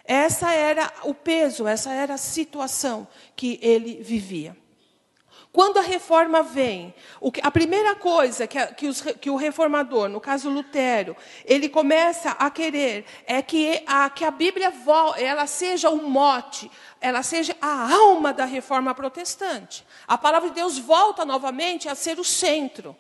Essa 0.07 0.53
era 0.53 0.93
o 1.05 1.13
peso, 1.13 1.67
essa 1.67 1.93
era 1.93 2.15
a 2.15 2.19
situação 2.19 3.07
que 3.35 3.59
ele 3.63 4.03
vivia. 4.03 4.57
Quando 5.57 5.79
a 5.79 5.83
reforma 5.83 6.43
vem, 6.43 6.95
a 7.43 7.51
primeira 7.51 7.95
coisa 7.95 8.47
que, 8.47 9.31
o 9.31 9.37
reformador, 9.37 10.07
no 10.07 10.21
caso 10.21 10.51
Lutero, 10.51 11.17
ele 11.47 11.67
começa 11.67 12.33
a 12.33 12.51
querer 12.51 13.07
é 13.25 13.41
que 13.41 13.83
a, 13.87 14.11
que 14.11 14.23
a 14.23 14.31
Bíblia 14.31 14.71
ela 15.17 15.47
seja 15.47 15.89
o 15.89 16.11
mote, 16.11 16.71
ela 17.01 17.23
seja 17.23 17.57
a 17.59 17.91
alma 17.91 18.35
da 18.35 18.45
reforma 18.45 18.95
protestante. 18.95 19.87
A 20.07 20.19
palavra 20.19 20.51
de 20.51 20.57
Deus 20.57 20.79
volta 20.79 21.25
novamente 21.25 21.89
a 21.89 21.95
ser 21.95 22.19
o 22.19 22.25
centro, 22.25 22.95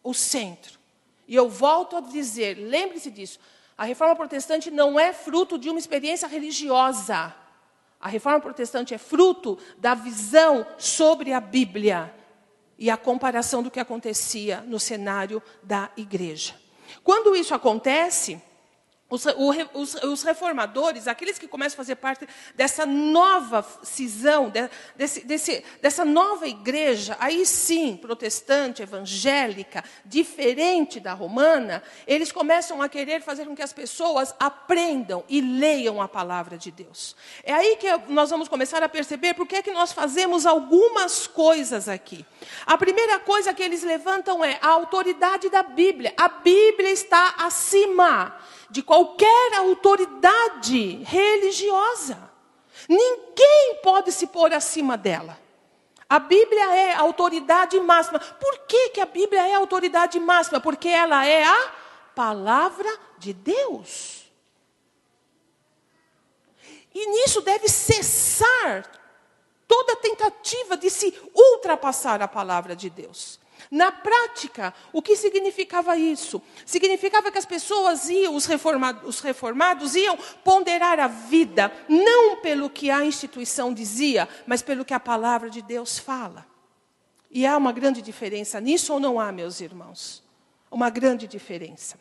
o 0.00 0.14
centro. 0.14 0.78
E 1.26 1.34
eu 1.34 1.48
volto 1.48 1.96
a 1.96 2.00
dizer, 2.00 2.56
lembre-se 2.56 3.10
disso, 3.10 3.40
a 3.76 3.84
reforma 3.84 4.16
protestante 4.16 4.70
não 4.70 4.98
é 4.98 5.12
fruto 5.12 5.58
de 5.58 5.68
uma 5.68 5.78
experiência 5.78 6.26
religiosa. 6.26 7.34
A 8.00 8.08
reforma 8.08 8.40
protestante 8.40 8.94
é 8.94 8.98
fruto 8.98 9.58
da 9.78 9.94
visão 9.94 10.66
sobre 10.78 11.32
a 11.32 11.40
Bíblia 11.40 12.14
e 12.78 12.90
a 12.90 12.96
comparação 12.96 13.62
do 13.62 13.70
que 13.70 13.80
acontecia 13.80 14.60
no 14.62 14.78
cenário 14.80 15.42
da 15.62 15.90
igreja. 15.96 16.54
Quando 17.02 17.34
isso 17.34 17.54
acontece, 17.54 18.40
os, 19.08 19.24
os, 19.72 19.94
os, 20.02 20.22
reformadores, 20.24 21.06
aqueles 21.06 21.38
que 21.38 21.46
começam 21.46 21.76
a 21.76 21.76
fazer 21.76 21.94
parte 21.94 22.26
dessa 22.56 22.84
nova 22.84 23.64
cisão, 23.84 24.50
de, 24.50 24.68
desse, 24.96 25.24
desse, 25.24 25.64
dessa 25.80 26.04
nova 26.04 26.48
igreja, 26.48 27.16
aí 27.20 27.46
sim, 27.46 27.96
protestante, 27.96 28.82
evangélica, 28.82 29.84
diferente 30.04 30.98
da 30.98 31.12
romana, 31.12 31.84
eles 32.04 32.32
começam 32.32 32.82
a 32.82 32.88
querer 32.88 33.22
fazer 33.22 33.46
com 33.46 33.54
que 33.54 33.62
as 33.62 33.72
pessoas 33.72 34.34
aprendam 34.40 35.22
e 35.28 35.40
leiam 35.40 36.02
a 36.02 36.08
palavra 36.08 36.58
de 36.58 36.72
Deus. 36.72 37.14
É 37.44 37.52
aí 37.52 37.76
que 37.76 37.86
nós 38.08 38.30
vamos 38.30 38.48
começar 38.48 38.82
a 38.82 38.88
perceber 38.88 39.34
por 39.34 39.46
que 39.46 39.56
é 39.56 39.62
que 39.62 39.72
nós 39.72 39.92
fazemos 39.92 40.44
algumas 40.44 41.28
coisas 41.28 41.88
aqui. 41.88 42.26
A 42.66 42.76
primeira 42.76 43.20
coisa 43.20 43.54
que 43.54 43.62
eles 43.62 43.84
levantam 43.84 44.44
é 44.44 44.58
a 44.60 44.68
autoridade 44.68 45.48
da 45.48 45.62
Bíblia. 45.62 46.12
A 46.16 46.26
Bíblia 46.28 46.90
está 46.90 47.36
acima 47.38 48.34
de 48.70 48.82
qualquer 48.82 49.54
autoridade 49.54 51.02
religiosa. 51.04 52.30
Ninguém 52.88 53.80
pode 53.82 54.12
se 54.12 54.26
pôr 54.26 54.52
acima 54.52 54.96
dela. 54.96 55.38
A 56.08 56.18
Bíblia 56.18 56.74
é 56.74 56.94
a 56.94 57.00
autoridade 57.00 57.78
máxima. 57.80 58.20
Por 58.20 58.58
que, 58.66 58.90
que 58.90 59.00
a 59.00 59.06
Bíblia 59.06 59.48
é 59.48 59.54
a 59.54 59.58
autoridade 59.58 60.20
máxima? 60.20 60.60
Porque 60.60 60.88
ela 60.88 61.26
é 61.26 61.44
a 61.44 61.72
palavra 62.14 62.88
de 63.18 63.32
Deus. 63.32 64.24
E 66.94 67.06
nisso 67.08 67.40
deve 67.42 67.68
cessar 67.68 68.90
toda 69.66 69.96
tentativa 69.96 70.76
de 70.76 70.88
se 70.88 71.12
ultrapassar 71.34 72.22
a 72.22 72.28
palavra 72.28 72.76
de 72.76 72.88
Deus. 72.88 73.40
Na 73.70 73.90
prática, 73.90 74.72
o 74.92 75.02
que 75.02 75.16
significava 75.16 75.96
isso? 75.96 76.40
Significava 76.64 77.32
que 77.32 77.38
as 77.38 77.46
pessoas 77.46 78.08
iam, 78.08 78.34
os 78.34 78.46
reformados, 78.46 79.02
os 79.08 79.20
reformados 79.20 79.94
iam 79.94 80.16
ponderar 80.44 81.00
a 81.00 81.08
vida, 81.08 81.72
não 81.88 82.36
pelo 82.36 82.70
que 82.70 82.90
a 82.90 83.04
instituição 83.04 83.72
dizia, 83.74 84.28
mas 84.46 84.62
pelo 84.62 84.84
que 84.84 84.94
a 84.94 85.00
palavra 85.00 85.50
de 85.50 85.62
Deus 85.62 85.98
fala. 85.98 86.46
E 87.30 87.46
há 87.46 87.56
uma 87.56 87.72
grande 87.72 88.00
diferença 88.00 88.60
nisso 88.60 88.92
ou 88.92 89.00
não 89.00 89.18
há, 89.18 89.32
meus 89.32 89.60
irmãos? 89.60 90.22
Uma 90.70 90.90
grande 90.90 91.26
diferença. 91.26 91.98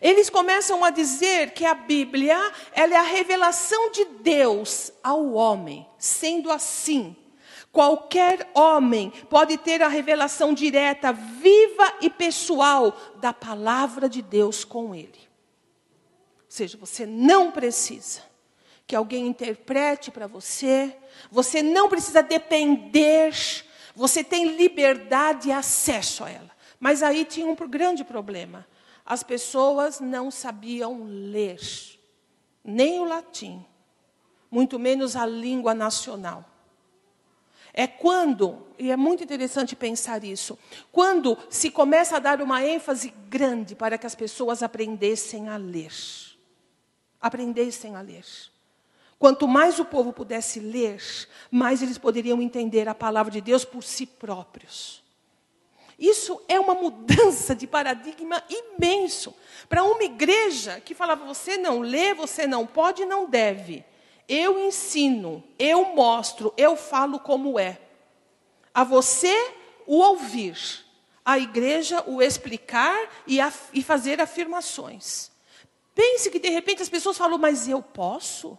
Eles 0.00 0.28
começam 0.28 0.84
a 0.84 0.90
dizer 0.90 1.52
que 1.52 1.64
a 1.64 1.74
Bíblia 1.74 2.38
ela 2.72 2.94
é 2.94 2.96
a 2.96 3.02
revelação 3.02 3.90
de 3.90 4.04
Deus 4.04 4.92
ao 5.02 5.32
homem. 5.32 5.86
Sendo 5.98 6.50
assim, 6.50 7.16
Qualquer 7.74 8.48
homem 8.54 9.12
pode 9.28 9.58
ter 9.58 9.82
a 9.82 9.88
revelação 9.88 10.54
direta, 10.54 11.12
viva 11.12 11.92
e 12.00 12.08
pessoal 12.08 12.96
da 13.16 13.32
palavra 13.32 14.08
de 14.08 14.22
Deus 14.22 14.64
com 14.64 14.94
ele. 14.94 15.18
Ou 16.38 16.50
seja, 16.50 16.78
você 16.78 17.04
não 17.04 17.50
precisa 17.50 18.22
que 18.86 18.94
alguém 18.94 19.26
interprete 19.26 20.12
para 20.12 20.28
você, 20.28 20.96
você 21.32 21.64
não 21.64 21.88
precisa 21.88 22.22
depender, 22.22 23.34
você 23.92 24.22
tem 24.22 24.56
liberdade 24.56 25.48
e 25.48 25.52
acesso 25.52 26.22
a 26.22 26.30
ela. 26.30 26.50
Mas 26.78 27.02
aí 27.02 27.24
tinha 27.24 27.48
um 27.48 27.56
grande 27.56 28.04
problema. 28.04 28.64
As 29.04 29.24
pessoas 29.24 29.98
não 29.98 30.30
sabiam 30.30 31.02
ler, 31.02 31.58
nem 32.62 33.00
o 33.00 33.04
latim, 33.04 33.66
muito 34.48 34.78
menos 34.78 35.16
a 35.16 35.26
língua 35.26 35.74
nacional. 35.74 36.53
É 37.76 37.88
quando, 37.88 38.64
e 38.78 38.92
é 38.92 38.96
muito 38.96 39.24
interessante 39.24 39.74
pensar 39.74 40.22
isso, 40.22 40.56
quando 40.92 41.36
se 41.50 41.72
começa 41.72 42.16
a 42.16 42.20
dar 42.20 42.40
uma 42.40 42.64
ênfase 42.64 43.12
grande 43.28 43.74
para 43.74 43.98
que 43.98 44.06
as 44.06 44.14
pessoas 44.14 44.62
aprendessem 44.62 45.48
a 45.48 45.56
ler. 45.56 45.92
Aprendessem 47.20 47.96
a 47.96 48.00
ler. 48.00 48.24
Quanto 49.18 49.48
mais 49.48 49.80
o 49.80 49.84
povo 49.84 50.12
pudesse 50.12 50.60
ler, 50.60 51.02
mais 51.50 51.82
eles 51.82 51.98
poderiam 51.98 52.40
entender 52.40 52.88
a 52.88 52.94
palavra 52.94 53.32
de 53.32 53.40
Deus 53.40 53.64
por 53.64 53.82
si 53.82 54.06
próprios. 54.06 55.02
Isso 55.98 56.40
é 56.46 56.60
uma 56.60 56.74
mudança 56.74 57.56
de 57.56 57.66
paradigma 57.66 58.42
imenso. 58.48 59.34
Para 59.68 59.82
uma 59.82 60.02
igreja 60.04 60.80
que 60.80 60.94
falava: 60.94 61.24
você 61.24 61.56
não 61.56 61.80
lê, 61.80 62.14
você 62.14 62.46
não 62.46 62.66
pode, 62.66 63.04
não 63.04 63.28
deve. 63.28 63.84
Eu 64.28 64.58
ensino, 64.66 65.44
eu 65.58 65.94
mostro, 65.94 66.52
eu 66.56 66.76
falo 66.76 67.18
como 67.18 67.58
é. 67.58 67.78
A 68.72 68.82
você 68.82 69.34
o 69.86 69.98
ouvir, 69.98 70.56
a 71.24 71.38
igreja 71.38 72.02
o 72.06 72.22
explicar 72.22 72.96
e, 73.26 73.38
e 73.72 73.82
fazer 73.82 74.20
afirmações. 74.20 75.30
Pense 75.94 76.30
que 76.30 76.38
de 76.38 76.48
repente 76.48 76.82
as 76.82 76.88
pessoas 76.88 77.16
falam, 77.16 77.38
mas 77.38 77.68
eu 77.68 77.82
posso? 77.82 78.58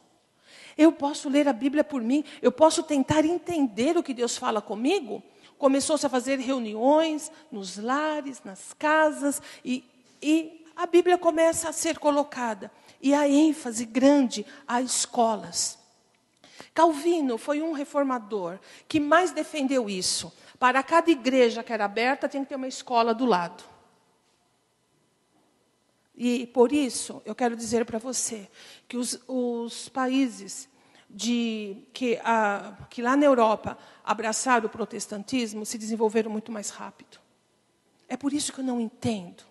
Eu 0.77 0.91
posso 0.91 1.29
ler 1.29 1.47
a 1.47 1.53
Bíblia 1.53 1.83
por 1.83 2.01
mim? 2.01 2.23
Eu 2.41 2.51
posso 2.51 2.83
tentar 2.83 3.25
entender 3.25 3.97
o 3.97 4.03
que 4.03 4.13
Deus 4.13 4.37
fala 4.37 4.61
comigo? 4.61 5.23
Começou-se 5.57 6.05
a 6.05 6.09
fazer 6.09 6.39
reuniões 6.39 7.31
nos 7.51 7.77
lares, 7.77 8.41
nas 8.43 8.73
casas, 8.73 9.41
e, 9.63 9.83
e 10.21 10.65
a 10.75 10.85
Bíblia 10.85 11.17
começa 11.17 11.69
a 11.69 11.73
ser 11.73 11.97
colocada 11.97 12.71
e 13.01 13.13
a 13.13 13.27
ênfase 13.27 13.85
grande 13.85 14.45
a 14.67 14.81
escolas. 14.81 15.77
Calvino 16.73 17.37
foi 17.37 17.61
um 17.61 17.71
reformador 17.71 18.59
que 18.87 18.99
mais 18.99 19.31
defendeu 19.31 19.89
isso. 19.89 20.31
Para 20.59 20.83
cada 20.83 21.09
igreja 21.09 21.63
que 21.63 21.71
era 21.71 21.85
aberta, 21.85 22.27
tinha 22.27 22.43
que 22.43 22.49
ter 22.49 22.55
uma 22.55 22.67
escola 22.67 23.13
do 23.13 23.25
lado. 23.25 23.63
E 26.15 26.47
por 26.47 26.71
isso, 26.71 27.21
eu 27.25 27.35
quero 27.35 27.55
dizer 27.55 27.85
para 27.85 27.99
você 27.99 28.49
que 28.87 28.95
os, 28.95 29.19
os 29.27 29.89
países 29.89 30.69
de, 31.09 31.77
que, 31.93 32.19
a, 32.23 32.73
que 32.89 33.01
lá 33.01 33.15
na 33.15 33.25
Europa 33.25 33.77
abraçaram 34.03 34.67
o 34.67 34.69
protestantismo 34.69 35.65
se 35.65 35.77
desenvolveram 35.77 36.31
muito 36.31 36.51
mais 36.51 36.69
rápido. 36.69 37.19
É 38.07 38.15
por 38.15 38.33
isso 38.33 38.53
que 38.53 38.59
eu 38.59 38.65
não 38.65 38.79
entendo. 38.79 39.43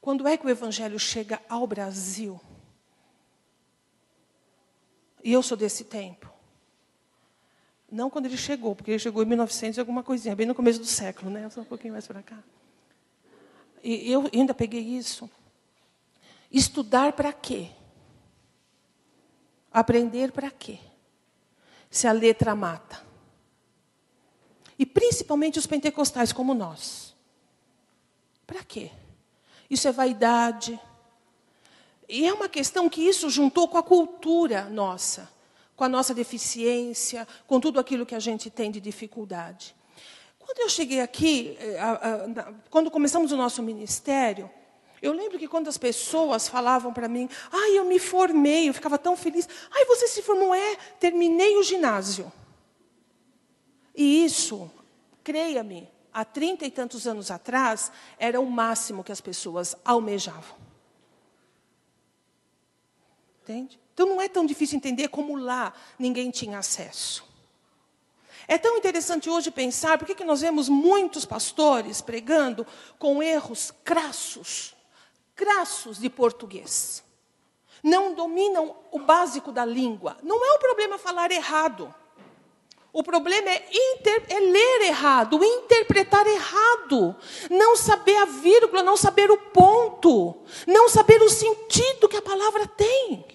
Quando 0.00 0.26
é 0.26 0.36
que 0.36 0.46
o 0.46 0.50
evangelho 0.50 0.98
chega 0.98 1.40
ao 1.48 1.66
Brasil? 1.66 2.40
E 5.24 5.32
eu 5.32 5.42
sou 5.42 5.56
desse 5.56 5.84
tempo. 5.84 6.30
Não 7.90 8.10
quando 8.10 8.26
ele 8.26 8.36
chegou, 8.36 8.76
porque 8.76 8.90
ele 8.90 8.98
chegou 8.98 9.22
em 9.22 9.26
1900 9.26 9.78
e 9.78 9.80
alguma 9.80 10.02
coisinha, 10.02 10.36
bem 10.36 10.46
no 10.46 10.54
começo 10.54 10.78
do 10.78 10.84
século, 10.84 11.30
né? 11.30 11.48
Só 11.48 11.62
um 11.62 11.64
pouquinho 11.64 11.94
mais 11.94 12.06
para 12.06 12.22
cá. 12.22 12.38
E 13.82 14.10
eu 14.10 14.28
ainda 14.34 14.52
peguei 14.52 14.82
isso. 14.82 15.30
Estudar 16.50 17.14
para 17.14 17.32
quê? 17.32 17.70
Aprender 19.72 20.30
para 20.30 20.50
quê? 20.50 20.78
Se 21.90 22.06
a 22.06 22.12
letra 22.12 22.54
mata. 22.54 23.02
E 24.78 24.84
principalmente 24.84 25.58
os 25.58 25.66
pentecostais 25.66 26.32
como 26.32 26.52
nós. 26.52 27.14
Para 28.46 28.62
quê? 28.62 28.90
Isso 29.70 29.88
é 29.88 29.92
vaidade. 29.92 30.78
E 32.08 32.26
é 32.26 32.32
uma 32.32 32.48
questão 32.48 32.88
que 32.88 33.00
isso 33.06 33.30
juntou 33.30 33.68
com 33.68 33.78
a 33.78 33.82
cultura 33.82 34.64
nossa, 34.64 35.30
com 35.74 35.84
a 35.84 35.88
nossa 35.88 36.14
deficiência, 36.14 37.26
com 37.46 37.58
tudo 37.58 37.80
aquilo 37.80 38.06
que 38.06 38.14
a 38.14 38.20
gente 38.20 38.50
tem 38.50 38.70
de 38.70 38.80
dificuldade. 38.80 39.74
Quando 40.38 40.60
eu 40.60 40.68
cheguei 40.68 41.00
aqui, 41.00 41.56
eh, 41.58 41.78
quando 42.68 42.90
começamos 42.90 43.32
o 43.32 43.36
nosso 43.36 43.62
ministério, 43.62 44.50
eu 45.00 45.12
lembro 45.12 45.38
que 45.38 45.48
quando 45.48 45.68
as 45.68 45.78
pessoas 45.78 46.48
falavam 46.48 46.92
para 46.92 47.08
mim, 47.08 47.28
ai, 47.50 47.78
eu 47.78 47.84
me 47.84 47.98
formei, 47.98 48.68
eu 48.68 48.74
ficava 48.74 48.98
tão 48.98 49.16
feliz. 49.16 49.48
Ai, 49.70 49.84
você 49.86 50.06
se 50.06 50.22
formou? 50.22 50.54
É, 50.54 50.76
terminei 50.98 51.56
o 51.56 51.62
ginásio. 51.62 52.32
E 53.94 54.24
isso, 54.24 54.70
creia-me, 55.22 55.88
há 56.12 56.24
trinta 56.24 56.64
e 56.64 56.70
tantos 56.70 57.06
anos 57.06 57.30
atrás, 57.30 57.92
era 58.18 58.40
o 58.40 58.50
máximo 58.50 59.04
que 59.04 59.12
as 59.12 59.20
pessoas 59.20 59.76
almejavam. 59.84 60.63
Entende? 63.44 63.78
Então 63.92 64.06
não 64.06 64.20
é 64.20 64.28
tão 64.28 64.46
difícil 64.46 64.76
entender 64.76 65.08
como 65.08 65.36
lá 65.36 65.72
ninguém 65.98 66.30
tinha 66.30 66.58
acesso. 66.58 67.24
É 68.48 68.58
tão 68.58 68.76
interessante 68.76 69.30
hoje 69.30 69.50
pensar 69.50 69.98
por 69.98 70.06
que 70.06 70.24
nós 70.24 70.40
vemos 70.40 70.68
muitos 70.68 71.24
pastores 71.24 72.00
pregando 72.00 72.66
com 72.98 73.22
erros 73.22 73.72
crassos 73.84 74.74
crassos 75.34 75.98
de 75.98 76.08
português. 76.08 77.02
Não 77.82 78.14
dominam 78.14 78.76
o 78.90 78.98
básico 78.98 79.52
da 79.52 79.64
língua. 79.64 80.16
Não 80.22 80.44
é 80.44 80.56
um 80.56 80.58
problema 80.58 80.98
falar 80.98 81.30
errado. 81.30 81.94
O 82.92 83.02
problema 83.02 83.50
é, 83.50 83.68
inter, 83.72 84.24
é, 84.28 84.38
ler 84.38 84.82
errado, 84.82 85.42
interpretar 85.42 86.24
errado, 86.28 87.14
não 87.50 87.74
saber 87.74 88.16
a 88.18 88.24
vírgula, 88.24 88.84
não 88.84 88.96
saber 88.96 89.32
o 89.32 89.36
ponto, 89.36 90.36
não 90.64 90.88
saber 90.88 91.20
o 91.20 91.28
sentido 91.28 92.08
que 92.08 92.16
a 92.16 92.22
palavra 92.22 92.68
tem. 92.68 93.33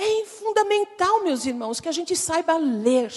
É 0.00 0.24
fundamental, 0.26 1.24
meus 1.24 1.44
irmãos, 1.44 1.80
que 1.80 1.88
a 1.88 1.92
gente 1.92 2.14
saiba 2.14 2.56
ler, 2.56 3.12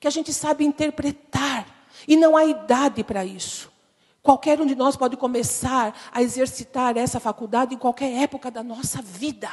que 0.00 0.08
a 0.08 0.10
gente 0.10 0.32
saiba 0.32 0.64
interpretar, 0.64 1.86
e 2.08 2.16
não 2.16 2.36
há 2.36 2.44
idade 2.44 3.04
para 3.04 3.24
isso. 3.24 3.72
Qualquer 4.20 4.60
um 4.60 4.66
de 4.66 4.74
nós 4.74 4.96
pode 4.96 5.16
começar 5.16 5.96
a 6.10 6.20
exercitar 6.20 6.96
essa 6.96 7.20
faculdade 7.20 7.76
em 7.76 7.78
qualquer 7.78 8.10
época 8.24 8.50
da 8.50 8.60
nossa 8.60 9.00
vida. 9.00 9.48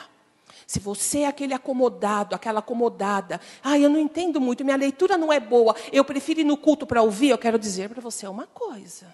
Se 0.66 0.80
você 0.80 1.20
é 1.20 1.28
aquele 1.28 1.54
acomodado, 1.54 2.34
aquela 2.34 2.58
acomodada, 2.58 3.40
ah, 3.62 3.78
eu 3.78 3.90
não 3.90 4.00
entendo 4.00 4.42
muito, 4.42 4.66
minha 4.66 4.78
leitura 4.78 5.20
não 5.20 5.32
é 5.32 5.40
boa, 5.40 5.76
eu 5.92 6.04
prefiro 6.04 6.40
ir 6.40 6.44
no 6.44 6.58
culto 6.58 6.88
para 6.88 7.04
ouvir, 7.04 7.30
eu 7.30 7.38
quero 7.38 7.60
dizer 7.60 7.88
para 7.88 8.02
você 8.02 8.26
uma 8.26 8.48
coisa. 8.48 9.14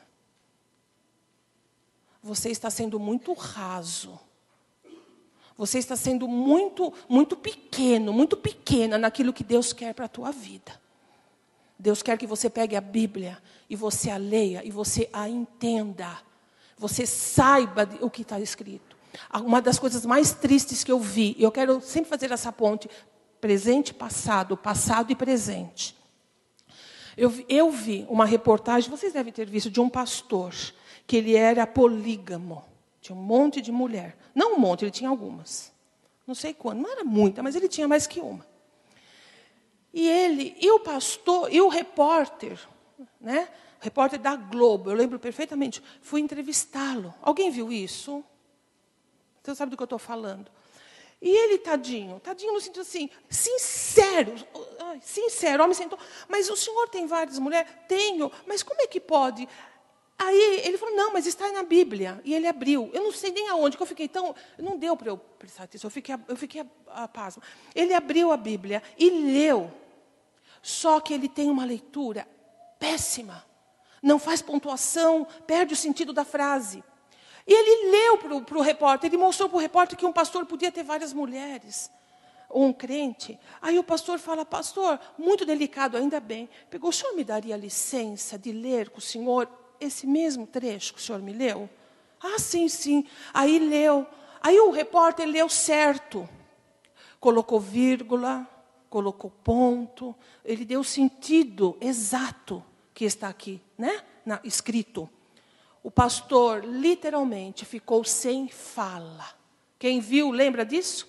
Você 2.24 2.52
está 2.52 2.70
sendo 2.70 2.98
muito 2.98 3.34
raso. 3.34 4.18
Você 5.58 5.80
está 5.80 5.96
sendo 5.96 6.28
muito, 6.28 6.94
muito 7.10 7.36
pequeno, 7.36 8.14
muito 8.14 8.38
pequena 8.38 8.98
naquilo 8.98 9.34
que 9.34 9.44
Deus 9.44 9.74
quer 9.74 9.94
para 9.94 10.06
a 10.06 10.10
tua 10.10 10.32
vida. 10.32 10.80
Deus 11.80 12.04
quer 12.04 12.18
que 12.18 12.28
você 12.28 12.50
pegue 12.50 12.76
a 12.76 12.82
Bíblia 12.82 13.42
e 13.70 13.76
você 13.76 14.10
a 14.10 14.18
leia 14.18 14.64
e 14.64 14.72
você 14.72 15.10
a 15.12 15.28
entenda. 15.28 16.22
Você 16.78 17.06
saiba 17.06 17.90
o 18.02 18.10
que 18.10 18.22
está 18.22 18.40
escrito. 18.40 18.96
Uma 19.34 19.62
das 19.62 19.80
coisas 19.80 20.06
mais 20.06 20.32
tristes 20.32 20.84
que 20.84 20.92
eu 20.92 21.00
vi, 21.00 21.36
e 21.38 21.44
eu 21.44 21.52
quero 21.52 21.82
sempre 21.82 22.10
fazer 22.10 22.32
essa 22.32 22.52
ponte, 22.52 22.88
presente, 23.42 23.94
passado, 23.94 24.56
passado 24.56 25.12
e 25.12 25.16
presente. 25.16 25.96
Eu, 27.16 27.34
eu 27.50 27.72
vi 27.72 28.06
uma 28.10 28.26
reportagem, 28.26 28.92
vocês 28.92 29.14
devem 29.14 29.34
ter 29.34 29.50
visto, 29.50 29.72
de 29.72 29.80
um 29.80 29.90
pastor, 29.90 30.54
que 31.08 31.18
ele 31.18 31.36
era 31.36 31.66
polígamo. 31.66 32.64
Tinha 33.08 33.18
um 33.18 33.22
monte 33.22 33.62
de 33.62 33.72
mulher. 33.72 34.18
Não 34.36 34.56
um 34.56 34.60
monte, 34.60 34.84
ele 34.84 34.92
tinha 34.92 35.10
algumas. 35.10 35.72
Não 36.26 36.36
sei 36.36 36.54
quando, 36.54 36.82
não 36.82 36.92
era 36.92 37.06
muita, 37.06 37.42
mas 37.42 37.56
ele 37.56 37.70
tinha 37.70 37.88
mais 37.88 38.06
que 38.06 38.20
uma. 38.20 38.46
E 39.94 40.06
ele, 40.10 40.58
e 40.60 40.70
o 40.72 40.82
pastor, 40.82 41.50
e 41.50 41.62
o 41.62 41.70
repórter, 41.70 42.60
né? 43.22 43.48
O 43.80 43.84
repórter 43.86 44.20
da 44.20 44.36
Globo, 44.36 44.92
eu 44.92 44.94
lembro 44.94 45.18
perfeitamente, 45.18 45.82
fui 46.02 46.20
entrevistá-lo. 46.20 47.14
Alguém 47.22 47.50
viu 47.50 47.72
isso? 47.72 48.22
Você 49.42 49.56
sabe 49.56 49.70
do 49.70 49.78
que 49.78 49.84
eu 49.84 49.86
estou 49.86 50.00
falando. 50.00 50.52
E 51.22 51.30
ele, 51.30 51.60
tadinho, 51.60 52.20
tadinho 52.20 52.52
no 52.52 52.60
sentido 52.60 52.82
assim, 52.82 53.10
sincero, 53.30 54.34
sincero, 55.02 55.64
homem 55.64 55.74
sentou, 55.74 55.98
mas 56.28 56.50
o 56.50 56.58
senhor 56.58 56.90
tem 56.90 57.08
várias 57.08 57.40
mulheres? 57.40 57.72
Tenho, 57.88 58.30
mas 58.46 58.62
como 58.62 58.82
é 58.82 58.86
que 58.86 59.00
pode? 59.00 59.48
Aí 60.20 60.62
ele 60.64 60.78
falou, 60.78 60.96
não, 60.96 61.14
mas 61.14 61.28
está 61.28 61.52
na 61.52 61.62
Bíblia. 61.62 62.20
E 62.26 62.34
ele 62.34 62.48
abriu. 62.48 62.90
Eu 62.94 63.04
não 63.04 63.12
sei 63.12 63.32
nem 63.32 63.50
aonde, 63.50 63.78
que 63.78 63.84
eu 63.84 63.88
fiquei 63.88 64.08
tão. 64.08 64.34
Não 64.58 64.78
deu 64.78 64.98
para 64.98 65.10
eu 65.10 65.18
prestar 65.18 65.64
atenção, 65.64 65.88
eu 65.88 65.92
fiquei, 65.92 66.16
eu 66.28 66.36
fiquei 66.36 66.62
a, 66.88 67.04
a. 67.04 67.32
Ele 67.76 67.94
abriu 67.94 68.32
a 68.32 68.38
Bíblia 68.38 68.82
e 68.98 69.10
leu. 69.10 69.72
Só 70.62 71.00
que 71.00 71.14
ele 71.14 71.30
tem 71.30 71.50
uma 71.52 71.64
leitura 71.64 72.28
péssima. 72.80 73.46
Não 74.02 74.18
faz 74.18 74.42
pontuação, 74.42 75.28
perde 75.46 75.74
o 75.74 75.78
sentido 75.78 76.12
da 76.12 76.26
frase. 76.26 76.84
E 77.46 77.54
ele 77.54 77.92
leu 77.92 78.42
para 78.44 78.58
o 78.58 78.62
repórter, 78.62 79.10
ele 79.10 79.18
mostrou 79.18 79.48
para 79.48 79.58
o 79.58 79.62
repórter 79.62 79.98
que 79.98 80.06
um 80.06 80.12
pastor 80.12 80.46
podia 80.46 80.72
ter 80.72 80.84
várias 80.84 81.14
mulheres, 81.14 81.90
ou 82.50 82.66
um 82.66 82.74
crente. 82.74 83.40
Aí 83.62 83.80
o 83.80 83.84
pastor 83.84 84.20
fala, 84.20 84.46
pastor, 84.46 85.00
muito 85.18 85.46
delicado, 85.46 85.96
ainda 85.96 86.20
bem. 86.20 86.50
Pegou, 86.70 86.90
o 86.90 86.94
senhor 86.94 87.16
me 87.16 87.24
daria 87.24 87.56
licença 87.56 88.38
de 88.38 88.52
ler 88.52 88.90
com 88.90 88.98
o 88.98 89.02
senhor 89.02 89.48
esse 89.80 90.06
mesmo 90.08 90.46
trecho 90.48 90.94
que 90.94 91.00
o 91.00 91.04
senhor 91.04 91.22
me 91.22 91.34
leu? 91.34 91.70
Ah, 92.22 92.40
sim, 92.40 92.68
sim. 92.68 93.06
Aí 93.34 93.60
leu. 93.60 94.06
Aí 94.42 94.60
o 94.60 94.72
repórter 94.72 95.28
leu 95.28 95.50
certo. 95.50 96.28
Colocou 97.20 97.60
vírgula, 97.60 98.48
colocou 98.90 99.32
ponto, 99.32 100.16
ele 100.44 100.64
deu 100.66 100.82
o 100.82 100.84
sentido 100.84 101.78
exato 101.82 102.64
que 102.94 103.06
está 103.06 103.28
aqui, 103.28 103.62
né? 103.78 104.04
Na, 104.26 104.40
escrito. 104.44 105.10
O 105.84 105.92
pastor 105.92 106.66
literalmente 106.66 107.66
ficou 107.66 108.04
sem 108.04 108.48
fala. 108.48 109.26
Quem 109.80 110.00
viu, 110.00 110.32
lembra 110.32 110.66
disso? 110.66 111.08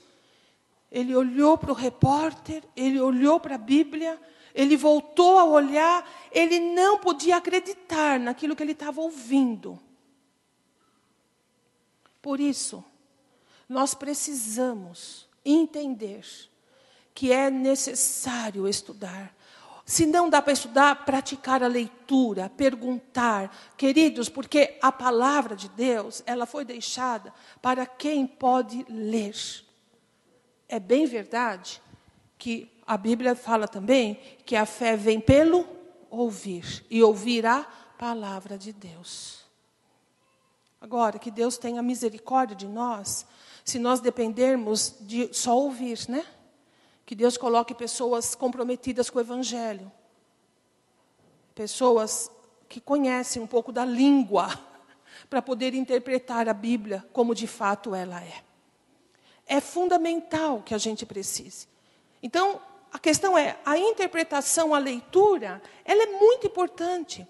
Ele 0.90 1.14
olhou 1.14 1.58
para 1.58 1.72
o 1.72 1.74
repórter, 1.74 2.62
ele 2.76 3.00
olhou 3.00 3.38
para 3.40 3.56
a 3.56 3.58
Bíblia, 3.58 4.20
ele 4.58 4.76
voltou 4.76 5.38
a 5.38 5.44
olhar, 5.44 6.04
ele 6.32 6.58
não 6.58 6.98
podia 6.98 7.36
acreditar 7.36 8.18
naquilo 8.18 8.56
que 8.56 8.62
ele 8.64 8.72
estava 8.72 9.00
ouvindo. 9.00 9.78
Por 12.20 12.40
isso, 12.40 12.84
nós 13.68 13.94
precisamos 13.94 15.28
entender 15.44 16.26
que 17.14 17.30
é 17.30 17.48
necessário 17.48 18.66
estudar. 18.66 19.32
Se 19.86 20.04
não 20.04 20.28
dá 20.28 20.42
para 20.42 20.52
estudar, 20.52 21.04
praticar 21.04 21.62
a 21.62 21.68
leitura, 21.68 22.50
perguntar. 22.50 23.56
Queridos, 23.76 24.28
porque 24.28 24.76
a 24.82 24.90
palavra 24.90 25.54
de 25.54 25.68
Deus, 25.68 26.20
ela 26.26 26.46
foi 26.46 26.64
deixada 26.64 27.32
para 27.62 27.86
quem 27.86 28.26
pode 28.26 28.84
ler. 28.88 29.36
É 30.68 30.80
bem 30.80 31.06
verdade 31.06 31.80
que 32.36 32.68
a 32.88 32.96
Bíblia 32.96 33.36
fala 33.36 33.68
também 33.68 34.14
que 34.46 34.56
a 34.56 34.64
fé 34.64 34.96
vem 34.96 35.20
pelo 35.20 35.68
ouvir 36.08 36.86
e 36.88 37.02
ouvir 37.02 37.44
a 37.44 37.64
palavra 37.98 38.56
de 38.56 38.72
Deus. 38.72 39.44
Agora, 40.80 41.18
que 41.18 41.30
Deus 41.30 41.58
tenha 41.58 41.82
misericórdia 41.82 42.56
de 42.56 42.66
nós, 42.66 43.26
se 43.62 43.78
nós 43.78 44.00
dependermos 44.00 44.94
de 45.02 45.28
só 45.34 45.54
ouvir, 45.54 45.98
né? 46.08 46.24
Que 47.04 47.14
Deus 47.14 47.36
coloque 47.36 47.74
pessoas 47.74 48.34
comprometidas 48.34 49.10
com 49.10 49.18
o 49.18 49.20
Evangelho. 49.20 49.92
Pessoas 51.54 52.30
que 52.70 52.80
conhecem 52.80 53.42
um 53.42 53.46
pouco 53.46 53.70
da 53.70 53.84
língua 53.84 54.48
para 55.28 55.42
poder 55.42 55.74
interpretar 55.74 56.48
a 56.48 56.54
Bíblia 56.54 57.06
como 57.12 57.34
de 57.34 57.46
fato 57.46 57.94
ela 57.94 58.24
é. 58.24 58.42
É 59.46 59.60
fundamental 59.60 60.62
que 60.62 60.74
a 60.74 60.78
gente 60.78 61.04
precise. 61.04 61.68
Então, 62.22 62.62
a 62.92 62.98
questão 62.98 63.36
é, 63.36 63.58
a 63.64 63.76
interpretação, 63.76 64.74
a 64.74 64.78
leitura, 64.78 65.62
ela 65.84 66.02
é 66.02 66.06
muito 66.06 66.46
importante. 66.46 67.26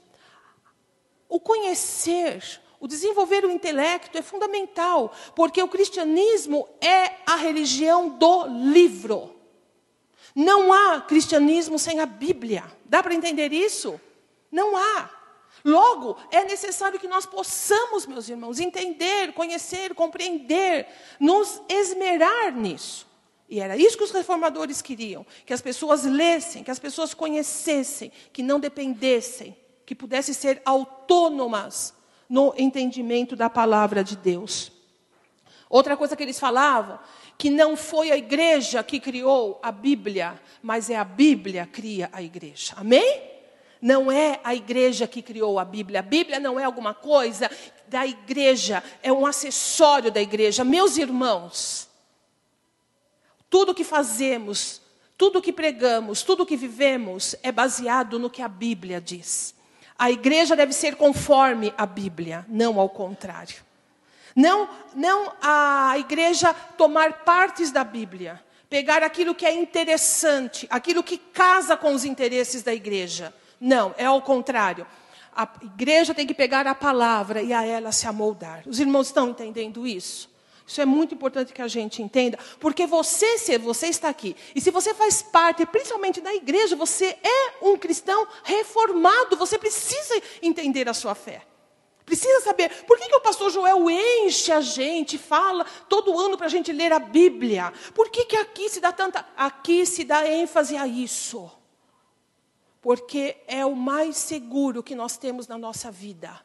O 1.28 1.40
conhecer, 1.40 2.61
o 2.80 2.86
desenvolver 2.86 3.44
o 3.44 3.50
intelecto 3.50 4.16
é 4.16 4.22
fundamental, 4.22 5.12
porque 5.34 5.62
o 5.62 5.68
cristianismo 5.68 6.68
é 6.80 7.16
a 7.26 7.36
religião 7.36 8.09
do 8.09 8.46
livro. 8.46 9.34
Não 10.34 10.72
há 10.72 11.00
cristianismo 11.00 11.78
sem 11.78 11.98
a 11.98 12.06
Bíblia. 12.06 12.64
Dá 12.84 13.02
para 13.02 13.14
entender 13.14 13.52
isso? 13.52 14.00
Não 14.52 14.76
há. 14.76 15.11
Logo, 15.64 16.16
é 16.30 16.44
necessário 16.44 17.00
que 17.00 17.09
nós 17.09 17.26
possamos, 17.26 18.06
meus 18.06 18.28
irmãos, 18.28 18.61
entender, 18.61 19.32
conhecer, 19.32 19.92
compreender, 19.94 20.86
nos 21.18 21.61
esmerar 21.68 22.54
nisso. 22.54 23.07
E 23.49 23.61
era 23.61 23.76
isso 23.76 23.96
que 23.96 24.05
os 24.05 24.11
reformadores 24.11 24.82
queriam: 24.82 25.24
que 25.46 25.53
as 25.53 25.61
pessoas 25.61 26.05
lessem, 26.05 26.62
que 26.62 26.70
as 26.70 26.78
pessoas 26.78 27.14
conhecessem, 27.14 28.12
que 28.32 28.42
não 28.42 28.61
dependessem, 28.61 29.57
que 29.86 29.94
pudessem 29.94 30.34
ser 30.34 30.61
autônomas 30.64 31.94
no 32.28 32.53
entendimento 32.59 33.34
da 33.34 33.49
palavra 33.49 34.05
de 34.05 34.16
Deus. 34.16 34.70
Outra 35.70 35.96
coisa 35.96 36.14
que 36.14 36.22
eles 36.22 36.38
falavam, 36.38 36.99
que 37.38 37.49
não 37.49 37.76
foi 37.76 38.11
a 38.11 38.16
igreja 38.16 38.82
que 38.82 39.01
criou 39.01 39.59
a 39.62 39.72
Bíblia, 39.72 40.40
mas 40.62 40.90
é 40.90 40.96
a 40.96 41.05
Bíblia 41.05 41.66
que 41.66 41.80
cria 41.80 42.11
a 42.12 42.22
igreja. 42.22 42.74
Amém? 42.76 43.22
Não 43.80 44.11
é 44.11 44.40
a 44.42 44.55
igreja 44.55 45.07
que 45.07 45.22
criou 45.22 45.59
a 45.59 45.64
Bíblia. 45.64 46.01
A 46.01 46.03
Bíblia 46.03 46.40
não 46.40 46.59
é 46.59 46.64
alguma 46.64 46.92
coisa 46.92 47.51
da 47.86 48.07
igreja, 48.07 48.82
é 49.03 49.12
um 49.12 49.24
acessório 49.24 50.11
da 50.11 50.20
igreja. 50.20 50.64
Meus 50.64 50.99
irmãos, 50.99 51.88
tudo 53.51 53.74
que 53.74 53.84
fazemos, 53.84 54.80
tudo 55.16 55.42
que 55.42 55.53
pregamos, 55.53 56.22
tudo 56.22 56.46
que 56.46 56.57
vivemos 56.57 57.34
é 57.42 57.51
baseado 57.51 58.18
no 58.18 58.30
que 58.30 58.42
a 58.42 58.49
Bíblia 58.49 59.01
diz. 59.01 59.55
A 59.99 60.11
igreja 60.11 60.55
deve 60.55 60.72
ser 60.72 60.96
conforme 60.96 61.74
a 61.76 61.84
Bíblia, 61.84 62.46
não 62.49 62.78
ao 62.78 62.88
contrário. 62.88 63.57
Não, 64.34 64.68
não 64.94 65.32
a 65.42 65.99
igreja 65.99 66.55
tomar 66.55 67.24
partes 67.24 67.72
da 67.72 67.82
Bíblia, 67.82 68.40
pegar 68.70 69.03
aquilo 69.03 69.34
que 69.34 69.44
é 69.44 69.53
interessante, 69.53 70.66
aquilo 70.70 71.03
que 71.03 71.18
casa 71.18 71.76
com 71.76 71.92
os 71.92 72.05
interesses 72.05 72.62
da 72.62 72.72
igreja 72.72 73.34
não, 73.61 73.94
é 73.99 74.05
ao 74.05 74.22
contrário. 74.22 74.86
A 75.34 75.49
igreja 75.62 76.14
tem 76.14 76.26
que 76.26 76.34
pegar 76.34 76.66
a 76.66 76.74
palavra 76.74 77.42
e 77.42 77.53
a 77.53 77.64
ela 77.64 77.92
se 77.92 78.07
amoldar. 78.07 78.62
Os 78.66 78.80
irmãos 78.80 79.09
estão 79.09 79.28
entendendo 79.28 79.86
isso? 79.86 80.30
Isso 80.69 80.83
é 80.83 80.85
muito 80.85 81.14
importante 81.14 81.55
que 81.55 81.62
a 81.62 81.66
gente 81.66 82.03
entenda, 82.03 82.39
porque 82.61 82.87
você, 82.87 83.39
se 83.39 83.57
você 83.57 83.87
está 83.87 84.11
aqui, 84.11 84.37
e 84.55 84.61
se 84.61 84.71
você 84.71 84.93
faz 84.93 85.23
parte, 85.23 85.64
principalmente 85.64 86.21
da 86.21 86.35
igreja, 86.35 86.77
você 86.77 87.16
é 87.23 87.64
um 87.64 87.79
cristão 87.79 88.29
reformado, 88.45 89.35
você 89.35 89.59
precisa 89.59 90.21
entender 90.43 90.87
a 90.87 90.93
sua 90.93 91.14
fé. 91.14 91.43
Precisa 92.05 92.43
saber 92.43 92.85
por 92.85 92.99
que, 92.99 93.09
que 93.09 93.16
o 93.16 93.21
pastor 93.21 93.51
Joel 93.51 93.89
enche 93.89 94.53
a 94.53 94.61
gente, 94.61 95.16
fala 95.16 95.64
todo 95.89 96.19
ano 96.19 96.37
para 96.37 96.47
a 96.47 96.51
gente 96.51 96.71
ler 96.71 96.93
a 96.93 96.99
Bíblia. 96.99 97.73
Por 97.95 98.11
que, 98.11 98.27
que 98.27 98.37
aqui 98.37 98.69
se 98.69 98.79
dá 98.79 98.93
tanta. 98.93 99.27
Aqui 99.37 99.87
se 99.87 100.05
dá 100.05 100.27
ênfase 100.27 100.77
a 100.77 100.87
isso 100.87 101.51
porque 102.81 103.37
é 103.47 103.66
o 103.66 103.75
mais 103.75 104.16
seguro 104.16 104.83
que 104.83 104.95
nós 104.95 105.16
temos 105.16 105.47
na 105.49 105.59
nossa 105.59 105.91
vida. 105.91 106.41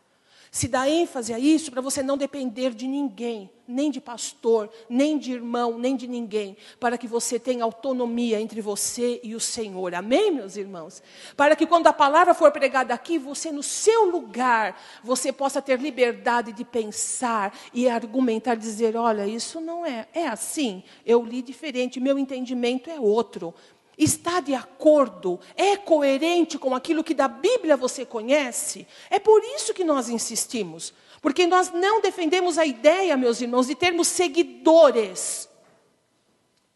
Se 0.54 0.68
dá 0.68 0.88
ênfase 0.88 1.34
a 1.34 1.40
isso 1.40 1.72
para 1.72 1.82
você 1.82 2.04
não 2.04 2.16
depender 2.16 2.76
de 2.76 2.86
ninguém, 2.86 3.50
nem 3.68 3.90
de 3.90 4.00
pastor, 4.00 4.70
nem 4.88 5.18
de 5.18 5.34
irmão, 5.34 5.80
nem 5.80 5.96
de 5.96 6.08
ninguém, 6.08 6.56
para 6.80 6.96
que 6.96 7.08
você 7.08 7.40
tenha 7.40 7.64
autonomia 7.64 8.40
entre 8.40 8.62
você 8.62 9.20
e 9.24 9.34
o 9.34 9.40
Senhor. 9.40 9.96
Amém, 9.96 10.30
meus 10.30 10.56
irmãos? 10.56 11.02
Para 11.36 11.56
que 11.56 11.66
quando 11.66 11.88
a 11.88 11.94
palavra 11.94 12.36
for 12.36 12.52
pregada 12.52 12.94
aqui, 12.94 13.18
você 13.18 13.52
no 13.52 13.64
seu 13.64 14.12
lugar, 14.12 14.80
você 15.04 15.34
possa 15.34 15.60
ter 15.60 15.80
liberdade 15.80 16.54
de 16.54 16.64
pensar 16.64 17.58
e 17.74 17.90
argumentar, 17.90 18.54
dizer, 18.54 18.96
olha, 18.96 19.26
isso 19.26 19.60
não 19.60 19.84
é, 19.84 20.08
é 20.14 20.28
assim, 20.28 20.84
eu 21.04 21.26
li 21.26 21.42
diferente, 21.42 22.00
meu 22.00 22.20
entendimento 22.20 22.92
é 22.92 23.00
outro 23.00 23.56
está 23.98 24.40
de 24.40 24.54
acordo, 24.54 25.40
é 25.56 25.78
coerente 25.78 26.58
com 26.58 26.76
aquilo 26.76 27.04
que 27.04 27.14
da 27.14 27.28
Bíblia 27.28 27.78
você 27.78 28.06
conhece, 28.06 28.88
é 29.10 29.20
por 29.20 29.42
isso 29.44 29.74
que 29.74 29.84
nós 29.84 30.10
insistimos. 30.10 30.94
Porque 31.22 31.48
nós 31.48 31.72
não 31.72 32.02
defendemos 32.02 32.58
a 32.58 32.66
ideia, 32.66 33.16
meus 33.16 33.40
irmãos, 33.40 33.68
de 33.68 33.76
termos 33.76 34.10
seguidores. 34.10 35.48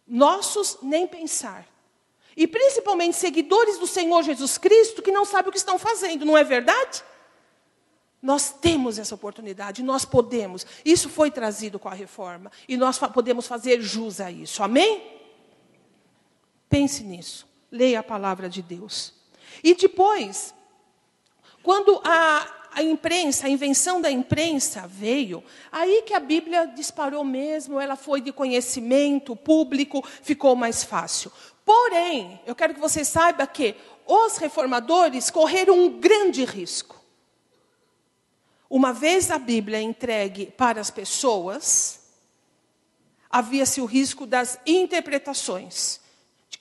Nossos, 0.07 0.77
nem 0.81 1.05
pensar. 1.05 1.67
E 2.35 2.47
principalmente 2.47 3.17
seguidores 3.17 3.77
do 3.77 3.85
Senhor 3.85 4.23
Jesus 4.23 4.57
Cristo 4.57 5.01
que 5.01 5.11
não 5.11 5.25
sabem 5.25 5.49
o 5.49 5.51
que 5.51 5.57
estão 5.57 5.77
fazendo, 5.77 6.25
não 6.25 6.37
é 6.37 6.45
verdade? 6.45 7.03
Nós 8.21 8.51
temos 8.51 8.97
essa 8.97 9.15
oportunidade, 9.15 9.83
nós 9.83 10.05
podemos. 10.05 10.65
Isso 10.85 11.09
foi 11.09 11.29
trazido 11.29 11.77
com 11.77 11.89
a 11.89 11.93
reforma. 11.93 12.49
E 12.69 12.77
nós 12.77 12.97
podemos 12.97 13.47
fazer 13.47 13.81
jus 13.81 14.21
a 14.21 14.31
isso. 14.31 14.63
Amém? 14.63 15.16
Pense 16.69 17.03
nisso. 17.03 17.47
Leia 17.71 17.99
a 17.99 18.03
palavra 18.03 18.49
de 18.49 18.61
Deus. 18.61 19.13
E 19.63 19.73
depois, 19.73 20.53
quando 21.63 22.01
a, 22.03 22.69
a 22.71 22.83
imprensa, 22.83 23.47
a 23.47 23.49
invenção 23.49 23.99
da 23.99 24.11
imprensa 24.11 24.87
veio, 24.87 25.43
aí 25.71 26.03
que 26.03 26.13
a 26.13 26.19
Bíblia 26.19 26.67
disparou 26.67 27.23
mesmo, 27.23 27.79
ela 27.79 27.95
foi 27.95 28.21
de 28.21 28.31
conhecimento 28.31 29.35
público, 29.35 30.05
ficou 30.21 30.55
mais 30.55 30.83
fácil. 30.83 31.31
Porém, 31.65 32.39
eu 32.45 32.55
quero 32.55 32.73
que 32.73 32.79
você 32.79 33.03
saiba 33.03 33.45
que 33.45 33.75
os 34.05 34.37
reformadores 34.37 35.29
correram 35.29 35.77
um 35.77 35.99
grande 35.99 36.45
risco. 36.45 36.95
Uma 38.69 38.93
vez 38.93 39.31
a 39.31 39.37
Bíblia 39.37 39.81
entregue 39.81 40.47
para 40.47 40.79
as 40.79 40.91
pessoas, 40.91 42.01
havia-se 43.29 43.81
o 43.81 43.85
risco 43.85 44.25
das 44.25 44.59
interpretações. 44.65 45.99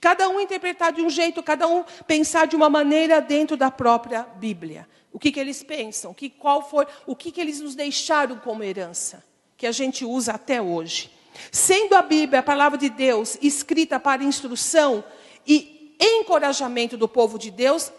Cada 0.00 0.28
um 0.28 0.40
interpretar 0.40 0.92
de 0.92 1.02
um 1.02 1.10
jeito, 1.10 1.42
cada 1.42 1.66
um 1.66 1.84
pensar 2.06 2.46
de 2.46 2.54
uma 2.54 2.68
maneira 2.68 3.20
dentro 3.20 3.56
da 3.56 3.70
própria 3.70 4.22
Bíblia. 4.22 4.86
O 5.12 5.18
que, 5.18 5.32
que 5.32 5.40
eles 5.40 5.62
pensam? 5.62 6.12
Que, 6.12 6.28
qual 6.28 6.68
foi, 6.68 6.86
o 7.06 7.16
que, 7.16 7.30
que 7.32 7.40
eles 7.40 7.60
nos 7.60 7.74
deixaram 7.74 8.36
como 8.36 8.62
herança, 8.62 9.24
que 9.56 9.66
a 9.66 9.72
gente 9.72 10.04
usa 10.04 10.32
até 10.32 10.60
hoje. 10.60 11.10
Sendo 11.50 11.94
a 11.94 12.02
Bíblia 12.02 12.40
a 12.40 12.42
palavra 12.42 12.78
de 12.78 12.90
Deus 12.90 13.38
escrita 13.40 13.98
para 13.98 14.22
instrução 14.22 15.02
e 15.46 15.96
encorajamento 15.98 16.96
do 16.96 17.08
povo 17.08 17.38
de 17.38 17.50
Deus, 17.50 17.90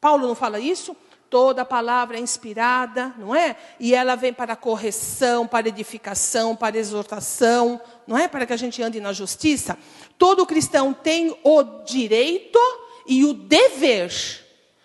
Paulo 0.00 0.26
não 0.26 0.34
fala 0.34 0.60
isso? 0.60 0.96
Toda 1.28 1.64
palavra 1.64 2.16
é 2.16 2.20
inspirada, 2.20 3.12
não 3.18 3.34
é? 3.34 3.56
E 3.78 3.94
ela 3.94 4.14
vem 4.14 4.32
para 4.32 4.56
correção, 4.56 5.46
para 5.46 5.68
edificação, 5.68 6.56
para 6.56 6.78
exortação, 6.78 7.80
não 8.08 8.16
é? 8.16 8.26
Para 8.26 8.46
que 8.46 8.54
a 8.54 8.56
gente 8.56 8.82
ande 8.82 9.00
na 9.00 9.12
justiça. 9.12 9.78
Todo 10.16 10.46
cristão 10.46 10.94
tem 10.94 11.38
o 11.44 11.62
direito 11.84 12.58
e 13.06 13.22
o 13.22 13.34
dever 13.34 14.10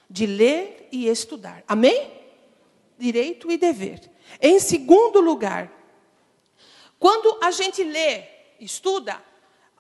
de 0.10 0.26
ler 0.26 0.90
e 0.92 1.08
estudar. 1.08 1.64
Amém? 1.66 2.12
Direito 3.00 3.50
e 3.50 3.58
dever. 3.58 4.12
Em 4.42 4.60
segundo 4.60 5.22
lugar, 5.22 5.72
quando 7.00 7.40
a 7.42 7.50
gente 7.50 7.82
lê, 7.82 8.26
estuda, 8.60 9.24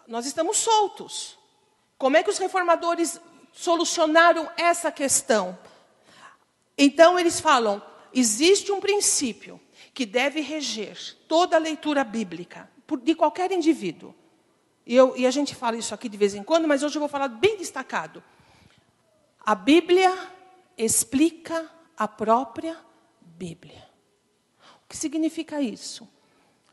nós 0.08 0.26
estamos 0.26 0.56
soltos. 0.58 1.38
Como 1.98 2.16
é 2.16 2.24
que 2.24 2.30
os 2.30 2.38
reformadores 2.38 3.20
solucionaram 3.52 4.50
essa 4.56 4.89
questão? 4.89 5.60
Então 6.78 7.20
eles 7.20 7.41
falam: 7.41 7.82
existe 8.14 8.72
um 8.72 8.80
princípio 8.80 9.60
que 9.94 10.06
deve 10.06 10.39
reger 10.39 10.98
toda 11.28 11.58
a 11.58 11.60
leitura 11.60 12.06
bíblica 12.06 12.72
de 13.03 13.15
qualquer 13.15 13.51
indivíduo. 13.51 14.13
E, 14.86 14.95
eu, 14.95 15.15
e 15.15 15.25
a 15.25 15.31
gente 15.31 15.55
fala 15.55 15.77
isso 15.77 15.93
aqui 15.93 16.09
de 16.09 16.17
vez 16.17 16.36
em 16.36 16.43
quando, 16.43 16.67
mas 16.67 16.84
hoje 16.84 16.95
eu 16.95 16.99
vou 16.99 17.09
falar 17.09 17.27
bem 17.27 17.57
destacado. 17.57 18.23
A 19.45 19.55
Bíblia 19.55 20.11
explica 20.77 21.69
a 21.97 22.07
própria 22.07 22.77
Bíblia. 23.21 23.88
O 24.86 24.89
que 24.89 24.97
significa 24.97 25.61
isso? 25.61 26.07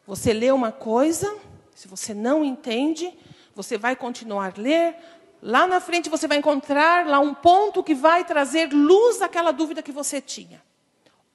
Você 0.06 0.32
lê 0.32 0.50
uma 0.50 0.72
coisa, 0.72 1.38
se 1.74 1.86
você 1.86 2.12
não 2.12 2.44
entende, 2.44 3.12
você 3.54 3.78
vai 3.78 3.94
continuar 3.94 4.52
a 4.56 4.60
ler, 4.60 4.96
Lá 5.42 5.66
na 5.66 5.80
frente 5.80 6.10
você 6.10 6.28
vai 6.28 6.38
encontrar 6.38 7.06
lá 7.06 7.18
um 7.18 7.32
ponto 7.32 7.82
que 7.82 7.94
vai 7.94 8.24
trazer 8.24 8.72
luz 8.72 9.22
àquela 9.22 9.52
dúvida 9.52 9.82
que 9.82 9.92
você 9.92 10.20
tinha. 10.20 10.62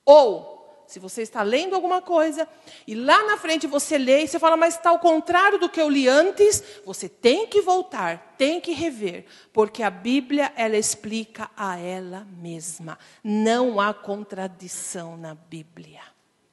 Ou 0.05 0.54
se 0.87 0.99
você 0.99 1.21
está 1.21 1.41
lendo 1.41 1.75
alguma 1.75 2.01
coisa 2.01 2.47
e 2.85 2.93
lá 2.93 3.23
na 3.23 3.37
frente 3.37 3.67
você 3.67 3.97
lê 3.97 4.23
e 4.23 4.27
você 4.27 4.39
fala, 4.39 4.55
mas 4.55 4.75
está 4.75 4.89
ao 4.89 4.99
contrário 4.99 5.57
do 5.57 5.69
que 5.69 5.81
eu 5.81 5.89
li 5.89 6.07
antes, 6.07 6.63
você 6.85 7.09
tem 7.09 7.47
que 7.47 7.61
voltar, 7.61 8.35
tem 8.37 8.61
que 8.61 8.71
rever, 8.71 9.25
porque 9.51 9.81
a 9.81 9.89
Bíblia 9.89 10.51
ela 10.55 10.77
explica 10.77 11.49
a 11.55 11.77
ela 11.77 12.27
mesma. 12.37 12.97
Não 13.23 13.79
há 13.79 13.93
contradição 13.93 15.17
na 15.17 15.33
Bíblia. 15.33 16.01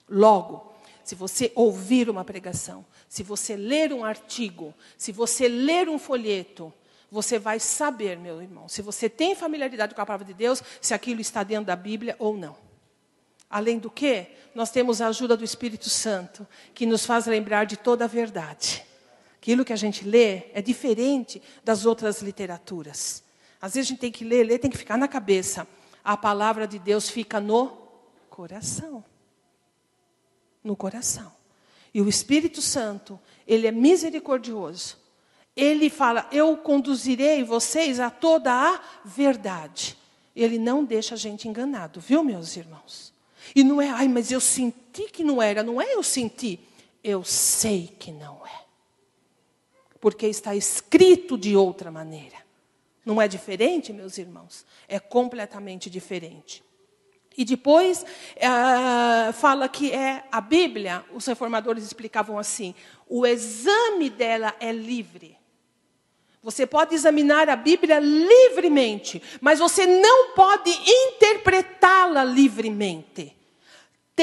Logo, 0.09 0.73
se 1.05 1.15
você 1.15 1.53
ouvir 1.55 2.09
uma 2.09 2.25
pregação, 2.25 2.85
se 3.09 3.23
você 3.23 3.57
ler 3.57 3.93
um 3.93 4.05
artigo, 4.05 4.75
se 4.97 5.13
você 5.13 5.49
ler 5.49 5.89
um 5.89 5.99
folheto, 5.99 6.73
você 7.11 7.39
vai 7.39 7.61
saber, 7.61 8.17
meu 8.17 8.41
irmão, 8.41 8.69
se 8.69 8.81
você 8.81 9.09
tem 9.09 9.35
familiaridade 9.35 9.95
com 9.95 10.01
a 10.01 10.07
palavra 10.07 10.27
de 10.27 10.33
Deus, 10.33 10.63
se 10.81 10.95
aquilo 10.95 11.21
está 11.21 11.43
dentro 11.43 11.67
da 11.67 11.77
Bíblia 11.77 12.17
ou 12.19 12.37
não. 12.37 12.57
Além 13.53 13.79
do 13.79 13.91
que, 13.91 14.29
nós 14.55 14.71
temos 14.71 15.03
a 15.03 15.09
ajuda 15.09 15.37
do 15.37 15.45
Espírito 15.45 15.91
Santo, 15.91 16.49
que 16.75 16.87
nos 16.87 17.05
faz 17.05 17.27
lembrar 17.27 17.67
de 17.67 17.77
toda 17.77 18.07
a 18.07 18.09
verdade. 18.09 18.83
Aquilo 19.37 19.63
que 19.63 19.75
a 19.75 19.77
gente 19.77 20.09
lê 20.09 20.45
é 20.55 20.63
diferente 20.63 21.43
das 21.63 21.85
outras 21.85 22.23
literaturas. 22.23 23.23
Às 23.61 23.75
vezes 23.75 23.89
a 23.89 23.91
gente 23.91 24.01
tem 24.01 24.11
que 24.11 24.25
ler, 24.25 24.45
ler 24.45 24.59
tem 24.59 24.71
que 24.71 24.79
ficar 24.79 24.97
na 24.97 25.07
cabeça. 25.07 25.69
A 26.03 26.17
palavra 26.17 26.67
de 26.67 26.79
Deus 26.79 27.11
fica 27.11 27.39
no 27.39 27.77
coração. 28.31 29.05
No 30.65 30.75
coração. 30.75 31.31
E 31.93 32.01
o 32.01 32.09
Espírito 32.09 32.63
Santo, 32.63 33.21
ele 33.47 33.67
é 33.67 33.71
misericordioso. 33.71 34.97
Ele 35.55 35.91
fala: 35.91 36.27
Eu 36.33 36.57
conduzirei 36.57 37.45
vocês 37.45 38.01
a 38.01 38.09
toda 38.09 38.51
a 38.51 38.81
verdade. 39.05 39.99
Ele 40.35 40.59
não 40.59 40.83
deixa 40.83 41.15
a 41.15 41.19
gente 41.19 41.47
enganado, 41.47 42.01
viu, 42.01 42.25
meus 42.25 42.57
irmãos? 42.57 43.12
E 43.55 43.63
não 43.63 43.81
é, 43.81 43.89
ai, 43.91 44.09
mas 44.09 44.31
eu 44.31 44.41
senti 44.41 45.05
que 45.11 45.23
não 45.23 45.43
era. 45.43 45.63
Não 45.63 45.81
é 45.81 45.95
eu 45.95 46.03
senti, 46.03 46.59
eu 47.03 47.23
sei 47.23 47.95
que 47.99 48.11
não 48.11 48.47
é. 48.47 48.63
Porque 50.01 50.27
está 50.27 50.55
escrito 50.57 51.37
de 51.37 51.57
outra 51.57 51.91
maneira. 51.91 52.37
Não 53.05 53.21
é 53.21 53.29
diferente, 53.29 53.93
meus 53.93 54.17
irmãos? 54.19 54.65
É 54.89 54.99
completamente 54.99 55.91
diferente. 55.91 56.63
E 57.37 57.45
depois 57.45 58.03
uh, 58.03 59.33
fala 59.33 59.69
que 59.69 59.91
é 59.91 60.25
a 60.31 60.41
Bíblia, 60.41 61.05
os 61.13 61.27
reformadores 61.27 61.85
explicavam 61.85 62.39
assim: 62.39 62.75
o 63.09 63.27
exame 63.27 64.11
dela 64.11 64.55
é 64.61 64.71
livre. 64.71 65.39
Você 66.43 66.67
pode 66.67 66.95
examinar 66.95 67.49
a 67.49 67.55
Bíblia 67.55 68.01
livremente, 68.01 69.23
mas 69.41 69.61
você 69.61 69.87
não 69.87 70.33
pode 70.35 70.71
interpretá-la 70.71 72.25
livremente. 72.25 73.35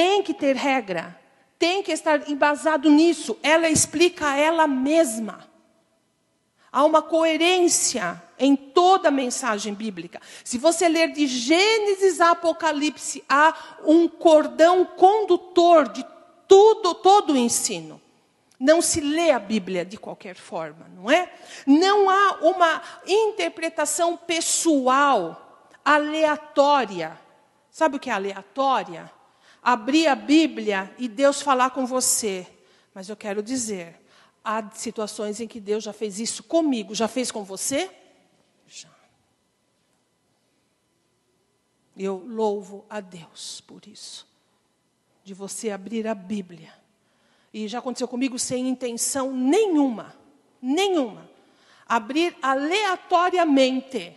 Tem 0.00 0.22
que 0.22 0.32
ter 0.32 0.56
regra, 0.56 1.14
tem 1.58 1.82
que 1.82 1.92
estar 1.92 2.26
embasado 2.26 2.88
nisso. 2.88 3.36
Ela 3.42 3.68
explica 3.68 4.28
a 4.28 4.34
ela 4.34 4.66
mesma. 4.66 5.46
Há 6.72 6.82
uma 6.86 7.02
coerência 7.02 8.22
em 8.38 8.56
toda 8.56 9.08
a 9.08 9.10
mensagem 9.10 9.74
bíblica. 9.74 10.18
Se 10.42 10.56
você 10.56 10.88
ler 10.88 11.12
de 11.12 11.26
Gênesis 11.26 12.18
a 12.18 12.30
Apocalipse, 12.30 13.22
há 13.28 13.54
um 13.84 14.08
cordão 14.08 14.86
condutor 14.86 15.86
de 15.90 16.02
tudo, 16.48 16.94
todo 16.94 17.34
o 17.34 17.36
ensino. 17.36 18.00
Não 18.58 18.80
se 18.80 19.02
lê 19.02 19.32
a 19.32 19.38
Bíblia 19.38 19.84
de 19.84 19.98
qualquer 19.98 20.34
forma, 20.34 20.86
não 20.96 21.10
é? 21.10 21.30
Não 21.66 22.08
há 22.08 22.38
uma 22.40 22.82
interpretação 23.06 24.16
pessoal, 24.16 25.68
aleatória. 25.84 27.20
Sabe 27.70 27.96
o 27.96 28.00
que 28.00 28.08
é 28.08 28.14
aleatória? 28.14 29.19
Abrir 29.62 30.06
a 30.06 30.14
Bíblia 30.14 30.94
e 30.98 31.08
Deus 31.08 31.40
falar 31.42 31.70
com 31.70 31.86
você. 31.86 32.46
Mas 32.94 33.08
eu 33.08 33.16
quero 33.16 33.42
dizer, 33.42 34.00
há 34.44 34.70
situações 34.70 35.40
em 35.40 35.46
que 35.46 35.60
Deus 35.60 35.84
já 35.84 35.92
fez 35.92 36.18
isso 36.18 36.42
comigo. 36.42 36.94
Já 36.94 37.08
fez 37.08 37.30
com 37.30 37.44
você? 37.44 37.90
Já. 38.66 38.88
Eu 41.96 42.24
louvo 42.26 42.84
a 42.88 43.00
Deus 43.00 43.60
por 43.60 43.86
isso. 43.86 44.26
De 45.22 45.34
você 45.34 45.70
abrir 45.70 46.06
a 46.06 46.14
Bíblia 46.14 46.80
e 47.52 47.66
já 47.66 47.80
aconteceu 47.80 48.06
comigo 48.06 48.38
sem 48.38 48.68
intenção 48.68 49.32
nenhuma, 49.32 50.14
nenhuma, 50.62 51.28
abrir 51.86 52.36
aleatoriamente 52.40 54.16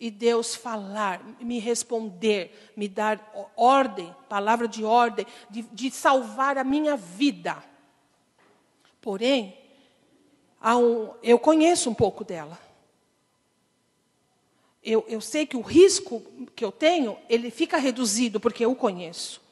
e 0.00 0.10
Deus 0.10 0.54
falar, 0.54 1.22
me 1.38 1.58
responder, 1.58 2.72
me 2.74 2.88
dar 2.88 3.52
ordem, 3.54 4.14
palavra 4.30 4.66
de 4.66 4.82
ordem, 4.82 5.26
de, 5.50 5.60
de 5.60 5.90
salvar 5.90 6.56
a 6.56 6.64
minha 6.64 6.96
vida. 6.96 7.62
Porém, 8.98 9.58
um, 10.64 11.10
eu 11.22 11.38
conheço 11.38 11.90
um 11.90 11.94
pouco 11.94 12.24
dela. 12.24 12.58
Eu, 14.82 15.04
eu 15.06 15.20
sei 15.20 15.44
que 15.44 15.58
o 15.58 15.60
risco 15.60 16.22
que 16.56 16.64
eu 16.64 16.72
tenho, 16.72 17.18
ele 17.28 17.50
fica 17.50 17.76
reduzido 17.76 18.40
porque 18.40 18.64
eu 18.64 18.74
conheço. 18.74 19.42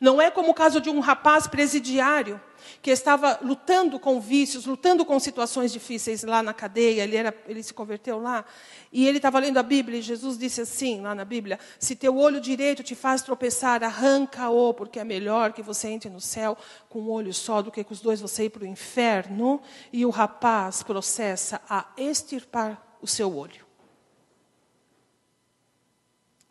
Não 0.00 0.20
é 0.20 0.30
como 0.30 0.50
o 0.50 0.54
caso 0.54 0.80
de 0.80 0.90
um 0.90 1.00
rapaz 1.00 1.46
presidiário 1.46 2.40
que 2.82 2.90
estava 2.90 3.38
lutando 3.42 3.98
com 3.98 4.20
vícios, 4.20 4.66
lutando 4.66 5.04
com 5.04 5.18
situações 5.18 5.72
difíceis 5.72 6.24
lá 6.24 6.42
na 6.42 6.52
cadeia, 6.52 7.02
ele, 7.02 7.16
era, 7.16 7.34
ele 7.46 7.62
se 7.62 7.72
converteu 7.72 8.18
lá, 8.20 8.44
e 8.92 9.06
ele 9.06 9.18
estava 9.18 9.38
lendo 9.38 9.58
a 9.58 9.62
Bíblia, 9.62 9.98
e 9.98 10.02
Jesus 10.02 10.38
disse 10.38 10.60
assim, 10.60 11.00
lá 11.00 11.14
na 11.14 11.24
Bíblia, 11.24 11.58
se 11.78 11.94
teu 11.94 12.16
olho 12.16 12.40
direito 12.40 12.82
te 12.82 12.94
faz 12.94 13.22
tropeçar, 13.22 13.82
arranca-o, 13.82 14.74
porque 14.74 14.98
é 14.98 15.04
melhor 15.04 15.52
que 15.52 15.62
você 15.62 15.88
entre 15.88 16.10
no 16.10 16.20
céu 16.20 16.56
com 16.88 17.00
um 17.00 17.10
olho 17.10 17.32
só, 17.32 17.62
do 17.62 17.70
que 17.70 17.84
com 17.84 17.92
os 17.92 18.00
dois 18.00 18.20
você 18.20 18.44
ir 18.44 18.50
para 18.50 18.64
o 18.64 18.66
inferno, 18.66 19.60
e 19.92 20.04
o 20.04 20.10
rapaz 20.10 20.82
processa 20.82 21.60
a 21.68 21.86
extirpar 21.96 22.96
o 23.00 23.06
seu 23.06 23.36
olho. 23.36 23.65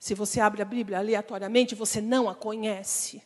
Se 0.05 0.13
você 0.13 0.39
abre 0.39 0.61
a 0.61 0.65
Bíblia 0.65 0.99
aleatoriamente, 0.99 1.73
você 1.73 1.99
não 1.99 2.29
a 2.29 2.35
conhece. 2.35 3.23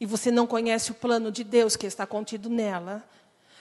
E 0.00 0.04
você 0.04 0.32
não 0.32 0.48
conhece 0.48 0.90
o 0.90 0.94
plano 0.96 1.30
de 1.30 1.44
Deus 1.44 1.76
que 1.76 1.86
está 1.86 2.04
contido 2.04 2.50
nela. 2.50 3.08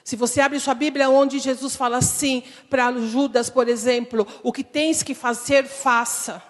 Se 0.04 0.16
você 0.16 0.42
abre 0.42 0.60
sua 0.60 0.74
Bíblia 0.74 1.08
onde 1.08 1.38
Jesus 1.38 1.76
fala 1.76 1.98
assim 1.98 2.42
para 2.68 2.92
Judas, 2.94 3.48
por 3.48 3.68
exemplo, 3.68 4.26
o 4.42 4.52
que 4.52 4.64
tens 4.64 5.04
que 5.04 5.14
fazer, 5.14 5.68
faça. 5.68 6.42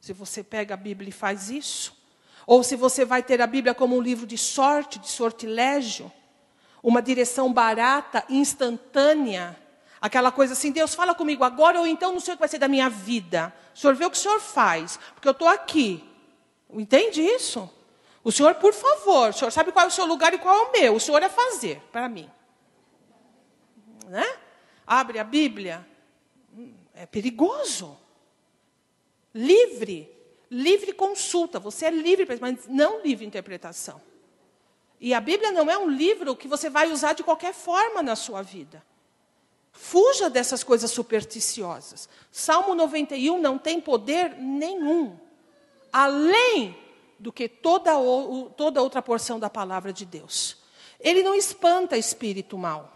Se 0.00 0.12
você 0.12 0.44
pega 0.44 0.74
a 0.74 0.76
Bíblia 0.76 1.08
e 1.08 1.12
faz 1.12 1.50
isso, 1.50 2.00
ou 2.46 2.62
se 2.62 2.76
você 2.76 3.04
vai 3.04 3.20
ter 3.20 3.42
a 3.42 3.48
Bíblia 3.48 3.74
como 3.74 3.96
um 3.96 4.00
livro 4.00 4.28
de 4.28 4.38
sorte, 4.38 5.00
de 5.00 5.08
sortilégio, 5.08 6.12
uma 6.80 7.02
direção 7.02 7.52
barata, 7.52 8.24
instantânea, 8.30 9.58
aquela 10.06 10.32
coisa 10.32 10.52
assim, 10.52 10.70
Deus 10.70 10.94
fala 10.94 11.14
comigo 11.14 11.44
agora 11.44 11.80
ou 11.80 11.86
então 11.86 12.12
não 12.12 12.20
sei 12.20 12.34
o 12.34 12.36
que 12.36 12.40
vai 12.40 12.48
ser 12.48 12.58
da 12.58 12.68
minha 12.68 12.88
vida. 12.88 13.52
O 13.74 13.78
Senhor 13.78 13.94
vê 13.94 14.04
o 14.04 14.10
que 14.10 14.16
o 14.16 14.20
Senhor 14.20 14.40
faz, 14.40 14.98
porque 15.14 15.28
eu 15.28 15.32
estou 15.32 15.48
aqui. 15.48 16.02
Entende 16.70 17.20
isso? 17.20 17.68
O 18.22 18.32
Senhor, 18.32 18.54
por 18.56 18.72
favor, 18.72 19.30
o 19.30 19.32
Senhor 19.32 19.50
sabe 19.50 19.72
qual 19.72 19.84
é 19.84 19.88
o 19.88 19.92
seu 19.92 20.06
lugar 20.06 20.32
e 20.34 20.38
qual 20.38 20.56
é 20.56 20.62
o 20.62 20.72
meu. 20.72 20.94
O 20.96 21.00
Senhor 21.00 21.22
é 21.22 21.28
fazer 21.28 21.80
para 21.92 22.08
mim. 22.08 22.30
Né? 24.08 24.38
Abre 24.86 25.18
a 25.18 25.24
Bíblia. 25.24 25.86
É 26.94 27.06
perigoso. 27.06 27.96
Livre. 29.34 30.10
Livre 30.50 30.92
consulta. 30.92 31.58
Você 31.60 31.86
é 31.86 31.90
livre, 31.90 32.26
mas 32.40 32.66
não 32.66 33.02
livre 33.02 33.26
interpretação. 33.26 34.00
E 35.00 35.12
a 35.12 35.20
Bíblia 35.20 35.52
não 35.52 35.70
é 35.70 35.76
um 35.76 35.88
livro 35.88 36.34
que 36.34 36.48
você 36.48 36.70
vai 36.70 36.90
usar 36.90 37.12
de 37.12 37.22
qualquer 37.22 37.52
forma 37.52 38.02
na 38.02 38.16
sua 38.16 38.42
vida. 38.42 38.82
Fuja 39.76 40.30
dessas 40.30 40.64
coisas 40.64 40.90
supersticiosas. 40.90 42.08
Salmo 42.32 42.74
91 42.74 43.38
não 43.38 43.58
tem 43.58 43.78
poder 43.78 44.30
nenhum, 44.38 45.16
além 45.92 46.76
do 47.18 47.30
que 47.30 47.46
toda, 47.46 47.96
o, 47.98 48.50
toda 48.56 48.82
outra 48.82 49.02
porção 49.02 49.38
da 49.38 49.50
palavra 49.50 49.92
de 49.92 50.06
Deus. 50.06 50.56
Ele 50.98 51.22
não 51.22 51.34
espanta 51.34 51.96
espírito 51.96 52.56
mal. 52.56 52.90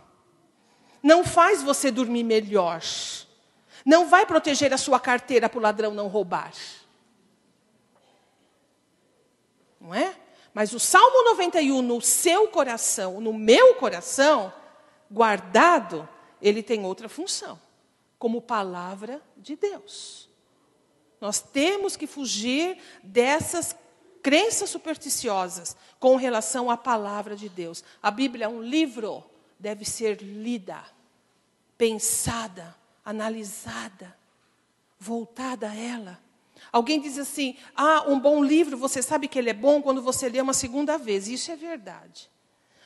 Não 1.03 1.23
faz 1.23 1.63
você 1.63 1.91
dormir 1.91 2.25
melhor. 2.25 2.83
Não 3.85 4.09
vai 4.09 4.25
proteger 4.25 4.73
a 4.73 4.79
sua 4.79 4.99
carteira 4.99 5.49
para 5.49 5.59
o 5.59 5.63
ladrão 5.63 5.93
não 5.93 6.09
roubar. 6.09 6.53
Não 9.79 9.95
é? 9.95 10.15
Mas 10.53 10.73
o 10.73 10.81
Salmo 10.81 11.25
91 11.25 11.83
no 11.83 12.01
seu 12.01 12.49
coração, 12.49 13.21
no 13.21 13.33
meu 13.33 13.75
coração, 13.75 14.53
guardado, 15.11 16.09
ele 16.41 16.63
tem 16.63 16.85
outra 16.85 17.09
função, 17.09 17.61
como 18.19 18.41
palavra 18.41 19.23
de 19.37 19.57
Deus. 19.57 20.29
Nós 21.21 21.41
temos 21.41 21.97
que 21.97 22.07
fugir 22.07 22.79
dessas 23.03 23.77
crenças 24.23 24.71
supersticiosas 24.71 25.77
com 25.99 26.17
relação 26.17 26.71
à 26.71 26.77
palavra 26.77 27.37
de 27.37 27.49
Deus. 27.49 27.85
A 28.03 28.11
Bíblia 28.11 28.47
é 28.47 28.49
um 28.49 28.63
livro, 28.63 29.25
deve 29.59 29.85
ser 29.85 30.23
lida, 30.23 30.83
pensada, 31.77 32.75
analisada, 33.05 34.17
voltada 34.99 35.71
a 35.71 35.75
ela. 35.75 36.19
Alguém 36.73 37.01
diz 37.01 37.19
assim: 37.19 37.57
ah, 37.75 38.05
um 38.07 38.19
bom 38.19 38.43
livro, 38.45 38.77
você 38.77 39.03
sabe 39.03 39.29
que 39.29 39.39
ele 39.39 39.51
é 39.51 39.55
bom 39.55 39.83
quando 39.83 40.03
você 40.03 40.29
lê 40.29 40.41
uma 40.41 40.55
segunda 40.55 40.97
vez. 40.97 41.29
Isso 41.29 41.51
é 41.51 41.57
verdade. 41.57 42.31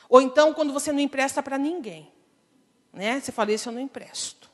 Ou 0.09 0.21
então 0.21 0.53
quando 0.53 0.73
você 0.73 0.91
não 0.91 0.99
empresta 0.99 1.41
para 1.41 1.57
ninguém. 1.57 2.11
Né? 2.95 3.19
Você 3.19 3.31
fala, 3.33 3.51
esse 3.51 3.67
eu 3.67 3.73
não 3.73 3.81
empresto, 3.81 4.49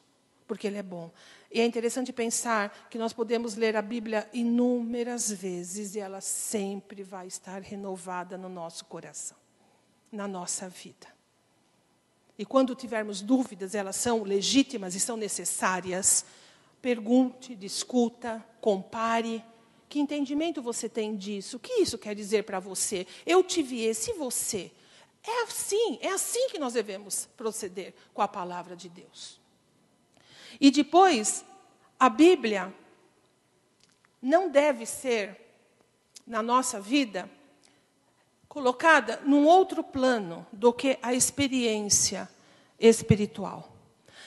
porque 0.47 0.65
ele 0.65 0.77
é 0.77 0.83
bom. 0.83 1.11
E 1.51 1.61
é 1.61 1.65
interessante 1.65 2.11
pensar 2.11 2.87
que 2.89 2.97
nós 2.97 3.13
podemos 3.13 3.55
ler 3.55 3.75
a 3.75 3.81
Bíblia 3.81 4.27
inúmeras 4.33 5.31
vezes 5.31 5.93
e 5.93 5.99
ela 5.99 6.21
sempre 6.21 7.03
vai 7.03 7.27
estar 7.27 7.61
renovada 7.61 8.37
no 8.37 8.49
nosso 8.49 8.85
coração, 8.85 9.37
na 10.11 10.27
nossa 10.27 10.67
vida. 10.67 11.07
E 12.35 12.43
quando 12.45 12.73
tivermos 12.73 13.21
dúvidas, 13.21 13.75
elas 13.75 13.95
são 13.95 14.23
legítimas 14.23 14.95
e 14.95 14.99
são 14.99 15.15
necessárias. 15.15 16.25
Pergunte, 16.81 17.55
discuta, 17.55 18.43
compare. 18.59 19.45
Que 19.87 19.99
entendimento 19.99 20.63
você 20.63 20.89
tem 20.89 21.15
disso? 21.15 21.57
O 21.57 21.59
que 21.59 21.73
isso 21.73 21.97
quer 21.97 22.15
dizer 22.15 22.45
para 22.45 22.59
você? 22.59 23.05
Eu 23.23 23.43
tive 23.43 23.81
esse, 23.83 24.13
você? 24.13 24.71
É 25.23 25.43
assim, 25.43 25.99
é 26.01 26.09
assim 26.09 26.49
que 26.49 26.57
nós 26.57 26.73
devemos 26.73 27.27
proceder 27.37 27.93
com 28.13 28.21
a 28.21 28.27
palavra 28.27 28.75
de 28.75 28.89
Deus. 28.89 29.39
E 30.59 30.71
depois, 30.71 31.45
a 31.99 32.09
Bíblia 32.09 32.73
não 34.21 34.49
deve 34.49 34.85
ser, 34.85 35.39
na 36.25 36.41
nossa 36.41 36.79
vida, 36.79 37.29
colocada 38.47 39.21
num 39.25 39.45
outro 39.45 39.83
plano 39.83 40.45
do 40.51 40.73
que 40.73 40.97
a 41.01 41.13
experiência 41.13 42.29
espiritual. 42.79 43.71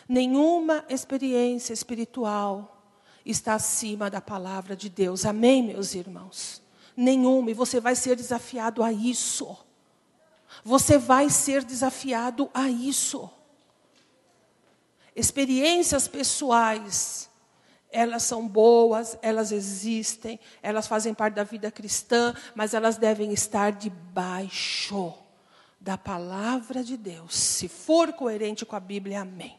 Nenhuma 0.09 0.84
experiência 0.88 1.72
espiritual 1.72 2.82
está 3.24 3.55
acima 3.55 4.11
da 4.11 4.20
palavra 4.20 4.76
de 4.76 4.88
Deus. 4.88 5.24
Amém, 5.24 5.62
meus 5.62 5.95
irmãos? 5.95 6.62
Nenhuma, 6.97 7.51
e 7.51 7.55
você 7.55 7.80
vai 7.80 7.95
ser 7.95 8.16
desafiado 8.16 8.82
a 8.82 8.92
isso. 8.92 9.57
Você 10.62 10.98
vai 10.98 11.30
ser 11.30 11.64
desafiado 11.64 12.50
a 12.52 12.68
isso. 12.68 13.30
Experiências 15.16 16.09
pessoais, 16.09 17.30
elas 17.90 18.24
são 18.24 18.48
boas, 18.48 19.16
elas 19.22 19.52
existem, 19.52 20.38
elas 20.61 20.86
fazem 20.86 21.14
parte 21.14 21.34
da 21.34 21.44
vida 21.44 21.70
cristã, 21.70 22.34
mas 22.55 22.74
elas 22.74 22.96
devem 22.96 23.32
estar 23.32 23.72
debaixo 23.72 25.14
da 25.80 25.96
palavra 25.96 26.82
de 26.82 26.96
Deus. 26.96 27.36
Se 27.36 27.68
for 27.68 28.12
coerente 28.12 28.64
com 28.64 28.74
a 28.74 28.80
Bíblia, 28.80 29.20
amém. 29.20 29.57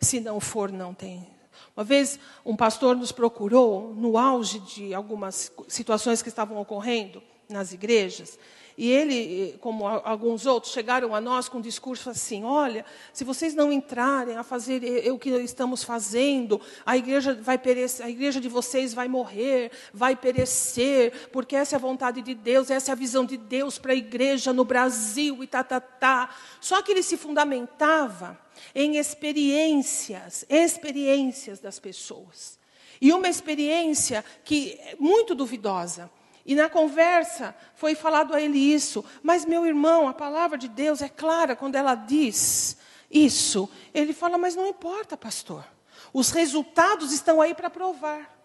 Se 0.00 0.20
não 0.20 0.40
for, 0.40 0.70
não 0.70 0.92
tem. 0.92 1.26
Uma 1.74 1.84
vez 1.84 2.18
um 2.44 2.54
pastor 2.54 2.96
nos 2.96 3.12
procurou 3.12 3.94
no 3.94 4.18
auge 4.18 4.58
de 4.60 4.92
algumas 4.92 5.50
situações 5.68 6.20
que 6.20 6.28
estavam 6.28 6.60
ocorrendo 6.60 7.22
nas 7.48 7.72
igrejas, 7.72 8.38
e 8.76 8.90
ele, 8.90 9.56
como 9.60 9.86
alguns 9.86 10.46
outros, 10.46 10.72
chegaram 10.72 11.14
a 11.14 11.20
nós 11.20 11.48
com 11.48 11.58
um 11.58 11.60
discurso 11.60 12.08
assim: 12.10 12.44
olha, 12.44 12.84
se 13.12 13.24
vocês 13.24 13.54
não 13.54 13.72
entrarem 13.72 14.36
a 14.36 14.42
fazer 14.42 15.10
o 15.10 15.18
que 15.18 15.30
estamos 15.30 15.82
fazendo, 15.82 16.60
a 16.84 16.96
igreja 16.96 17.34
vai 17.34 17.58
perecer, 17.58 18.06
a 18.06 18.10
igreja 18.10 18.40
de 18.40 18.48
vocês 18.48 18.94
vai 18.94 19.08
morrer, 19.08 19.70
vai 19.92 20.16
perecer, 20.16 21.28
porque 21.30 21.54
essa 21.54 21.76
é 21.76 21.78
a 21.78 21.80
vontade 21.80 22.22
de 22.22 22.34
Deus, 22.34 22.70
essa 22.70 22.90
é 22.90 22.92
a 22.92 22.96
visão 22.96 23.24
de 23.24 23.36
Deus 23.36 23.78
para 23.78 23.92
a 23.92 23.96
igreja 23.96 24.52
no 24.52 24.64
Brasil 24.64 25.42
e 25.42 25.46
tá, 25.46 25.62
tá, 25.62 25.80
tá. 25.80 26.34
Só 26.60 26.80
que 26.82 26.92
ele 26.92 27.02
se 27.02 27.16
fundamentava 27.16 28.40
em 28.74 28.96
experiências, 28.96 30.44
experiências 30.48 31.60
das 31.60 31.78
pessoas. 31.78 32.58
E 33.00 33.12
uma 33.12 33.28
experiência 33.28 34.24
que 34.44 34.78
é 34.80 34.96
muito 34.98 35.34
duvidosa. 35.34 36.10
E 36.44 36.54
na 36.54 36.68
conversa 36.68 37.54
foi 37.74 37.94
falado 37.94 38.34
a 38.34 38.40
ele 38.40 38.58
isso. 38.58 39.04
Mas, 39.22 39.44
meu 39.44 39.64
irmão, 39.64 40.08
a 40.08 40.14
palavra 40.14 40.58
de 40.58 40.68
Deus 40.68 41.00
é 41.00 41.08
clara 41.08 41.54
quando 41.54 41.76
ela 41.76 41.94
diz 41.94 42.76
isso. 43.10 43.68
Ele 43.94 44.12
fala, 44.12 44.36
mas 44.36 44.56
não 44.56 44.66
importa, 44.66 45.16
pastor. 45.16 45.64
Os 46.12 46.30
resultados 46.30 47.12
estão 47.12 47.40
aí 47.40 47.54
para 47.54 47.70
provar. 47.70 48.38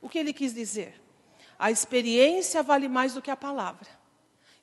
O 0.00 0.08
que 0.08 0.18
ele 0.18 0.32
quis 0.32 0.54
dizer? 0.54 1.00
A 1.58 1.70
experiência 1.70 2.62
vale 2.62 2.88
mais 2.88 3.14
do 3.14 3.22
que 3.22 3.30
a 3.30 3.36
palavra. 3.36 3.88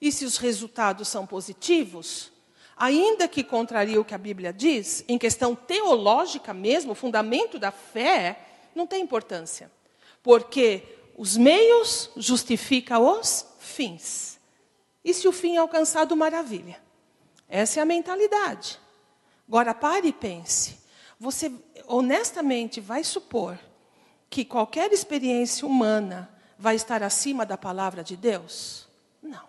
E 0.02 0.12
se 0.12 0.26
os 0.26 0.38
resultados 0.38 1.08
são 1.08 1.28
positivos, 1.28 2.32
ainda 2.76 3.28
que 3.28 3.44
contraria 3.44 4.02
o 4.02 4.06
que 4.06 4.16
a 4.16 4.20
Bíblia 4.20 4.52
diz, 4.52 5.06
em 5.08 5.18
questão 5.18 5.56
teológica 5.56 6.54
mesmo, 6.54 6.92
o 6.92 6.96
fundamento 6.96 7.60
da 7.60 7.72
fé, 7.72 8.40
não 8.74 8.88
tem 8.88 9.04
importância. 9.04 9.72
Porque 10.24 10.97
os 11.18 11.36
meios 11.36 12.12
justificam 12.16 13.20
os 13.20 13.44
fins. 13.58 14.40
E 15.04 15.12
se 15.16 15.28
o 15.28 15.32
fim 15.32 15.56
é 15.56 15.58
alcançado, 15.58 16.16
maravilha. 16.16 16.80
Essa 17.50 17.80
é 17.80 17.84
a 17.84 17.86
mentalidade. 17.86 18.80
Agora 19.48 19.74
pare 19.74 20.10
e 20.10 20.14
pense. 20.14 20.78
Você 21.20 21.52
honestamente 21.88 22.80
vai 22.80 23.04
supor 23.04 23.58
que 24.30 24.46
qualquer 24.46 24.92
experiência 24.94 25.66
humana 25.66 26.30
vai 26.60 26.76
estar 26.76 27.02
acima 27.02 27.46
da 27.46 27.58
palavra 27.58 28.04
de 28.04 28.16
Deus? 28.16 28.88
Não. 29.24 29.48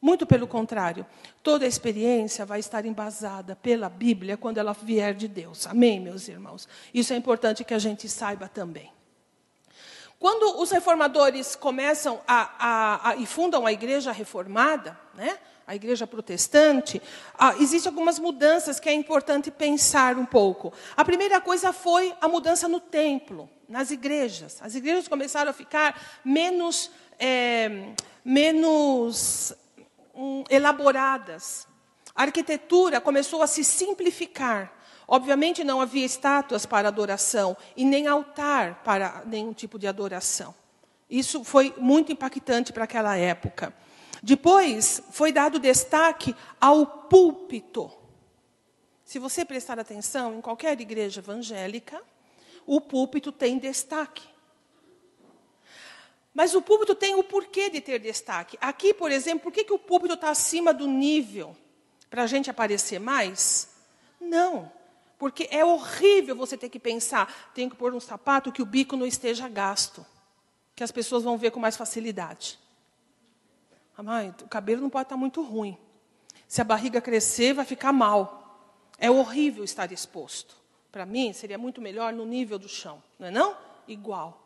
Muito 0.00 0.24
pelo 0.26 0.46
contrário. 0.46 1.04
Toda 1.42 1.66
experiência 1.66 2.46
vai 2.46 2.60
estar 2.60 2.84
embasada 2.84 3.56
pela 3.56 3.88
Bíblia 3.88 4.36
quando 4.36 4.58
ela 4.58 4.72
vier 4.72 5.14
de 5.14 5.26
Deus. 5.26 5.66
Amém, 5.66 5.98
meus 5.98 6.28
irmãos? 6.28 6.68
Isso 6.92 7.12
é 7.12 7.16
importante 7.16 7.64
que 7.64 7.74
a 7.74 7.78
gente 7.80 8.08
saiba 8.08 8.46
também. 8.46 8.93
Quando 10.24 10.58
os 10.58 10.70
reformadores 10.70 11.54
começam 11.54 12.18
a, 12.26 12.50
a, 12.58 13.10
a, 13.10 13.16
e 13.16 13.26
fundam 13.26 13.66
a 13.66 13.72
igreja 13.74 14.10
reformada, 14.10 14.98
né, 15.12 15.38
a 15.66 15.76
igreja 15.76 16.06
protestante, 16.06 17.02
ah, 17.38 17.54
existem 17.60 17.90
algumas 17.90 18.18
mudanças 18.18 18.80
que 18.80 18.88
é 18.88 18.94
importante 18.94 19.50
pensar 19.50 20.16
um 20.16 20.24
pouco. 20.24 20.72
A 20.96 21.04
primeira 21.04 21.42
coisa 21.42 21.74
foi 21.74 22.14
a 22.22 22.26
mudança 22.26 22.66
no 22.66 22.80
templo, 22.80 23.50
nas 23.68 23.90
igrejas. 23.90 24.62
As 24.62 24.74
igrejas 24.74 25.08
começaram 25.08 25.50
a 25.50 25.52
ficar 25.52 26.00
menos, 26.24 26.90
é, 27.18 27.92
menos 28.24 29.52
hum, 30.14 30.42
elaboradas. 30.48 31.68
A 32.16 32.22
arquitetura 32.22 32.98
começou 32.98 33.42
a 33.42 33.46
se 33.46 33.62
simplificar. 33.62 34.72
Obviamente 35.06 35.62
não 35.62 35.80
havia 35.80 36.04
estátuas 36.04 36.64
para 36.64 36.88
adoração 36.88 37.56
e 37.76 37.84
nem 37.84 38.06
altar 38.06 38.82
para 38.82 39.22
nenhum 39.26 39.52
tipo 39.52 39.78
de 39.78 39.86
adoração. 39.86 40.54
Isso 41.08 41.44
foi 41.44 41.74
muito 41.76 42.10
impactante 42.10 42.72
para 42.72 42.84
aquela 42.84 43.16
época. 43.16 43.74
Depois 44.22 45.02
foi 45.10 45.30
dado 45.30 45.58
destaque 45.58 46.34
ao 46.60 46.86
púlpito. 46.86 47.92
Se 49.04 49.18
você 49.18 49.44
prestar 49.44 49.78
atenção 49.78 50.38
em 50.38 50.40
qualquer 50.40 50.80
igreja 50.80 51.20
evangélica, 51.20 52.02
o 52.66 52.80
púlpito 52.80 53.30
tem 53.30 53.58
destaque. 53.58 54.26
Mas 56.32 56.54
o 56.54 56.62
púlpito 56.62 56.94
tem 56.94 57.14
o 57.14 57.22
porquê 57.22 57.68
de 57.68 57.80
ter 57.80 58.00
destaque. 58.00 58.58
Aqui, 58.60 58.92
por 58.92 59.12
exemplo, 59.12 59.40
por 59.44 59.52
que, 59.52 59.62
que 59.62 59.72
o 59.72 59.78
púlpito 59.78 60.14
está 60.14 60.30
acima 60.30 60.72
do 60.72 60.86
nível 60.86 61.54
para 62.08 62.22
a 62.22 62.26
gente 62.26 62.50
aparecer 62.50 62.98
mais? 62.98 63.68
Não. 64.18 64.72
Porque 65.18 65.48
é 65.50 65.64
horrível 65.64 66.34
você 66.34 66.56
ter 66.56 66.68
que 66.68 66.78
pensar, 66.78 67.52
tenho 67.54 67.70
que 67.70 67.76
pôr 67.76 67.94
um 67.94 68.00
sapato 68.00 68.52
que 68.52 68.62
o 68.62 68.66
bico 68.66 68.96
não 68.96 69.06
esteja 69.06 69.48
gasto, 69.48 70.04
que 70.74 70.82
as 70.82 70.90
pessoas 70.90 71.22
vão 71.22 71.38
ver 71.38 71.50
com 71.50 71.60
mais 71.60 71.76
facilidade. 71.76 72.58
Ah, 73.96 74.02
mãe, 74.02 74.34
o 74.42 74.48
cabelo 74.48 74.82
não 74.82 74.90
pode 74.90 75.06
estar 75.06 75.16
muito 75.16 75.42
ruim. 75.42 75.78
Se 76.48 76.60
a 76.60 76.64
barriga 76.64 77.00
crescer, 77.00 77.52
vai 77.52 77.64
ficar 77.64 77.92
mal. 77.92 78.90
É 78.98 79.10
horrível 79.10 79.64
estar 79.64 79.90
exposto. 79.92 80.56
Para 80.90 81.06
mim, 81.06 81.32
seria 81.32 81.58
muito 81.58 81.80
melhor 81.80 82.12
no 82.12 82.24
nível 82.24 82.58
do 82.58 82.68
chão, 82.68 83.02
não 83.18 83.28
é 83.28 83.30
não? 83.30 83.56
Igual. 83.86 84.40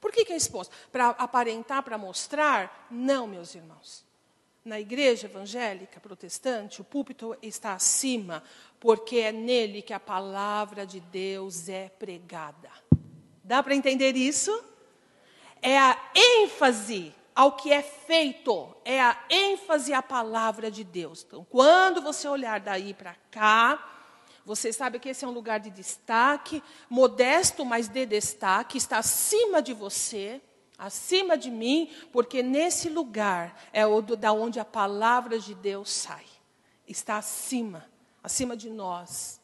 Por 0.00 0.12
que, 0.12 0.24
que 0.24 0.32
é 0.32 0.36
exposto? 0.36 0.74
Para 0.90 1.10
aparentar, 1.10 1.82
para 1.82 1.96
mostrar? 1.96 2.86
Não, 2.90 3.26
meus 3.26 3.54
irmãos. 3.54 4.04
Na 4.68 4.78
igreja 4.78 5.26
evangélica 5.26 5.98
protestante, 5.98 6.82
o 6.82 6.84
púlpito 6.84 7.34
está 7.40 7.72
acima, 7.72 8.44
porque 8.78 9.16
é 9.16 9.32
nele 9.32 9.80
que 9.80 9.94
a 9.94 9.98
palavra 9.98 10.84
de 10.84 11.00
Deus 11.00 11.70
é 11.70 11.88
pregada. 11.88 12.68
Dá 13.42 13.62
para 13.62 13.74
entender 13.74 14.14
isso? 14.14 14.62
É 15.62 15.78
a 15.78 15.98
ênfase 16.14 17.14
ao 17.34 17.52
que 17.52 17.72
é 17.72 17.80
feito, 17.80 18.76
é 18.84 19.00
a 19.00 19.18
ênfase 19.30 19.94
à 19.94 20.02
palavra 20.02 20.70
de 20.70 20.84
Deus. 20.84 21.24
Então, 21.26 21.46
quando 21.48 22.02
você 22.02 22.28
olhar 22.28 22.60
daí 22.60 22.92
para 22.92 23.16
cá, 23.30 23.82
você 24.44 24.70
sabe 24.70 24.98
que 24.98 25.08
esse 25.08 25.24
é 25.24 25.28
um 25.28 25.30
lugar 25.32 25.60
de 25.60 25.70
destaque, 25.70 26.62
modesto, 26.90 27.64
mas 27.64 27.88
de 27.88 28.04
destaque, 28.04 28.76
está 28.76 28.98
acima 28.98 29.62
de 29.62 29.72
você 29.72 30.42
acima 30.78 31.36
de 31.36 31.50
mim, 31.50 31.90
porque 32.12 32.42
nesse 32.42 32.88
lugar 32.88 33.60
é 33.72 33.84
o 33.84 34.00
do, 34.00 34.16
da 34.16 34.32
onde 34.32 34.60
a 34.60 34.64
palavra 34.64 35.38
de 35.38 35.54
Deus 35.54 35.90
sai. 35.90 36.24
Está 36.86 37.18
acima, 37.18 37.84
acima 38.22 38.56
de 38.56 38.70
nós. 38.70 39.37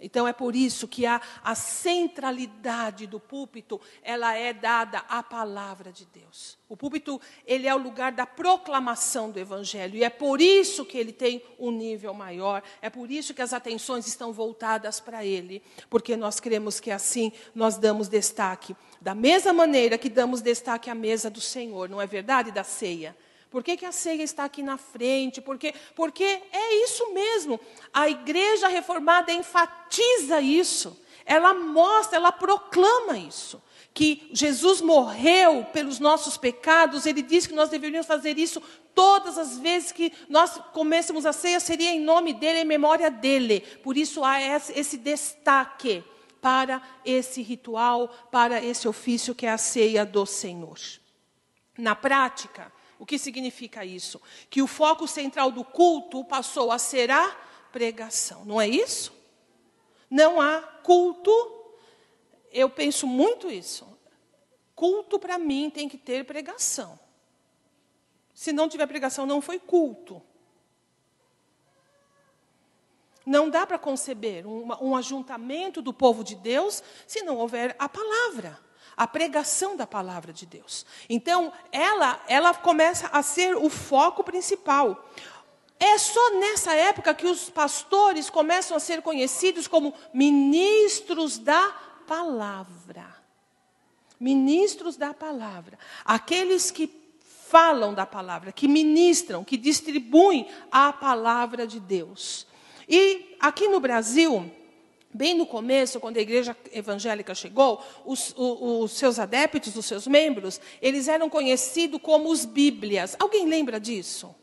Então 0.00 0.28
é 0.28 0.32
por 0.32 0.54
isso 0.54 0.86
que 0.86 1.04
a, 1.04 1.20
a 1.42 1.56
centralidade 1.56 3.04
do 3.06 3.18
púlpito, 3.18 3.80
ela 4.00 4.32
é 4.36 4.52
dada 4.52 4.98
à 5.08 5.24
palavra 5.24 5.90
de 5.90 6.06
Deus. 6.06 6.56
O 6.68 6.76
púlpito, 6.76 7.20
ele 7.44 7.66
é 7.66 7.74
o 7.74 7.78
lugar 7.78 8.12
da 8.12 8.24
proclamação 8.24 9.28
do 9.30 9.40
evangelho 9.40 9.96
e 9.96 10.04
é 10.04 10.10
por 10.10 10.40
isso 10.40 10.84
que 10.84 10.96
ele 10.96 11.12
tem 11.12 11.42
um 11.58 11.72
nível 11.72 12.14
maior, 12.14 12.62
é 12.80 12.88
por 12.88 13.10
isso 13.10 13.34
que 13.34 13.42
as 13.42 13.52
atenções 13.52 14.06
estão 14.06 14.32
voltadas 14.32 15.00
para 15.00 15.24
ele, 15.24 15.62
porque 15.90 16.16
nós 16.16 16.38
cremos 16.38 16.78
que 16.78 16.92
assim 16.92 17.32
nós 17.52 17.76
damos 17.76 18.06
destaque, 18.06 18.76
da 19.00 19.14
mesma 19.14 19.52
maneira 19.52 19.98
que 19.98 20.08
damos 20.08 20.40
destaque 20.40 20.90
à 20.90 20.94
mesa 20.94 21.28
do 21.28 21.40
Senhor, 21.40 21.88
não 21.88 22.00
é 22.00 22.06
verdade 22.06 22.52
da 22.52 22.62
ceia? 22.62 23.16
Por 23.50 23.62
que, 23.62 23.76
que 23.76 23.86
a 23.86 23.92
ceia 23.92 24.22
está 24.22 24.44
aqui 24.44 24.62
na 24.62 24.76
frente? 24.76 25.40
Porque, 25.40 25.74
porque 25.94 26.24
é 26.24 26.84
isso 26.84 27.12
mesmo. 27.14 27.58
A 27.92 28.08
igreja 28.08 28.68
reformada 28.68 29.32
enfatiza 29.32 30.40
isso. 30.40 31.00
Ela 31.24 31.54
mostra, 31.54 32.16
ela 32.16 32.32
proclama 32.32 33.16
isso. 33.16 33.62
Que 33.94 34.28
Jesus 34.32 34.80
morreu 34.80 35.66
pelos 35.72 35.98
nossos 35.98 36.36
pecados, 36.36 37.06
ele 37.06 37.22
diz 37.22 37.46
que 37.46 37.54
nós 37.54 37.68
deveríamos 37.68 38.06
fazer 38.06 38.38
isso 38.38 38.62
todas 38.94 39.38
as 39.38 39.58
vezes 39.58 39.92
que 39.92 40.12
nós 40.28 40.60
comêssemos 40.72 41.24
a 41.24 41.32
ceia, 41.32 41.60
seria 41.60 41.90
em 41.90 42.00
nome 42.00 42.32
dele, 42.32 42.60
em 42.60 42.64
memória 42.64 43.10
dele. 43.10 43.60
Por 43.82 43.96
isso 43.96 44.24
há 44.24 44.40
esse 44.40 44.96
destaque 44.96 46.04
para 46.40 46.82
esse 47.04 47.42
ritual, 47.42 48.08
para 48.30 48.62
esse 48.62 48.86
ofício 48.86 49.34
que 49.34 49.46
é 49.46 49.50
a 49.50 49.58
ceia 49.58 50.04
do 50.04 50.26
Senhor. 50.26 50.78
Na 51.76 51.94
prática, 51.94 52.72
o 52.98 53.06
que 53.06 53.18
significa 53.18 53.84
isso? 53.84 54.20
Que 54.50 54.60
o 54.60 54.66
foco 54.66 55.06
central 55.06 55.50
do 55.52 55.64
culto 55.64 56.24
passou 56.24 56.72
a 56.72 56.78
ser 56.78 57.10
a 57.10 57.36
pregação, 57.70 58.44
não 58.44 58.60
é 58.60 58.66
isso? 58.66 59.12
Não 60.10 60.40
há 60.40 60.60
culto, 60.60 61.30
eu 62.50 62.68
penso 62.68 63.06
muito 63.06 63.50
isso. 63.50 63.86
Culto 64.74 65.18
para 65.18 65.38
mim 65.38 65.70
tem 65.70 65.88
que 65.88 65.98
ter 65.98 66.24
pregação. 66.24 66.98
Se 68.34 68.52
não 68.52 68.68
tiver 68.68 68.86
pregação, 68.86 69.26
não 69.26 69.40
foi 69.40 69.58
culto. 69.58 70.22
Não 73.26 73.50
dá 73.50 73.66
para 73.66 73.78
conceber 73.78 74.46
um, 74.46 74.66
um 74.80 74.96
ajuntamento 74.96 75.82
do 75.82 75.92
povo 75.92 76.24
de 76.24 76.34
Deus 76.34 76.82
se 77.06 77.22
não 77.22 77.36
houver 77.36 77.76
a 77.78 77.88
palavra 77.88 78.67
a 78.98 79.06
pregação 79.06 79.76
da 79.76 79.86
palavra 79.86 80.32
de 80.32 80.44
Deus. 80.44 80.84
Então, 81.08 81.52
ela, 81.70 82.20
ela 82.26 82.52
começa 82.52 83.06
a 83.12 83.22
ser 83.22 83.56
o 83.56 83.70
foco 83.70 84.24
principal. 84.24 85.08
É 85.78 85.96
só 85.96 86.34
nessa 86.40 86.74
época 86.74 87.14
que 87.14 87.26
os 87.26 87.48
pastores 87.48 88.28
começam 88.28 88.76
a 88.76 88.80
ser 88.80 89.00
conhecidos 89.00 89.68
como 89.68 89.94
ministros 90.12 91.38
da 91.38 91.68
palavra. 92.08 93.06
Ministros 94.18 94.96
da 94.96 95.14
palavra. 95.14 95.78
Aqueles 96.04 96.72
que 96.72 96.88
falam 97.48 97.94
da 97.94 98.04
palavra, 98.04 98.50
que 98.50 98.66
ministram, 98.66 99.44
que 99.44 99.56
distribuem 99.56 100.48
a 100.72 100.92
palavra 100.92 101.68
de 101.68 101.78
Deus. 101.78 102.48
E 102.88 103.36
aqui 103.38 103.68
no 103.68 103.78
Brasil, 103.78 104.50
Bem 105.12 105.34
no 105.34 105.46
começo, 105.46 105.98
quando 105.98 106.18
a 106.18 106.20
igreja 106.20 106.56
evangélica 106.70 107.34
chegou, 107.34 107.82
os, 108.04 108.34
os, 108.36 108.92
seus 108.92 109.18
adeptos, 109.18 109.74
os 109.74 109.86
seus 109.86 110.06
membros, 110.06 110.60
eles 110.82 111.08
eram 111.08 111.30
conhecidos 111.30 112.00
como 112.02 112.30
os 112.30 112.44
Bíblias. 112.44 113.16
Alguém 113.18 113.46
lembra 113.46 113.80
disso? 113.80 114.34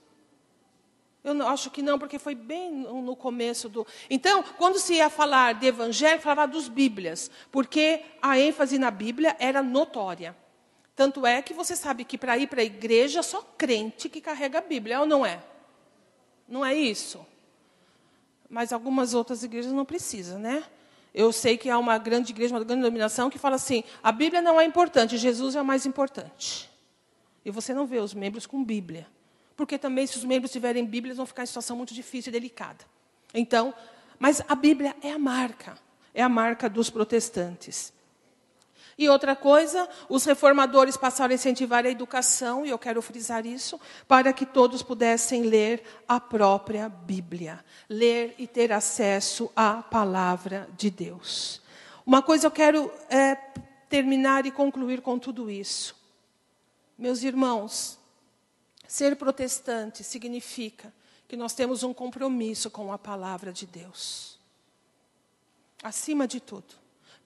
Eu 1.24 1.34
não, 1.34 1.48
acho 1.48 1.70
que 1.70 1.82
não, 1.82 1.98
porque 1.98 2.20
foi 2.20 2.36
bem 2.36 2.72
no 2.72 3.16
começo 3.16 3.70
do. 3.70 3.86
Então, 4.10 4.44
quando 4.58 4.80
se 4.80 4.96
ia 4.96 5.10
falar 5.10 5.54
de 5.54 5.68
evangelho, 5.68 6.22
falava 6.22 6.52
dos 6.52 6.68
Bíblias, 6.68 7.30
porque 7.52 8.02
a 8.22 8.40
ênfase 8.40 8.80
na 8.80 8.92
Bíblia 8.92 9.36
era 9.40 9.62
notória. 9.62 10.36
Tanto 10.96 11.26
é 11.26 11.42
que 11.42 11.54
você 11.54 11.76
sabe 11.76 12.06
que 12.06 12.18
para 12.18 12.38
ir 12.38 12.48
para 12.48 12.62
a 12.62 12.66
igreja, 12.66 13.22
só 13.22 13.42
crente 13.58 14.08
que 14.08 14.22
carrega 14.22 14.60
a 14.60 14.62
Bíblia, 14.62 15.00
ou 15.00 15.06
não 15.06 15.26
é? 15.26 15.44
Não 16.48 16.66
é 16.66 16.74
isso? 16.74 17.26
Mas 18.50 18.72
algumas 18.72 19.14
outras 19.14 19.44
igrejas 19.44 19.72
não 19.72 19.86
precisam, 19.86 20.40
né? 20.40 20.64
Eu 21.14 21.32
sei 21.32 21.58
que 21.58 21.70
há 21.70 21.78
uma 21.78 21.98
grande 21.98 22.32
igreja, 22.32 22.54
uma 22.54 22.64
grande 22.64 22.82
denominação 22.82 23.30
que 23.30 23.40
fala 23.40 23.56
assim: 23.56 23.84
a 24.04 24.12
Bíblia 24.12 24.42
não 24.42 24.60
é 24.60 24.66
importante, 24.66 25.18
Jesus 25.18 25.56
é 25.56 25.62
o 25.62 25.66
mais 25.66 25.86
importante. 25.86 26.70
E 27.44 27.52
você 27.52 27.74
não 27.74 27.86
vê 27.86 28.00
os 28.00 28.14
membros 28.14 28.46
com 28.46 28.64
Bíblia. 28.64 29.08
Porque 29.56 29.78
também, 29.78 30.06
se 30.06 30.18
os 30.18 30.26
membros 30.26 30.52
tiverem 30.52 30.84
Bíblia, 30.84 31.10
eles 31.10 31.18
vão 31.18 31.26
ficar 31.26 31.44
em 31.44 31.46
situação 31.46 31.78
muito 31.78 31.94
difícil 31.94 32.30
e 32.30 32.34
delicada. 32.34 32.84
Então, 33.34 33.74
mas 34.20 34.42
a 34.48 34.56
Bíblia 34.56 34.96
é 35.02 35.12
a 35.12 35.20
marca, 35.20 35.78
é 36.14 36.22
a 36.22 36.28
marca 36.28 36.70
dos 36.70 36.90
protestantes. 36.90 37.94
E 38.98 39.10
outra 39.10 39.36
coisa, 39.36 39.90
os 40.08 40.24
reformadores 40.24 40.96
passaram 40.96 41.32
a 41.32 41.36
incentivar 41.36 41.86
a 41.86 41.90
educação, 41.90 42.66
e 42.66 42.70
eu 42.70 42.80
quero 42.80 43.02
frisar 43.02 43.46
isso, 43.46 43.80
para 44.08 44.32
que 44.32 44.46
todos 44.46 44.82
pudessem 44.82 45.44
ler 45.44 45.84
a 46.08 46.18
própria 46.18 46.88
Bíblia, 46.88 47.64
ler 47.90 48.34
e 48.38 48.48
ter 48.48 48.72
acesso 48.72 49.52
à 49.54 49.84
palavra 49.84 50.70
de 50.78 50.90
Deus. 50.90 51.62
Uma 52.06 52.22
coisa 52.22 52.48
eu 52.48 52.52
quero 52.52 52.90
é, 53.10 53.36
terminar 53.90 54.46
e 54.46 54.52
concluir 54.52 55.02
com 55.02 55.20
tudo 55.20 55.50
isso. 55.52 55.94
Meus 56.98 57.22
irmãos, 57.22 58.00
ser 58.88 59.18
protestante 59.18 60.06
significa 60.06 60.94
que 61.28 61.36
nós 61.36 61.54
temos 61.54 61.84
um 61.84 61.94
compromisso 61.94 62.70
com 62.70 62.94
a 62.94 62.98
palavra 62.98 63.52
de 63.52 63.66
Deus. 63.66 64.40
Acima 65.84 66.26
de 66.26 66.40
tudo, 66.40 66.76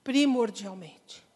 primordialmente. 0.02 1.29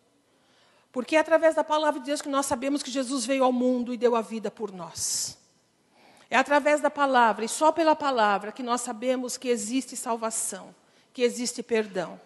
Porque 0.95 1.17
é 1.17 1.19
através 1.19 1.57
da 1.57 1.65
palavra 1.65 1.99
de 1.99 2.07
Deus 2.07 2.23
que 2.23 2.29
nós 2.29 2.47
sabemos 2.47 2.81
que 2.81 2.89
Jesus 2.89 3.27
veio 3.27 3.43
ao 3.43 3.51
mundo 3.51 3.93
e 3.93 3.97
deu 3.97 4.15
a 4.15 4.23
vida 4.23 4.49
por 4.49 4.71
nós. 4.71 5.37
É 6.31 6.37
através 6.37 6.81
da 6.81 6.89
palavra 6.89 7.45
e 7.45 7.49
só 7.49 7.73
pela 7.73 7.97
palavra 7.97 8.53
que 8.53 8.63
nós 8.63 8.81
sabemos 8.81 9.37
que 9.37 9.49
existe 9.49 9.97
salvação, 9.97 10.73
que 11.13 11.23
existe 11.23 11.65
perdão. 11.65 12.21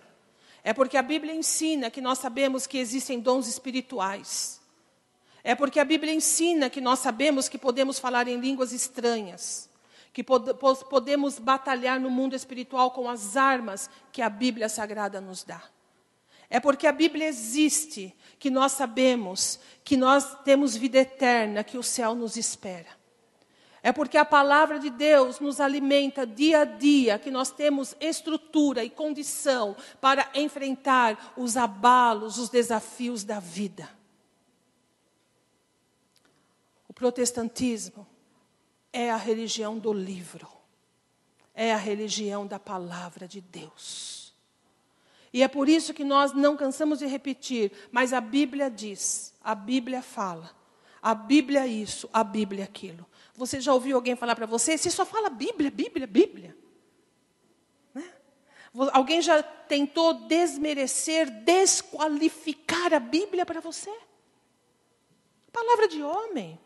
É 0.62 0.74
porque 0.74 0.98
a 0.98 1.02
Bíblia 1.02 1.34
ensina 1.34 1.90
que 1.90 2.02
nós 2.02 2.18
sabemos 2.18 2.66
que 2.66 2.76
existem 2.76 3.18
dons 3.18 3.48
espirituais. 3.48 4.60
É 5.42 5.54
porque 5.54 5.80
a 5.80 5.84
Bíblia 5.84 6.12
ensina 6.12 6.68
que 6.68 6.82
nós 6.82 6.98
sabemos 6.98 7.48
que 7.48 7.56
podemos 7.56 7.98
falar 7.98 8.28
em 8.28 8.36
línguas 8.36 8.74
estranhas, 8.74 9.70
que 10.12 10.22
pod 10.22 10.52
podemos 10.90 11.38
batalhar 11.38 11.98
no 11.98 12.10
mundo 12.10 12.36
espiritual 12.36 12.90
com 12.90 13.08
as 13.08 13.34
armas 13.34 13.88
que 14.12 14.20
a 14.20 14.28
Bíblia 14.28 14.68
Sagrada 14.68 15.22
nos 15.22 15.42
dá. 15.42 15.62
É 16.50 16.58
porque 16.58 16.86
a 16.86 16.92
Bíblia 16.92 17.26
existe 17.26 18.14
que 18.38 18.50
nós 18.50 18.72
sabemos 18.72 19.58
que 19.84 19.96
nós 19.96 20.42
temos 20.44 20.76
vida 20.76 20.98
eterna, 20.98 21.64
que 21.64 21.78
o 21.78 21.82
céu 21.82 22.14
nos 22.14 22.36
espera. 22.36 22.98
É 23.82 23.92
porque 23.92 24.18
a 24.18 24.24
palavra 24.24 24.78
de 24.78 24.90
Deus 24.90 25.40
nos 25.40 25.60
alimenta 25.60 26.26
dia 26.26 26.60
a 26.60 26.64
dia, 26.64 27.18
que 27.18 27.30
nós 27.30 27.50
temos 27.50 27.94
estrutura 28.00 28.84
e 28.84 28.90
condição 28.90 29.76
para 30.00 30.30
enfrentar 30.34 31.32
os 31.36 31.56
abalos, 31.56 32.38
os 32.38 32.48
desafios 32.48 33.24
da 33.24 33.38
vida. 33.38 33.88
O 36.88 36.92
protestantismo 36.92 38.06
é 38.92 39.10
a 39.10 39.16
religião 39.16 39.78
do 39.78 39.92
livro, 39.92 40.48
é 41.54 41.72
a 41.72 41.76
religião 41.76 42.46
da 42.46 42.58
palavra 42.58 43.28
de 43.28 43.40
Deus. 43.40 44.17
E 45.32 45.42
é 45.42 45.48
por 45.48 45.68
isso 45.68 45.92
que 45.92 46.04
nós 46.04 46.32
não 46.32 46.56
cansamos 46.56 46.98
de 46.98 47.06
repetir, 47.06 47.72
mas 47.90 48.12
a 48.12 48.20
Bíblia 48.20 48.70
diz, 48.70 49.34
a 49.42 49.54
Bíblia 49.54 50.02
fala, 50.02 50.50
a 51.02 51.14
Bíblia 51.14 51.66
isso, 51.66 52.08
a 52.12 52.24
Bíblia 52.24 52.64
aquilo. 52.64 53.06
Você 53.34 53.60
já 53.60 53.72
ouviu 53.72 53.96
alguém 53.96 54.16
falar 54.16 54.34
para 54.34 54.46
você, 54.46 54.76
você 54.76 54.90
só 54.90 55.04
fala 55.04 55.30
Bíblia, 55.30 55.70
Bíblia, 55.70 56.06
Bíblia? 56.06 56.56
Né? 57.94 58.10
Alguém 58.92 59.22
já 59.22 59.42
tentou 59.42 60.14
desmerecer, 60.26 61.30
desqualificar 61.44 62.94
a 62.94 62.98
Bíblia 62.98 63.46
para 63.46 63.60
você? 63.60 63.94
Palavra 65.52 65.88
de 65.88 66.02
homem. 66.02 66.58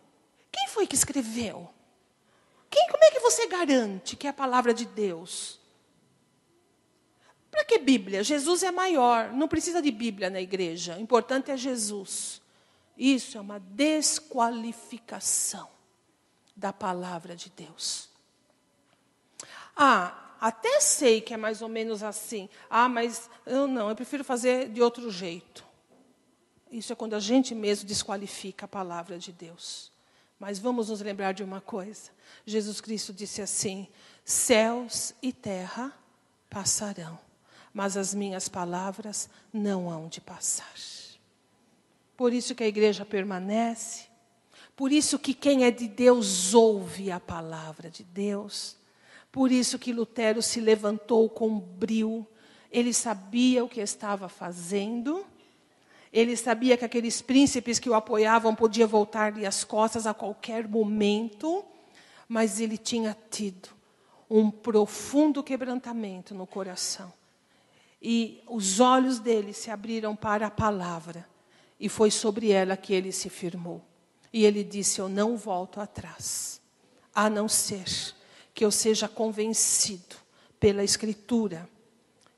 Quem 0.50 0.68
foi 0.68 0.86
que 0.86 0.94
escreveu? 0.94 1.68
Quem, 2.70 2.88
como 2.88 3.04
é 3.04 3.10
que 3.10 3.20
você 3.20 3.46
garante 3.46 4.16
que 4.16 4.26
é 4.26 4.30
a 4.30 4.34
palavra 4.34 4.72
de 4.72 4.86
Deus? 4.86 5.61
Para 7.52 7.64
que 7.66 7.78
Bíblia? 7.78 8.24
Jesus 8.24 8.64
é 8.64 8.72
maior, 8.72 9.30
não 9.30 9.46
precisa 9.46 9.82
de 9.82 9.92
Bíblia 9.92 10.30
na 10.30 10.40
igreja. 10.40 10.96
O 10.96 11.00
importante 11.00 11.50
é 11.50 11.56
Jesus. 11.56 12.40
Isso 12.96 13.36
é 13.36 13.40
uma 13.40 13.58
desqualificação 13.60 15.68
da 16.56 16.72
palavra 16.72 17.36
de 17.36 17.50
Deus. 17.50 18.08
Ah, 19.76 20.30
até 20.40 20.80
sei 20.80 21.20
que 21.20 21.34
é 21.34 21.36
mais 21.36 21.60
ou 21.62 21.68
menos 21.68 22.02
assim. 22.02 22.48
Ah, 22.68 22.88
mas 22.88 23.30
eu 23.46 23.68
não, 23.68 23.90
eu 23.90 23.94
prefiro 23.94 24.24
fazer 24.24 24.68
de 24.70 24.82
outro 24.82 25.08
jeito. 25.10 25.64
Isso 26.70 26.92
é 26.92 26.96
quando 26.96 27.14
a 27.14 27.20
gente 27.20 27.54
mesmo 27.54 27.86
desqualifica 27.86 28.64
a 28.64 28.68
palavra 28.68 29.18
de 29.18 29.30
Deus. 29.30 29.92
Mas 30.40 30.58
vamos 30.58 30.88
nos 30.88 31.02
lembrar 31.02 31.32
de 31.32 31.44
uma 31.44 31.60
coisa. 31.60 32.10
Jesus 32.46 32.80
Cristo 32.80 33.12
disse 33.12 33.42
assim: 33.42 33.86
céus 34.24 35.14
e 35.22 35.32
terra 35.32 35.92
passarão, 36.48 37.18
mas 37.72 37.96
as 37.96 38.14
minhas 38.14 38.48
palavras 38.48 39.28
não 39.52 39.90
hão 39.90 40.08
de 40.08 40.20
passar. 40.20 40.72
Por 42.16 42.32
isso 42.32 42.54
que 42.54 42.62
a 42.62 42.68
igreja 42.68 43.04
permanece, 43.04 44.04
por 44.76 44.92
isso 44.92 45.18
que 45.18 45.34
quem 45.34 45.64
é 45.64 45.70
de 45.70 45.88
Deus 45.88 46.54
ouve 46.54 47.10
a 47.10 47.18
palavra 47.18 47.90
de 47.90 48.04
Deus, 48.04 48.76
por 49.30 49.50
isso 49.50 49.78
que 49.78 49.92
Lutero 49.92 50.42
se 50.42 50.60
levantou 50.60 51.28
com 51.28 51.58
brio, 51.58 52.26
ele 52.70 52.92
sabia 52.92 53.64
o 53.64 53.68
que 53.68 53.80
estava 53.80 54.28
fazendo, 54.28 55.26
ele 56.12 56.36
sabia 56.36 56.76
que 56.76 56.84
aqueles 56.84 57.22
príncipes 57.22 57.78
que 57.78 57.88
o 57.88 57.94
apoiavam 57.94 58.54
podiam 58.54 58.86
voltar-lhe 58.86 59.46
as 59.46 59.64
costas 59.64 60.06
a 60.06 60.12
qualquer 60.12 60.68
momento, 60.68 61.64
mas 62.28 62.60
ele 62.60 62.76
tinha 62.76 63.16
tido 63.30 63.70
um 64.28 64.50
profundo 64.50 65.42
quebrantamento 65.42 66.34
no 66.34 66.46
coração. 66.46 67.12
E 68.02 68.42
os 68.48 68.80
olhos 68.80 69.20
dele 69.20 69.52
se 69.52 69.70
abriram 69.70 70.16
para 70.16 70.48
a 70.48 70.50
palavra, 70.50 71.24
e 71.78 71.88
foi 71.88 72.10
sobre 72.10 72.50
ela 72.50 72.76
que 72.76 72.92
ele 72.92 73.12
se 73.12 73.30
firmou. 73.30 73.80
E 74.32 74.44
ele 74.44 74.64
disse: 74.64 75.00
Eu 75.00 75.08
não 75.08 75.36
volto 75.36 75.80
atrás, 75.80 76.60
a 77.14 77.30
não 77.30 77.48
ser 77.48 77.84
que 78.52 78.64
eu 78.64 78.72
seja 78.72 79.08
convencido 79.08 80.16
pela 80.58 80.82
Escritura 80.82 81.68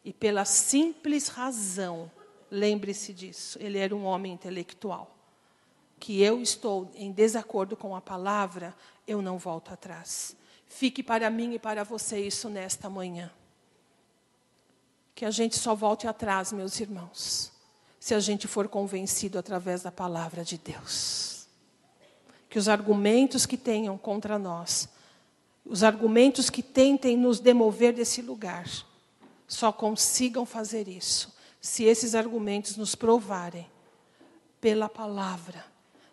e 0.05 0.13
pela 0.13 0.45
simples 0.45 1.29
razão. 1.29 2.11
Lembre-se 2.51 3.13
disso, 3.15 3.59
ele 3.61 3.79
era 3.79 3.97
um 3.97 4.05
homem 4.05 4.33
intelectual. 4.33 5.17
Que 5.99 6.21
eu 6.21 6.43
estou 6.43 6.91
em 6.95 7.11
desacordo 7.11 7.75
com 7.75 7.97
a 7.97 8.03
palavra, 8.03 8.75
eu 9.07 9.23
não 9.23 9.39
volto 9.39 9.73
atrás. 9.73 10.37
Fique 10.67 11.03
para 11.03 11.31
mim 11.31 11.55
e 11.55 11.59
para 11.59 11.85
você 11.85 12.19
isso 12.21 12.51
nesta 12.51 12.91
manhã. 12.91 13.31
Que 15.15 15.25
a 15.25 15.31
gente 15.31 15.57
só 15.57 15.75
volte 15.75 16.07
atrás, 16.07 16.53
meus 16.53 16.81
irmãos, 16.81 17.53
se 18.01 18.15
a 18.15 18.21
gente 18.21 18.49
for 18.49 18.69
convencido 18.69 19.39
através 19.39 19.83
da 19.83 19.93
palavra 19.93 20.45
de 20.45 20.59
Deus. 20.59 21.47
Que 22.49 22.59
os 22.59 22.69
argumentos 22.69 23.47
que 23.47 23.57
tenham 23.57 23.97
contra 23.97 24.39
nós, 24.39 24.89
os 25.65 25.83
argumentos 25.83 26.51
que 26.51 26.63
tentem 26.63 27.17
nos 27.17 27.41
demover 27.41 27.93
desse 27.93 28.21
lugar, 28.21 28.67
só 29.47 29.73
consigam 29.73 30.45
fazer 30.45 30.89
isso 30.89 31.35
se 31.65 31.85
esses 31.85 32.15
argumentos 32.15 32.77
nos 32.77 32.95
provarem 32.95 33.67
pela 34.61 34.87
palavra 34.87 35.65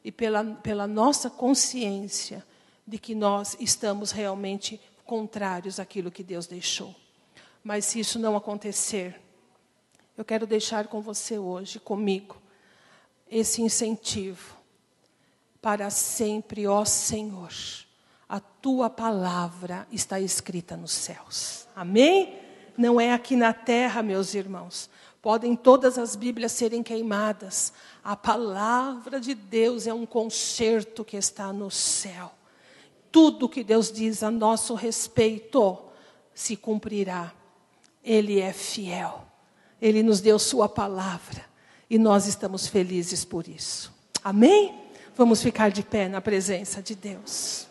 e 0.02 0.10
pela, 0.10 0.46
pela 0.46 0.88
nossa 0.88 1.30
consciência 1.30 2.46
de 2.88 2.98
que 2.98 3.14
nós 3.14 3.58
estamos 3.60 4.12
realmente 4.12 4.80
contrários 5.06 5.78
àquilo 5.78 6.10
que 6.10 6.24
Deus 6.24 6.48
deixou. 6.48 6.96
Mas 7.64 7.86
se 7.86 8.00
isso 8.00 8.18
não 8.18 8.36
acontecer, 8.36 9.20
eu 10.18 10.26
quero 10.26 10.46
deixar 10.46 10.88
com 10.88 11.02
você 11.02 11.38
hoje, 11.38 11.80
comigo, 11.80 12.42
esse 13.30 13.62
incentivo 13.62 14.58
para 15.62 15.90
sempre, 15.90 16.68
ó 16.68 16.84
Senhor. 16.84 17.52
A 18.28 18.40
tua 18.40 18.90
palavra 18.90 19.88
está 19.92 20.20
escrita 20.20 20.76
nos 20.76 20.92
céus. 20.92 21.68
Amém? 21.76 22.40
Não 22.78 23.00
é 23.00 23.14
aqui 23.14 23.36
na 23.36 23.54
terra, 23.54 24.02
meus 24.02 24.34
irmãos. 24.34 24.90
Podem 25.22 25.56
todas 25.56 25.98
as 25.98 26.16
Bíblias 26.16 26.52
serem 26.52 26.82
queimadas. 26.82 27.74
A 28.04 28.16
palavra 28.16 29.20
de 29.20 29.36
Deus 29.36 29.86
é 29.86 29.94
um 29.94 30.06
concerto 30.06 31.06
que 31.06 31.16
está 31.16 31.54
no 31.54 31.70
céu. 31.70 32.32
Tudo 33.12 33.50
que 33.50 33.64
Deus 33.64 33.92
diz 33.92 34.24
a 34.24 34.32
nosso 34.32 34.74
respeito 34.74 35.78
se 36.34 36.56
cumprirá. 36.56 37.34
Ele 38.04 38.40
é 38.40 38.54
fiel. 38.54 39.26
Ele 39.82 40.04
nos 40.04 40.22
deu 40.22 40.38
Sua 40.38 40.70
palavra. 40.70 41.46
E 41.90 41.98
nós 41.98 42.28
estamos 42.28 42.68
felizes 42.68 43.26
por 43.26 43.48
isso. 43.48 43.94
Amém? 44.24 44.80
Vamos 45.16 45.42
ficar 45.42 45.70
de 45.72 45.84
pé 45.84 46.08
na 46.08 46.22
presença 46.22 46.82
de 46.82 46.96
Deus. 46.96 47.68